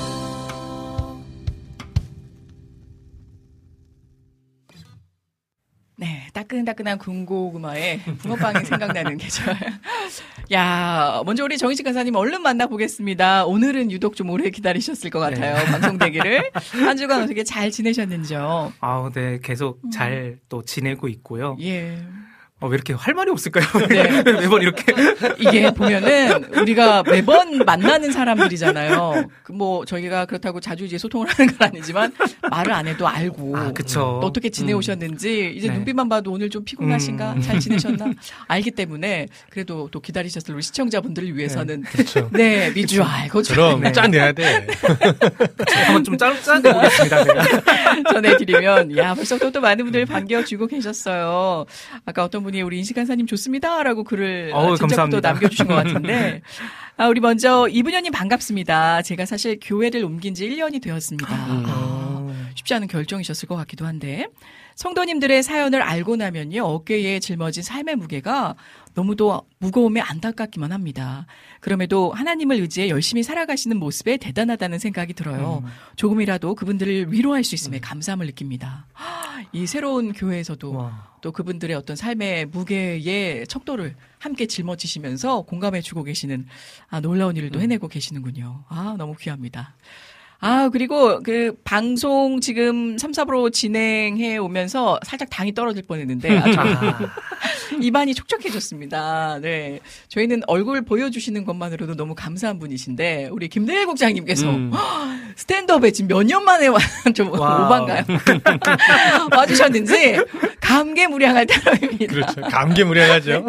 [5.98, 9.56] 네, 따끈따끈한 군고구마에 붕어빵이 생각나는 계절.
[10.52, 13.46] 야, 먼저 우리 정희식 간사님 얼른 만나보겠습니다.
[13.46, 15.56] 오늘은 유독 좀 오래 기다리셨을 것 같아요.
[15.56, 15.66] 네.
[15.66, 16.52] 방송 되기를.
[16.84, 18.74] 한 주간 어떻게 잘 지내셨는지요?
[18.80, 21.56] 아, 네, 계속 잘또 지내고 있고요.
[21.62, 22.00] 예.
[22.62, 23.66] 어, 왜 이렇게 할 말이 없을까요?
[23.90, 24.22] 네.
[24.22, 24.94] 매번 이렇게.
[25.40, 29.26] 이게 보면은 우리가 매번 만나는 사람들이잖아요.
[29.42, 32.14] 그뭐 저희가 그렇다고 자주 이제 소통을 하는 건 아니지만
[32.52, 34.20] 말을 안 해도 알고 아, 그쵸.
[34.22, 35.74] 또 어떻게 지내오셨는지 이제 네.
[35.74, 37.42] 눈빛만 봐도 오늘 좀 피곤하신가 음.
[37.42, 38.12] 잘 지내셨나
[38.48, 42.30] 알기 때문에 그래도 또 기다리셨을 우리 시청자분들을 위해서는 그렇죠.
[42.32, 43.92] 네 미주 알고 그럼 네.
[43.92, 44.68] 짜내야 돼.
[45.86, 47.24] 한번 좀 짠, 짠해 보겠습니다.
[47.24, 48.04] 네.
[48.12, 51.66] 전해드리면 야 벌써 또, 또 많은 분들 반겨주고 계셨어요.
[52.06, 55.32] 아까 어떤 분이 우리 인식간사님 좋습니다라고 글을 어우, 감사합니다.
[55.32, 56.42] 남겨주신 것 같은데
[56.98, 59.02] 아, 우리 먼저 이분현님 반갑습니다.
[59.02, 61.34] 제가 사실 교회를 옮긴 지 1년이 되었습니다.
[61.34, 61.64] 음.
[61.68, 62.21] 아,
[62.56, 64.28] 쉽지 않은 결정이셨을 것 같기도 한데
[64.76, 68.56] 성도님들의 사연을 알고 나면요 어깨에 짊어진 삶의 무게가
[68.94, 71.26] 너무도 무거움에 안타깝기만 합니다.
[71.60, 75.64] 그럼에도 하나님을 의지해 열심히 살아가시는 모습에 대단하다는 생각이 들어요.
[75.96, 78.88] 조금이라도 그분들을 위로할 수 있음에 감사함을 느낍니다.
[79.54, 81.12] 이 새로운 교회에서도 와.
[81.22, 86.48] 또 그분들의 어떤 삶의 무게의 척도를 함께 짊어지시면서 공감해주고 계시는
[86.90, 88.64] 아, 놀라운 일을 또 해내고 계시는군요.
[88.70, 89.76] 아 너무 귀합니다.
[90.44, 96.58] 아, 그리고 그 방송 지금 3, 4부로 진행해 오면서 살짝 당이 떨어질 뻔 했는데 아주
[97.80, 99.38] 입안이 촉촉해졌습니다.
[99.42, 99.80] 네.
[100.10, 104.72] 저희는 얼굴 보여주시는 것만으로도 너무 감사한 분이신데 우리 김대일 국장님께서 음.
[105.36, 106.80] 스탠드업에 지금 몇 년 만에 와,
[107.16, 107.30] 좀.
[107.30, 108.04] 오반가요?
[109.36, 110.20] 와주셨는지
[110.60, 112.14] 감개무량할 따름입니다.
[112.14, 112.42] 그렇죠.
[112.42, 113.46] 감개무량하죠.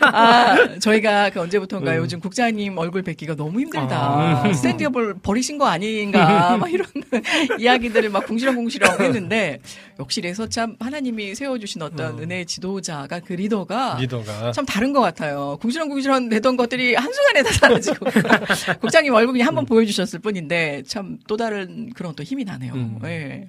[0.00, 1.96] 아, 저희가 그 언제부턴가 음.
[1.98, 3.96] 요즘 국장님 얼굴 뵙기가 너무 힘들다.
[3.96, 4.52] 아.
[4.52, 6.35] 스탠드업을 버리신 거 아닌가.
[6.56, 6.86] 막 이런
[7.58, 9.58] 이야기들을 막 궁시렁궁시렁 했는데,
[9.98, 12.24] 역시 그래서 참 하나님이 세워주신 어떤 음.
[12.24, 14.52] 은혜의 지도자가 그 리더가 리더가.
[14.52, 15.58] 참 다른 것 같아요.
[15.60, 18.06] 궁시렁궁시렁 되던 것들이 한순간에 다 사라지고.
[18.80, 22.72] 국장님 얼굴 그냥 한번 보여주셨을 뿐인데, 참 또 다른 그런 또 힘이 나네요.
[22.74, 22.98] 음.
[23.04, 23.48] 예.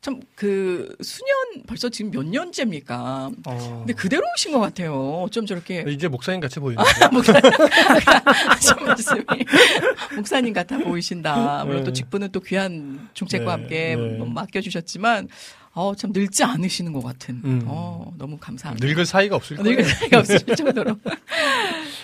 [0.00, 3.30] 참 그 수년 벌써 지금 몇 년째입니까?
[3.44, 3.76] 어.
[3.80, 4.94] 근데 그대로 오신 것 같아요.
[5.24, 6.88] 어쩜 저렇게 이제 목사님 같이 보이는데.
[8.48, 9.24] 하신 말씀이
[10.14, 11.64] 목사님 같아 보이신다.
[11.64, 11.92] 물론 또 네.
[11.94, 14.18] 직분은 또 귀한 중책과 네, 함께 네.
[14.32, 15.28] 맡겨주셨지만,
[15.72, 17.40] 어, 참 늙지 않으시는 것 같은.
[17.44, 17.62] 음.
[17.66, 18.86] 어, 너무 감사합니다.
[18.86, 19.70] 늙을 사이가 없을 거예요.
[19.70, 20.96] 늙을 사이가 없을 정도로.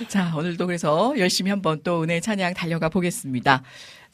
[0.09, 3.62] 자, 오늘도 그래서 열심히 한번 또 은혜 찬양 달려가 보겠습니다.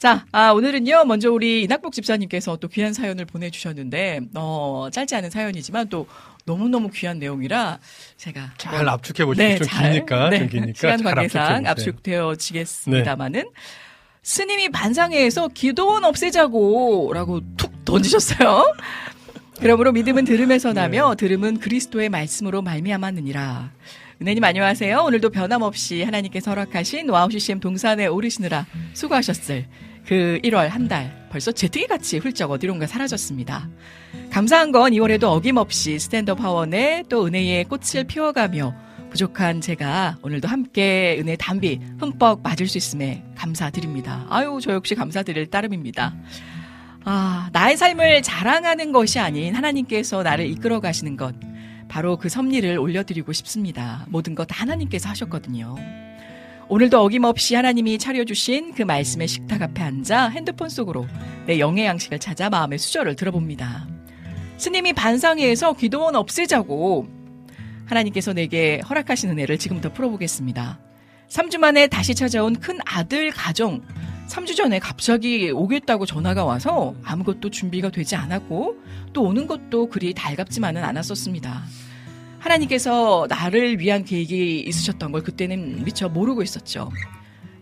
[0.01, 5.89] 자, 아, 오늘은요, 먼저 우리 이낙복 집사님께서 또 귀한 사연을 보내주셨는데, 어, 짧지 않은 사연이지만
[5.89, 6.07] 또
[6.43, 7.77] 너무너무 귀한 내용이라
[8.17, 8.49] 제가.
[8.57, 11.67] 잘 압축해 보시면 좀 잘, 기니까 네, 좀 기니까 시간 잘 관계상.
[11.67, 13.43] 압축되어지겠습니다만은
[14.23, 18.73] 스님이 반상회에서 기도원 없애자고 라고 툭 던지셨어요.
[19.59, 23.69] 그러므로 믿음은 들음에서 나며 들음은 그리스도의 말씀으로 말미암았느니라.
[24.19, 24.97] 은혜님 안녕하세요.
[24.97, 29.67] 오늘도 변함없이 하나님께서 허락하신 WOW CCM 동산에 오르시느라 수고하셨을
[30.11, 33.69] 그 1월 한 달 벌써 제트기 같이 훌쩍 어디론가 사라졌습니다.
[34.29, 38.75] 감사한 건 2월에도 어김없이 Stand Up 화원에 또 은혜의 꽃을 피워가며
[39.09, 44.25] 부족한 제가 오늘도 함께 은혜 단비 흠뻑 맞을 수 있음에 감사드립니다.
[44.29, 46.13] 아유, 저 역시 감사드릴 따름입니다.
[47.05, 51.33] 아, 나의 삶을 자랑하는 것이 아닌 하나님께서 나를 이끌어 가시는 것.
[51.87, 54.05] 바로 그 섭리를 올려드리고 싶습니다.
[54.09, 55.77] 모든 것다 하나님께서 하셨거든요.
[56.71, 61.05] 오늘도 어김없이 하나님이 차려주신 그 말씀의 식탁 앞에 앉아 핸드폰 속으로
[61.45, 63.89] 내 영의 양식을 찾아 마음의 수저를 들어봅니다.
[64.55, 67.09] 스님이 반상회에서 기도원 없애자고
[67.87, 70.79] 하나님께서 내게 허락하신 은혜를 지금부터 풀어보겠습니다.
[71.27, 73.81] 3주 만에 다시 찾아온 큰 아들 가정.
[74.29, 78.77] 3주 전에 갑자기 오겠다고 전화가 와서 아무것도 준비가 되지 않았고
[79.11, 81.63] 또 오는 것도 그리 달갑지만은 않았었습니다.
[82.41, 86.89] 하나님께서 나를 위한 계획이 있으셨던 걸 그때는 미처 모르고 있었죠.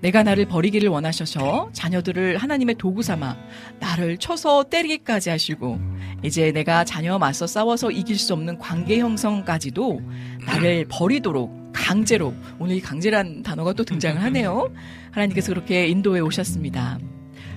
[0.01, 3.35] 내가 나를 버리기를 원하셔서 자녀들을 하나님의 도구 삼아
[3.81, 5.77] 나를 쳐서 때리기까지 하시고
[6.23, 10.01] 이제 내가 자녀와 맞서 싸워서 이길 수 없는 관계 형성까지도
[10.45, 14.73] 나를 버리도록 강제로 오늘 이 강제란 단어가 또 등장을 하네요.
[15.11, 16.97] 하나님께서 그렇게 인도해 오셨습니다.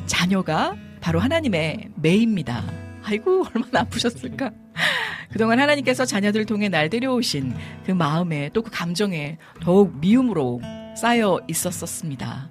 [0.06, 2.64] 자녀가 바로 하나님의 매입니다.
[3.04, 4.50] 아이고 얼마나 아프셨을까.
[5.32, 7.54] 그동안 하나님께서 자녀들을 통해 날 데려오신
[7.86, 10.60] 그 마음에 또 그 감정에 더욱 미움으로
[10.96, 12.50] 쌓여 있었었습니다.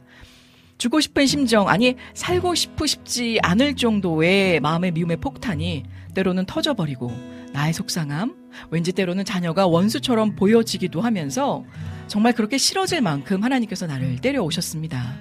[0.77, 5.83] 죽고 싶은 심정, 아니, 살고 싶고 싶지 않을 정도의 마음의 미움의 폭탄이
[6.15, 7.11] 때로는 터져버리고
[7.53, 8.35] 나의 속상함,
[8.71, 11.63] 왠지 때로는 자녀가 원수처럼 보여지기도 하면서
[12.07, 15.13] 정말 그렇게 싫어질 만큼 하나님께서 나를 때려오셨습니다.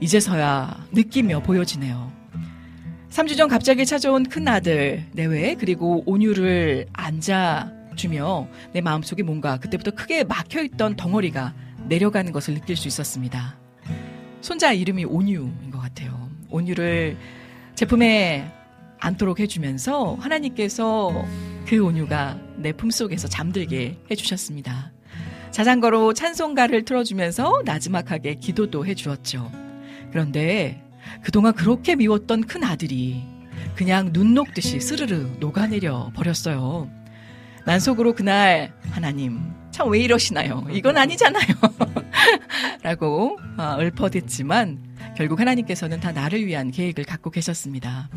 [0.00, 2.15] 이제서야 느끼며 보여지네요.
[3.16, 10.24] 3주 전 갑자기 찾아온 큰 아들 내외 그리고 온유를 앉아주며 내 마음속에 뭔가 그때부터 크게
[10.24, 11.54] 막혀있던 덩어리가
[11.88, 13.58] 내려가는 것을 느낄 수 있었습니다.
[14.42, 16.28] 손자 이름이 온유인 것 같아요.
[16.50, 17.16] 온유를
[17.74, 18.52] 제품에
[18.98, 21.24] 않도록 해주면서 하나님께서
[21.66, 24.92] 그 온유가 내 품속에서 잠들게 해주셨습니다.
[25.52, 29.50] 자전거로 찬송가를 틀어주면서 나지막하게 기도도 해주었죠.
[30.10, 30.85] 그런데
[31.22, 33.22] 그동안 그렇게 미웠던 큰 아들이
[33.74, 36.90] 그냥 눈 녹듯이 스르르 녹아내려 버렸어요.
[37.64, 39.40] 난 속으로 그날 하나님
[39.70, 40.66] 참 왜 이러시나요?
[40.70, 41.46] 이건 아니잖아요.
[42.82, 44.78] 라고 어, 읊어댔지만
[45.16, 48.08] 결국 하나님께서는 다 나를 위한 계획을 갖고 계셨습니다.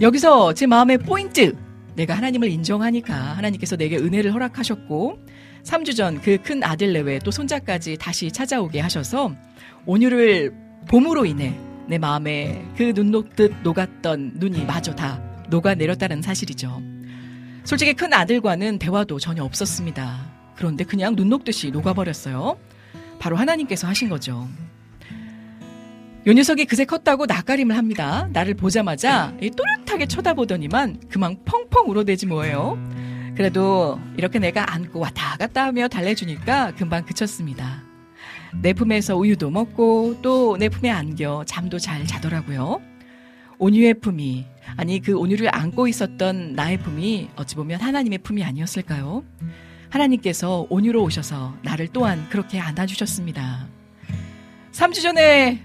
[0.00, 1.56] 여기서 제 마음의 포인트
[1.94, 5.18] 내가 하나님을 인정하니까 하나님께서 내게 은혜를 허락하셨고
[5.64, 9.32] 3주 전 그 큰 아들 내외 또 손자까지 다시 찾아오게 하셔서
[9.86, 10.52] 온유를
[10.88, 11.58] 봄으로 인해
[11.90, 16.80] 내 마음에 그 눈 녹듯 녹았던 눈이 마저 다 녹아내렸다는 사실이죠.
[17.64, 20.54] 솔직히 큰 아들과는 대화도 전혀 없었습니다.
[20.54, 22.56] 그런데 그냥 눈 녹듯이 녹아버렸어요.
[23.18, 24.48] 바로 하나님께서 하신 거죠.
[26.28, 28.28] 요 녀석이 그새 컸다고 낯가림을 합니다.
[28.32, 32.78] 나를 보자마자 또렷하게 쳐다보더니만 그만 펑펑 울어대지 뭐예요.
[33.36, 37.89] 그래도 이렇게 내가 안고 왔다 갔다 하며 달래주니까 금방 그쳤습니다.
[38.62, 42.80] 내 품에서 우유도 먹고 또 내 품에 안겨 잠도 잘 자더라고요.
[43.58, 44.44] 온유의 품이
[44.76, 49.24] 아니 그 온유를 안고 있었던 나의 품이 어찌 보면 하나님의 품이 아니었을까요?
[49.90, 53.66] 하나님께서 온유로 오셔서 나를 또한 그렇게 안아주셨습니다.
[54.72, 55.64] 3주 전에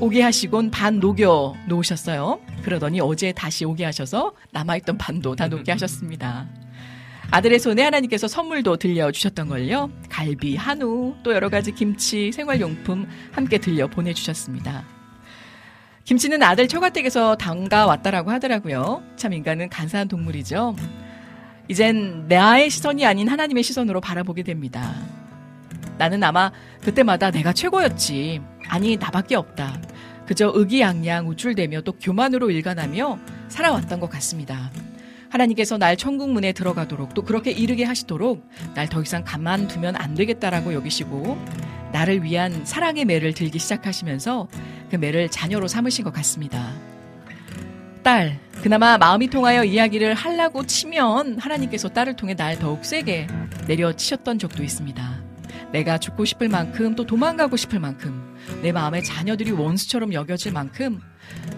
[0.00, 2.40] 오게 하시곤 반 녹여 놓으셨어요.
[2.62, 6.48] 그러더니 어제 다시 오게 하셔서 남아있던 반도 다 녹게 하셨습니다.
[7.32, 9.90] 아들의 손에 하나님께서 선물도 들려주셨던 걸요.
[10.08, 14.84] 갈비, 한우, 또 여러 가지 김치, 생활용품 함께 들려 보내주셨습니다.
[16.04, 19.04] 김치는 아들 처가댁에서 담가왔다라고 하더라고요.
[19.14, 20.74] 참 인간은 간사한 동물이죠.
[21.68, 24.92] 이젠 나의 시선이 아닌 하나님의 시선으로 바라보게 됩니다.
[25.98, 26.50] 나는 아마
[26.82, 28.40] 그때마다 내가 최고였지.
[28.66, 29.80] 아니, 나밖에 없다.
[30.26, 34.72] 그저 의기양양 우쭐대며 또 교만으로 일관하며 살아왔던 것 같습니다.
[35.30, 40.74] 하나님께서 날 천국 문에 들어가도록 또 그렇게 이르게 하시도록 날 더 이상 가만두면 안 되겠다라고
[40.74, 41.38] 여기시고
[41.92, 44.48] 나를 위한 사랑의 매를 들기 시작하시면서
[44.90, 46.72] 그 매를 자녀로 삼으신 것 같습니다.
[48.02, 53.28] 딸, 그나마 마음이 통하여 이야기를 하려고 치면 하나님께서 딸을 통해 날 더욱 세게
[53.68, 55.22] 내려치셨던 적도 있습니다.
[55.72, 61.00] 내가 죽고 싶을 만큼 또 도망가고 싶을 만큼 내 마음에 자녀들이 원수처럼 여겨질 만큼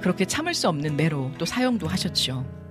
[0.03, 2.62] 그렇게 참을 수 없는 매로 또 사용도 하셨죠.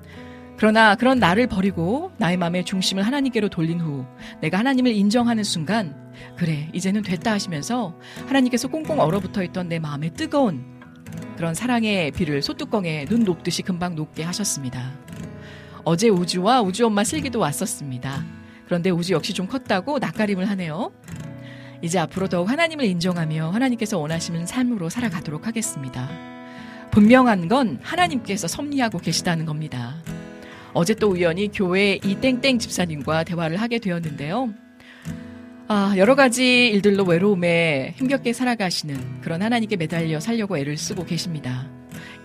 [0.58, 4.06] 그러나 그런 나를 버리고 나의 마음의 중심을 하나님께로 돌린 후
[4.42, 5.96] 내가 하나님을 인정하는 순간
[6.38, 7.96] 그래 이제는 됐다 하시면서
[8.28, 10.64] 하나님께서 꽁꽁 얼어붙어 있던 내 마음에 뜨거운
[11.36, 14.92] 그런 사랑의 비를 소뚜껑에 눈 녹듯이 금방 녹게 하셨습니다.
[15.84, 18.24] 어제 우주와 우주 엄마 슬기도 왔었습니다.
[18.66, 20.92] 그런데 우주 역시 좀 컸다고 낯가림을 하네요.
[21.82, 26.10] 이제 앞으로 더욱 하나님을 인정하며 하나님께서 원하시는 삶으로 살아가도록 하겠습니다.
[26.92, 29.96] 분명한 건 하나님께서 섭리하고 계시다는 겁니다.
[30.74, 34.54] 어제 또 우연히 교회 이 땡땡 집사님과 대화를 하게 되었는데요.
[35.68, 41.70] 아, 여러 가지 일들로 외로움에 힘겹게 살아가시는 그런 하나님께 매달려 살려고 애를 쓰고 계십니다.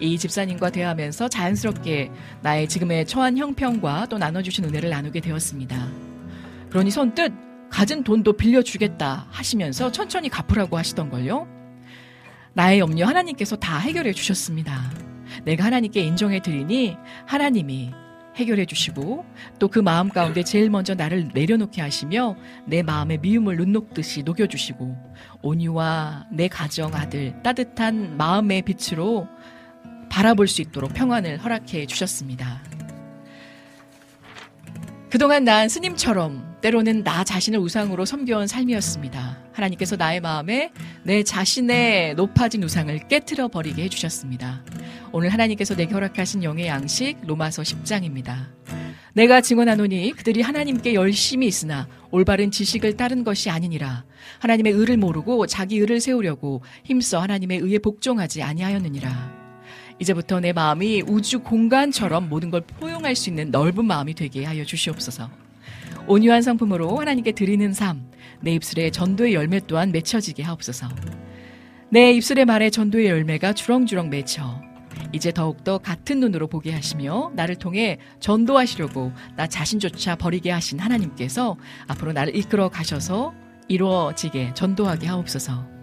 [0.00, 2.10] 이 집사님과 대화하면서 자연스럽게
[2.42, 5.88] 나의 지금의 처한 형편과 또 나눠주신 은혜를 나누게 되었습니다.
[6.70, 7.32] 그러니 선뜻
[7.70, 11.46] 가진 돈도 빌려주겠다 하시면서 천천히 갚으라고 하시던걸요.
[12.52, 14.90] 나의 염려 하나님께서 다 해결해 주셨습니다.
[15.44, 16.96] 내가 하나님께 인정해 드리니
[17.26, 17.92] 하나님이
[18.36, 19.24] 해결해 주시고
[19.58, 24.96] 또 그 마음 가운데 제일 먼저 나를 내려놓게 하시며 내 마음의 미움을 눈 녹듯이 녹여주시고
[25.42, 29.28] 온유와 내 가정 아들 따뜻한 마음의 빛으로
[30.08, 32.62] 바라볼 수 있도록 평안을 허락해 주셨습니다.
[35.10, 39.38] 그동안 난 스님처럼 때로는 나 자신을 우상으로 섬겨온 삶이었습니다.
[39.52, 40.72] 하나님께서 나의 마음에
[41.04, 44.64] 내 자신의 높아진 우상을 깨트려 버리게 해주셨습니다.
[45.12, 48.48] 오늘 하나님께서 내게 허락하신 영의 양식 로마서 10장입니다.
[49.12, 54.04] 내가 증언하노니 그들이 하나님께 열심히 있으나 올바른 지식을 따른 것이 아니니라.
[54.40, 59.36] 하나님의 의를 모르고 자기 의를 세우려고 힘써 하나님의 의에 복종하지 아니하였느니라.
[60.00, 65.45] 이제부터 내 마음이 우주 공간처럼 모든 걸 포용할 수 있는 넓은 마음이 되게 하여 주시옵소서.
[66.08, 68.10] 온유한 성품으로 하나님께 드리는 삶,
[68.40, 70.88] 내 입술에 전도의 열매 또한 맺혀지게 하옵소서.
[71.90, 74.60] 내 입술의 말에 전도의 열매가 주렁주렁 맺혀
[75.12, 81.56] 이제 더욱더 같은 눈으로 보게 하시며 나를 통해 전도하시려고 나 자신조차 버리게 하신 하나님께서
[81.86, 83.34] 앞으로 나를 이끌어 가셔서
[83.68, 85.75] 이루어지게 전도하게 하옵소서.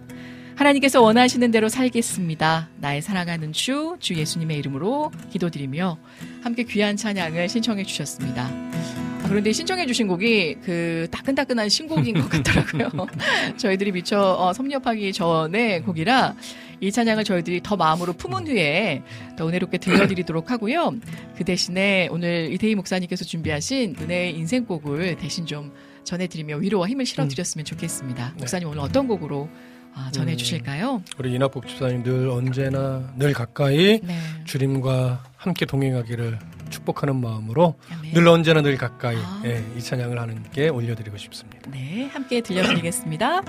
[0.56, 2.68] 하나님께서 원하시는 대로 살겠습니다.
[2.80, 5.98] 나의 사랑하는 주, 주 예수님의 이름으로 기도드리며
[6.42, 8.44] 함께 귀한 찬양을 신청해 주셨습니다.
[8.44, 13.06] 아, 그런데 신청해 주신 곡이 그 따끈따끈한 신곡인 것 같더라고요.
[13.56, 16.36] 저희들이 미처 어, 섭렵하기 전에 곡이라
[16.80, 19.02] 이 찬양을 저희들이 더 마음으로 품은 후에
[19.36, 20.94] 더 은혜롭게 들려드리도록 하고요.
[21.36, 25.72] 그 대신에 오늘 이태희 목사님께서 준비하신 은혜의 인생곡을 대신 좀
[26.04, 28.34] 전해드리며 위로와 힘을 실어드렸으면 좋겠습니다.
[28.36, 29.48] 목사님 오늘 어떤 곡으로
[29.94, 30.96] 아, 전해주실까요?
[30.96, 34.18] 음, 우리 이낙복 집사님 늘 언제나 늘 가까이 네.
[34.44, 36.38] 주님과 함께 동행하기를
[36.70, 38.14] 축복하는 마음으로 아멘.
[38.14, 39.42] 늘 언제나 늘 가까이 아.
[39.44, 41.70] 예, 이 찬양을 하는게 올려드리고 싶습니다.
[41.70, 43.42] 네, 함께 들려드리겠습니다.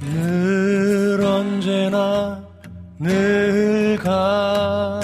[0.00, 2.51] 늘 언제나
[3.02, 5.02] 늘 가까이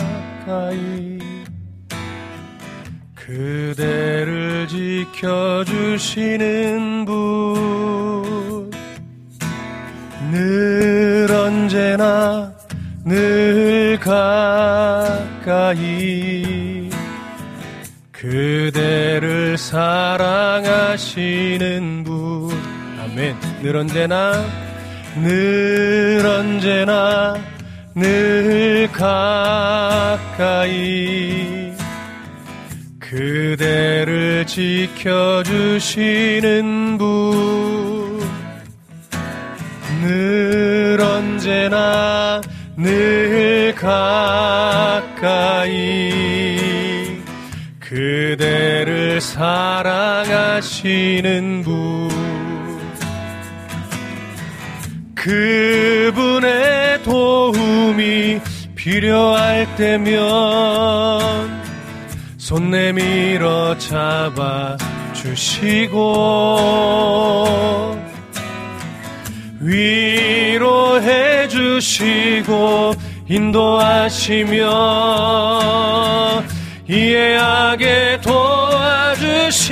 [3.17, 4.69] 그대를
[5.17, 8.71] 지켜주시는 분.
[10.31, 12.55] 늘 언제나
[13.05, 15.29] 늘 가까이
[18.13, 20.95] 그대를 사랑하시는
[22.05, 22.53] 분.
[23.01, 23.35] 아멘.
[23.61, 24.45] 늘 언제나
[25.17, 27.58] 늘 언제나
[27.99, 30.19] 늘 가까이
[33.01, 35.49] 그대를 지켜주시는
[36.99, 38.21] 분.
[40.01, 42.41] 늘 언제나
[42.77, 45.01] 늘 가까이
[47.81, 49.65] 그대를 사랑하시는
[51.65, 52.09] 분.
[55.17, 55.98] 그분의 도움이
[58.89, 60.23] 필요할 때면
[62.39, 64.79] 손 내밀어 잡아
[65.13, 65.99] 주시고
[69.61, 72.95] 위로해 주시고
[73.29, 74.57] 인도하시며
[76.89, 79.69] 이해하게 도와주시는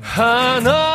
[0.00, 0.93] 하나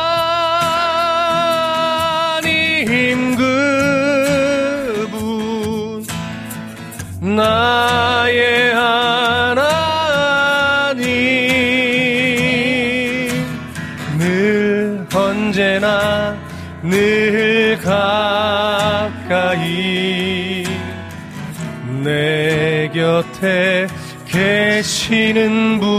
[23.20, 23.86] 곁에
[24.26, 25.90] 계시는 분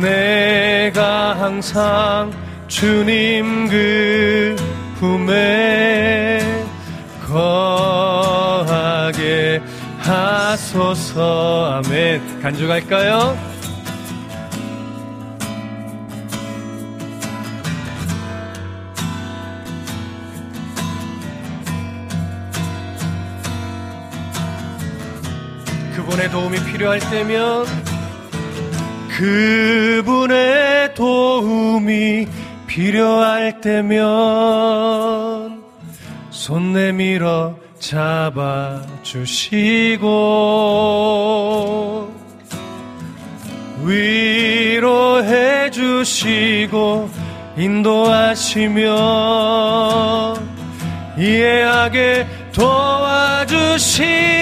[0.00, 2.32] 내가 항상
[2.66, 4.56] 주님 그
[4.98, 6.40] 품에
[7.26, 8.40] 거하게
[9.98, 13.49] 하소서 아멘 간주갈까요?
[26.10, 27.66] 그분의 도움이 필요할 때면
[29.16, 32.26] 그분의 도움이
[32.66, 34.02] 필요할 때면
[36.30, 38.40] 손 내밀어 잡아주시고
[43.84, 47.08] 위로해 주시고
[47.56, 48.84] 인도하시며
[51.18, 54.39] 이해하게 도와주시는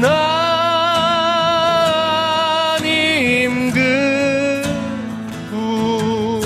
[5.50, 6.42] 그분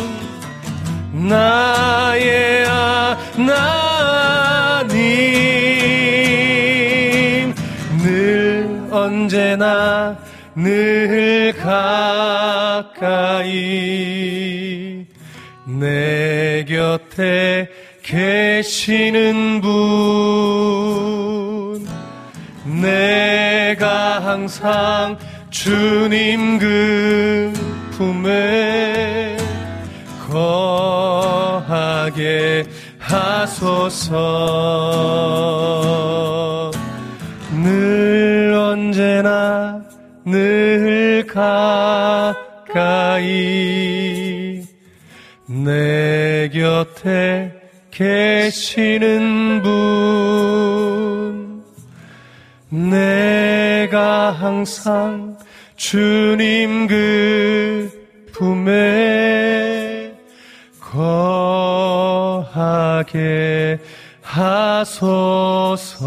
[1.29, 3.67] 나의 하나님
[8.05, 10.17] 늘 언제나
[10.55, 12.95] 늘 가까이
[15.67, 17.69] 내 곁에
[18.05, 21.20] 계시는 분
[22.81, 25.19] 내가 항상
[25.51, 27.53] 주님 그
[27.93, 29.37] 품에
[30.31, 32.65] 거하게
[32.99, 34.11] 하소서.
[37.63, 39.83] 늘 언제나
[40.25, 42.33] 늘 가까이
[45.47, 47.53] 내 곁에
[47.91, 51.00] 계시는 분
[52.71, 55.37] 내가 항상
[55.75, 57.91] 주님 그
[58.33, 60.15] 품에
[62.41, 63.79] 거하게
[64.23, 66.01] 하소서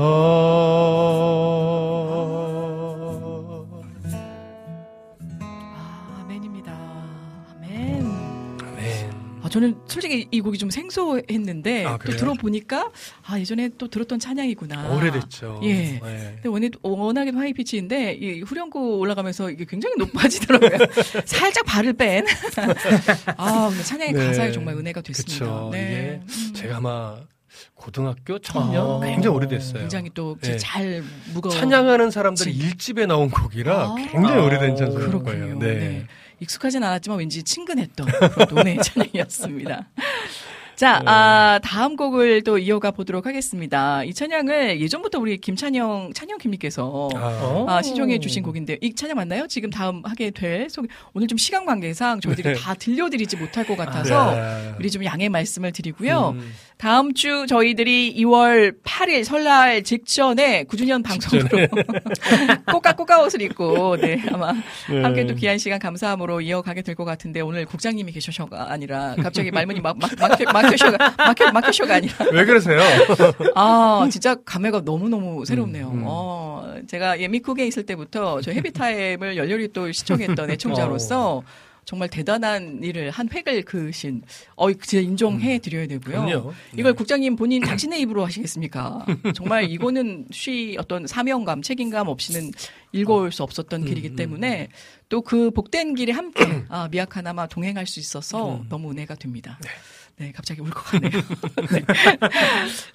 [9.93, 12.11] 솔직히 이 곡이 좀 생소했는데 아, 또?
[12.11, 12.89] 들어보니까
[13.25, 14.89] 아 예전에 또 들었던 찬양이구나.
[14.95, 15.59] 오래됐죠.
[15.63, 15.73] 예.
[16.03, 16.39] 네.
[16.41, 20.87] 근데 워낙, 워낙에 하이 피치인데 이 후렴구 올라가면서 이게 굉장히 높아지더라고요.
[21.25, 22.25] 살짝 발을 뺀.
[23.37, 24.25] 아, 찬양의 네.
[24.27, 25.45] 가사에 정말 은혜가 됐습니다.
[25.45, 25.69] 그쵸.
[25.71, 26.21] 네.
[26.25, 27.17] 이게 제가 아마
[27.75, 29.05] 고등학교 청년 아.
[29.05, 29.79] 굉장히 오래됐어요.
[29.81, 30.57] 굉장히 또 네.
[30.57, 31.03] 잘
[31.33, 31.53] 무거워.
[31.53, 33.95] 찬양하는 사람들이 진- 일집에 나온 곡이라 아.
[33.95, 34.43] 굉장히 아.
[34.43, 35.23] 오래된 찬송일 그렇군요.
[35.39, 35.59] 거예요.
[35.59, 35.67] 네.
[35.79, 36.07] 네.
[36.43, 38.07] 익숙하진 않았지만 왠지 친근했던
[38.49, 39.87] 노래 찬양이었습니다.
[40.75, 41.05] 자, 네.
[41.05, 44.03] 아, 다음 곡을 또 이어가 보도록 하겠습니다.
[44.03, 48.77] 이 찬양을 예전부터 우리 김찬영, 찬영 김님께서 아, 아, 신청해 주신 곡인데요.
[48.81, 49.47] 이 찬양 맞나요?
[49.47, 50.87] 지금 다음 하게 될 소개.
[51.13, 52.55] 오늘 좀 시간 관계상 저희들이 네.
[52.55, 54.73] 다 들려드리지 못할 것 같아서 네.
[54.79, 56.29] 우리 좀 양해 말씀을 드리고요.
[56.35, 56.53] 음.
[56.83, 61.47] 다음 주 저희들이 2월 8일 설날 직전에 9주년 방송으로
[62.69, 64.51] 꼬까꼬까 옷을 입고 네 아마
[64.89, 65.01] 네.
[65.01, 69.79] 함께 또 귀한 시간 감사함으로 이어가게 될 것 같은데 오늘 국장님이 계셔서가 아니라 갑자기 말문이
[69.79, 72.81] 막, 막, 막혀, 막혀셔가 막혀, 막혀셔가 아니라 왜 그러세요?
[73.55, 75.87] 아 진짜 감회가 너무 너무 새롭네요.
[75.87, 76.03] 음, 음.
[76.05, 81.43] 어 제가 예 미국에 있을 때부터 저 헤비타임을 열렬히 또 시청했던 애청자로서
[81.85, 84.21] 정말 대단한 일을 한 획을 그으신
[84.55, 86.21] 어 진짜 인정해 드려야 되고요.
[86.21, 86.25] 음.
[86.25, 86.53] 그럼요.
[86.77, 89.05] 이걸 국장님 본인 당신의 입으로 하시겠습니까?
[89.35, 92.51] 정말 이거는 쉬 어떤 사명감, 책임감 없이는
[92.91, 94.69] 읽어올 수 없었던 음, 길이기 때문에
[95.09, 98.65] 또 그 복된 길에 함께 아, 미약하나마 동행할 수 있어서 음.
[98.69, 99.57] 너무 은혜가 됩니다.
[99.61, 99.69] 네,
[100.35, 101.11] 갑자기 울것 같네요.
[101.71, 101.81] 네.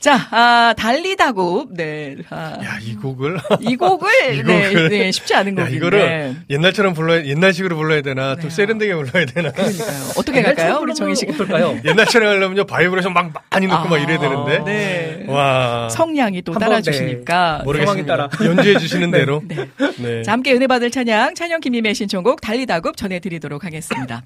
[0.01, 2.17] 자, 아, 달리다고, 네.
[2.31, 5.77] 아, 야, 이 곡을 이 곡을, 이 네, 곡을- 네, 쉽지 않은 야, 곡인데.
[5.77, 8.43] 이거를 옛날처럼 불러야 옛날식으로 불러야 되나 네.
[8.43, 9.89] 또 세련되게 불러야 되나 그러니까요.
[10.17, 10.79] 어떻게 갈까요?
[10.81, 11.35] 우리 정희 씨가.
[11.35, 11.81] 어떨까요?
[11.85, 15.25] 옛날처럼 하려면요 바이브레이션 막 많이 넣고 막 이래야 되는데 네.
[15.29, 17.63] 와 성량이 또 따라주시니까.
[17.65, 18.17] 모르겠습니다.
[18.17, 18.51] 상황에 따라.
[18.57, 19.69] 연주해 주시는 대로 네.
[19.99, 20.23] 네.
[20.23, 24.23] 자, 함께 은혜 받을 찬양, 찬영 김님의 신청곡 달리다굽 전해드리도록 하겠습니다.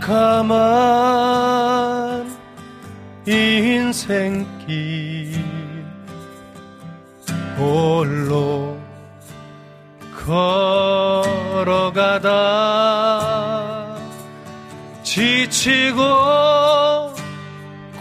[0.00, 0.46] 캄캄한
[3.26, 4.64] 인생길
[7.56, 8.78] 홀로
[11.66, 12.26] 걸어가다
[15.02, 16.02] 지치고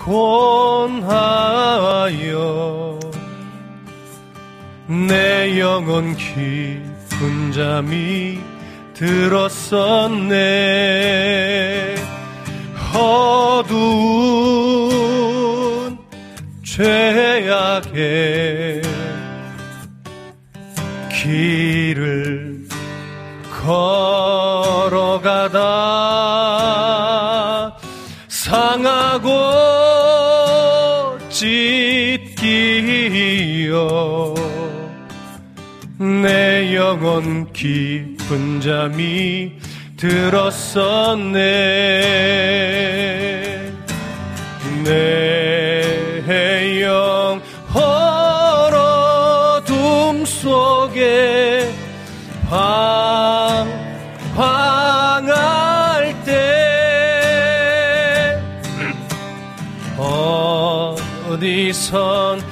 [0.04, 1.40] 곤하여
[4.88, 8.40] 내 영혼 깊은 잠이
[8.96, 10.36] 들었었네.
[12.94, 13.76] 어두운
[16.64, 17.94] 죄악의
[21.12, 22.66] 길을
[24.86, 25.58] 흘러가다
[28.30, 29.30] 상하고
[31.30, 32.56] 찢기어
[36.00, 37.52] 내 영혼
[38.26, 39.52] 깊은 잠이
[39.98, 41.42] 들었었네.
[44.84, 47.44] 내 영혼
[48.74, 51.72] 어둠 속에
[54.36, 56.34] 방황할 때
[61.30, 62.45] 어디선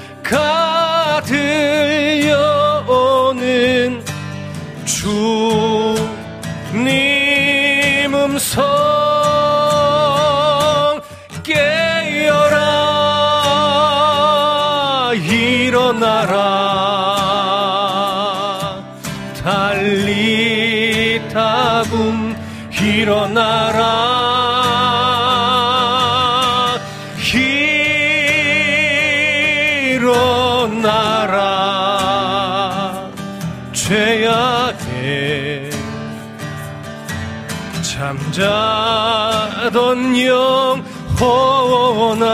[42.14, 42.30] 영혼아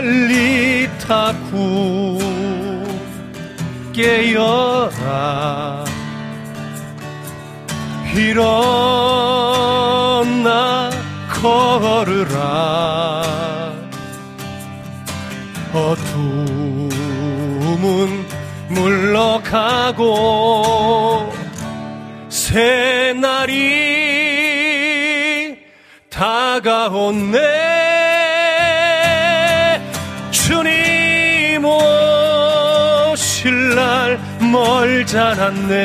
[0.00, 2.18] 달리 타고
[3.92, 5.84] 깨어라
[8.14, 8.50] 일어나
[11.40, 13.22] 걸으라.
[15.72, 16.98] 어둠은
[18.68, 20.04] 물러가고
[22.50, 23.54] 새날이
[26.10, 27.38] 다가온네.
[30.32, 34.18] 주님 오실 날
[34.50, 35.76] 멀잖았네.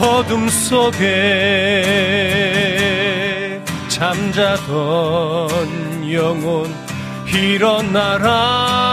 [0.00, 1.84] 어둠 속에
[3.88, 4.64] 잠자던
[6.10, 6.74] 영혼
[7.26, 8.83] 일어나라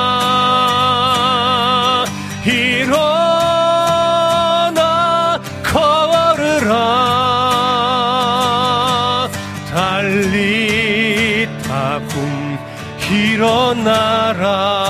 [13.83, 14.80] 나라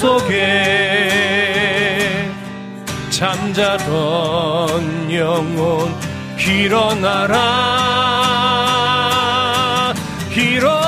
[0.00, 1.10] 속에
[3.10, 5.94] 잠자던 영혼
[6.38, 7.36] 일어나라
[10.34, 10.79] 일어나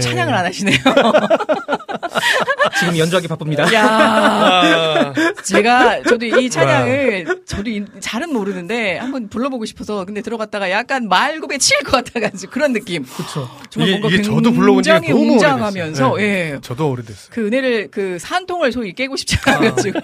[0.00, 0.76] 찬양을 안 하시네요.
[2.84, 3.72] 지금 연주하기 바쁩니다.
[3.74, 5.12] 야,
[5.44, 11.58] 제가 저도 이 찬양을 저도 이- 잘은 모르는데 한번 불러보고 싶어서 근데 들어갔다가 약간 말굽에
[11.58, 13.04] 치일 것 같아가지고 그런 느낌.
[13.04, 13.48] 그렇죠.
[13.70, 16.16] 정말 이게, 뭔가 이게 저도 불러본 지가 굉장히 너무 웅장하면서.
[16.16, 16.22] 네.
[16.24, 16.58] 예.
[16.62, 17.28] 저도 오래됐어요.
[17.30, 20.00] 그 은혜를 그 산통을 소위 깨고 싶지 않아가지고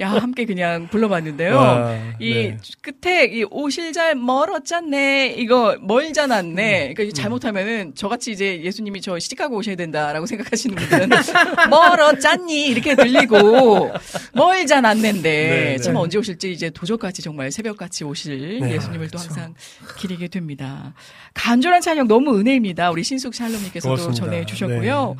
[0.00, 1.54] 야 함께 그냥 불러봤는데요.
[1.56, 2.56] 와, 이 네.
[2.82, 6.94] 끝에 이 오실 잘 멀었잖네 이거 멀잖 음, 않네.
[6.94, 11.08] 그러니까 잘못하면은 저같이 이제 예수님이 저 시집가고 오셔야 된다라고 생각하시는 분들은
[11.70, 13.92] 멀 었잖니 이렇게 들리고
[14.34, 16.00] 멀지 않는데 네, 참 네.
[16.00, 19.34] 언제 오실지 이제 도적같이 정말 새벽같이 오실 네, 예수님을 또 그렇죠.
[19.34, 19.54] 항상
[19.98, 20.94] 기리게 됩니다.
[21.34, 22.90] 간절한 찬양 너무 은혜입니다.
[22.90, 24.24] 우리 신숙 샬롬님께서도 고맙습니다.
[24.24, 25.16] 전해 주셨고요.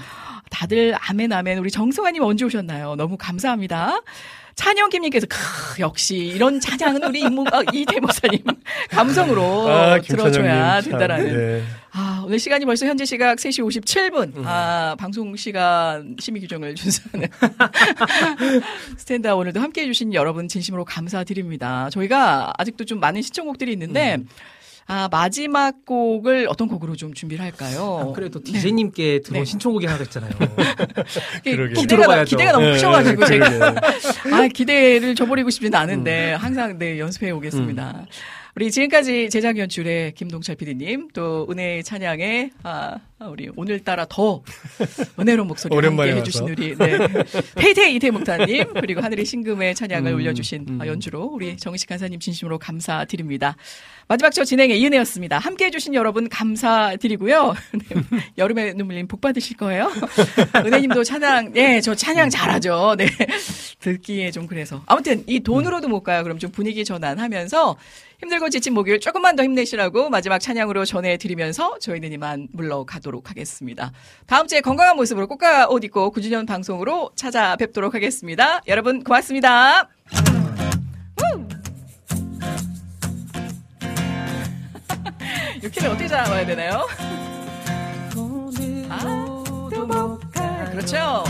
[0.51, 2.97] 다들 아멘 아멘 우리 정승환님 언제 오셨나요?
[2.97, 4.01] 너무 감사합니다.
[4.55, 5.36] 찬영김님께서 크,
[5.81, 8.43] 역시 이런 찬양은 우리 이모 아, 이 대 목사님
[8.90, 11.36] 감성으로 아, 들어줘야 된다라는.
[11.36, 11.62] 네.
[11.93, 14.36] 아 오늘 시간이 벌써 현재 시각 3시 57분.
[14.36, 14.44] 음.
[14.47, 17.28] 아 방송 시간 심의 규정을 준수하는
[18.97, 21.90] Stand Up 오늘도 함께해 주신 여러분 진심으로 감사드립니다.
[21.90, 24.16] 저희가 아직도 좀 많은 신청곡들이 있는데.
[24.16, 24.28] 음.
[24.93, 28.09] 아, 마지막 곡을 어떤 곡으로 좀 준비를 할까요?
[28.09, 29.45] 아, 그래도 DJ님께 들어온 네.
[29.45, 30.33] 신청곡이 하나 있잖아요.
[31.45, 31.75] 그러게.
[31.75, 32.25] 기대가.
[32.25, 33.75] 기대가 너무 네, 크셔가지고 네, 제가.
[34.33, 38.05] 아 기대를 저버리고 싶지는 않은데 항상 네 연습해 오겠습니다.
[38.61, 44.43] 우리 지금까지 제작 연출의 김동철 PD님 또 은혜 찬양의 아 우리 오늘따라 더
[45.19, 46.47] 은혜로운 목소리 오랜만에 함께 해주신.
[46.47, 46.99] 우리 네.
[47.57, 50.78] 페이테 이태 목사님 그리고 하늘의 신금의 찬양을 음, 올려주신 음.
[50.78, 53.57] 아, 연주로 우리 정식 간사님 진심으로 감사드립니다.
[54.09, 55.39] 마지막 저 진행의 이은혜였습니다.
[55.39, 57.55] 함께 해주신 여러분 감사드리고요.
[57.73, 58.03] 네,
[58.37, 59.89] 여름의 눈물님 복 받으실 거예요.
[60.57, 62.97] 은혜님도 찬양, 네, 저 찬양 잘하죠.
[62.99, 63.07] 네.
[63.78, 64.82] 듣기에 좀 그래서.
[64.87, 66.24] 아무튼 이 돈으로도 못 가요.
[66.24, 67.77] 그럼 좀 분위기 전환하면서
[68.21, 73.93] 힘들고 지친 목요일 조금만 더 힘내시라고 마지막 찬양으로 전해드리면서 저희는 이만 물러가도록 하겠습니다.
[74.27, 78.61] 다음 주에 건강한 모습으로 꽃가 옷 입고 9주년 방송으로 찾아뵙도록 하겠습니다.
[78.67, 79.89] 여러분 고맙습니다.
[85.63, 86.87] 이렇게는 어떻게 잡아야 되나요?
[88.91, 89.41] 아?
[90.71, 91.25] 그렇죠.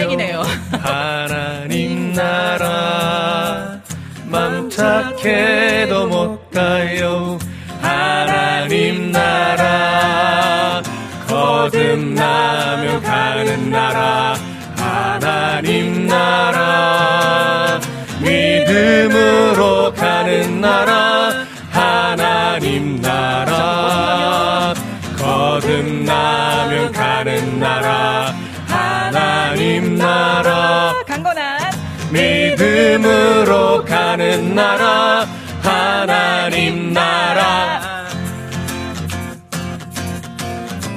[0.00, 0.42] 다행이네요.
[0.72, 3.78] 하나님 나라
[4.24, 7.38] 맘 착해도 못 가요
[7.80, 10.82] 하나님 나라
[11.28, 14.34] 거듭나며 가는 나라
[14.76, 17.80] 하나님 나라
[18.20, 24.74] 믿음으로 가는 나라 하나님 나라
[25.18, 28.29] 거듭나며 가는 나라
[33.40, 35.26] 믿음으로 가는 나라